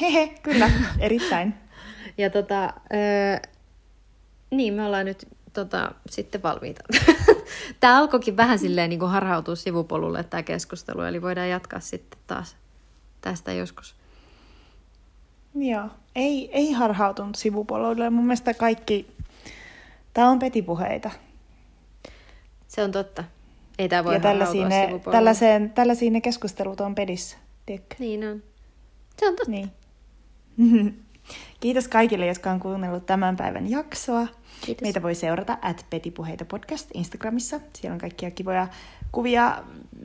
Hehe, 0.00 0.28
kyllä, 0.42 0.70
erittäin. 0.98 1.54
Ja 2.18 2.30
tota, 2.30 2.72
niin 4.52 4.74
me 4.74 4.84
ollaan 4.84 5.06
nyt 5.06 5.28
tota, 5.52 5.94
sitten 6.10 6.42
valmiita. 6.42 6.82
Tämä 7.80 7.98
alkoikin 7.98 8.36
vähän 8.36 8.58
silleen 8.58 8.90
niin 8.90 9.00
kuin 9.00 9.10
harhautua 9.10 9.54
sivupolulle 9.54 10.24
tämä 10.24 10.42
keskustelu, 10.42 11.02
eli 11.02 11.22
voidaan 11.22 11.48
jatkaa 11.48 11.80
sitten 11.80 12.20
taas 12.26 12.56
tästä 13.20 13.52
joskus. 13.52 13.94
Joo, 15.54 15.88
ei, 16.14 16.50
ei 16.52 16.72
harhautunut 16.72 17.34
sivupoluille. 17.34 18.10
Mun 18.10 18.24
mielestä 18.24 18.54
kaikki, 18.54 19.16
tämä 20.14 20.28
on 20.28 20.38
petipuheita. 20.38 21.10
Se 22.68 22.82
on 22.82 22.92
totta. 22.92 23.24
Ei 23.78 23.88
tämä 23.88 24.04
voi 24.04 24.14
ja 24.14 24.20
ne, 24.68 24.86
sivupolulle. 24.86 25.12
tällaiseen, 25.12 25.70
tällaisia 25.70 26.10
ne 26.10 26.20
keskustelut 26.20 26.80
on 26.80 26.94
pedissä, 26.94 27.36
tiedätkö? 27.66 27.94
Niin 27.98 28.28
on. 28.28 28.42
Se 29.18 29.28
on 29.28 29.36
totta. 29.36 29.50
Niin. 29.50 29.72
Kiitos 31.60 31.88
kaikille, 31.88 32.26
jotka 32.26 32.50
on 32.50 32.60
kuunnellut 32.60 33.06
tämän 33.06 33.36
päivän 33.36 33.70
jaksoa. 33.70 34.26
Kiitos. 34.60 34.82
Meitä 34.82 35.02
voi 35.02 35.14
seurata 35.14 35.58
at 35.62 35.86
Petipuheita 35.90 36.44
podcast 36.44 36.88
Instagramissa. 36.94 37.60
Siellä 37.74 37.94
on 37.94 38.00
kaikkia 38.00 38.30
kivoja 38.30 38.68
kuvia. 39.12 39.62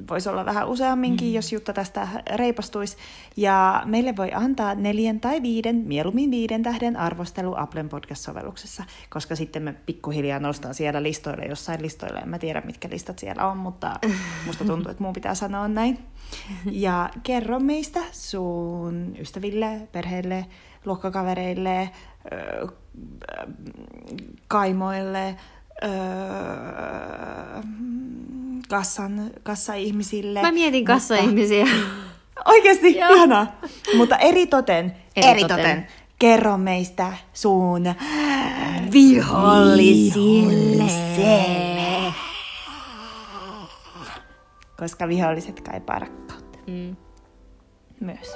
Voisi 0.10 0.30
olla 0.30 0.46
vähän 0.46 0.68
useamminkin, 0.68 1.28
mm. 1.28 1.34
jos 1.34 1.54
Jutta 1.54 1.74
tästä 1.74 2.08
reipastuisi. 2.36 2.98
Ja 3.38 3.84
meille 3.86 4.16
voi 4.18 4.32
antaa 4.34 4.76
neljän 4.76 5.20
tai 5.20 5.42
viiden, 5.42 5.76
mieluummin 5.76 6.32
viiden 6.32 6.64
tähden 6.64 6.98
arvostelu 6.98 7.54
Applen 7.58 7.90
podcast-sovelluksessa, 7.90 8.84
koska 9.10 9.36
sitten 9.36 9.64
me 9.64 9.74
pikkuhiljaa 9.74 10.40
nostan 10.40 10.74
siellä 10.74 11.04
listoille 11.04 11.46
jossain 11.46 11.82
listoilla. 11.82 12.20
En 12.20 12.30
mä 12.30 12.40
tiedä, 12.40 12.62
mitkä 12.66 12.90
listat 12.92 13.20
siellä 13.20 13.48
on, 13.48 13.58
mutta 13.58 14.00
musta 14.46 14.66
tuntuu, 14.66 14.92
että 14.92 15.04
mun 15.04 15.14
pitää 15.14 15.36
sanoa 15.36 15.68
näin. 15.68 16.00
Ja 16.72 17.10
kerro 17.24 17.60
meistä 17.60 18.00
sun 18.12 19.16
ystäville, 19.20 19.88
perheelle, 19.92 20.46
luokkakavereille, 20.88 21.90
öö, 22.34 22.68
kaimoille, 24.48 25.36
öö, 25.84 25.90
kassan, 28.70 29.32
kassa-ihmisille. 29.44 30.42
Mä 30.42 30.52
mietin 30.52 30.86
kassa-ihmisiä. 30.86 31.68
Oikeasti, 32.46 32.98
Joo. 32.98 33.14
ihanaa. 33.16 33.48
Mutta 33.98 34.18
eritoten, 34.18 34.96
Eritoten. 35.16 35.60
eritoten, 35.60 35.88
kerro 36.20 36.58
meistä 36.58 37.14
sun 37.34 37.84
Vihollisille. 38.92 40.84
viholliselle. 40.84 42.14
koska 44.80 45.08
viholliset 45.08 45.62
kaipaa 45.62 46.00
rakkautta. 46.00 46.60
Mm. 46.68 46.96
Myös. 48.00 48.36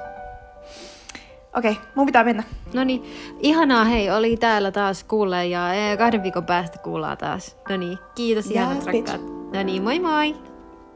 Okei, 1.55 1.71
okay, 1.71 1.83
mun 1.95 2.05
pitää 2.05 2.23
mennä. 2.23 2.43
No 2.73 2.83
niin, 2.83 3.03
ihanaa 3.39 3.83
hei, 3.83 4.11
oli 4.11 4.37
täällä 4.37 4.71
taas 4.71 5.03
kuulla 5.03 5.43
ja 5.43 5.73
eh, 5.73 5.97
kahden 5.97 6.23
viikon 6.23 6.45
päästä 6.45 6.79
kuullaan 6.79 7.17
taas. 7.17 7.57
No 7.69 7.77
niin, 7.77 7.97
kiitos 8.15 8.51
ihanat 8.51 8.85
bitch. 8.85 9.11
rakkaat. 9.11 9.21
No 9.53 9.63
niin, 9.63 9.83
moi 9.83 9.99
moi! 9.99 10.35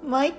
Moi! 0.08 0.34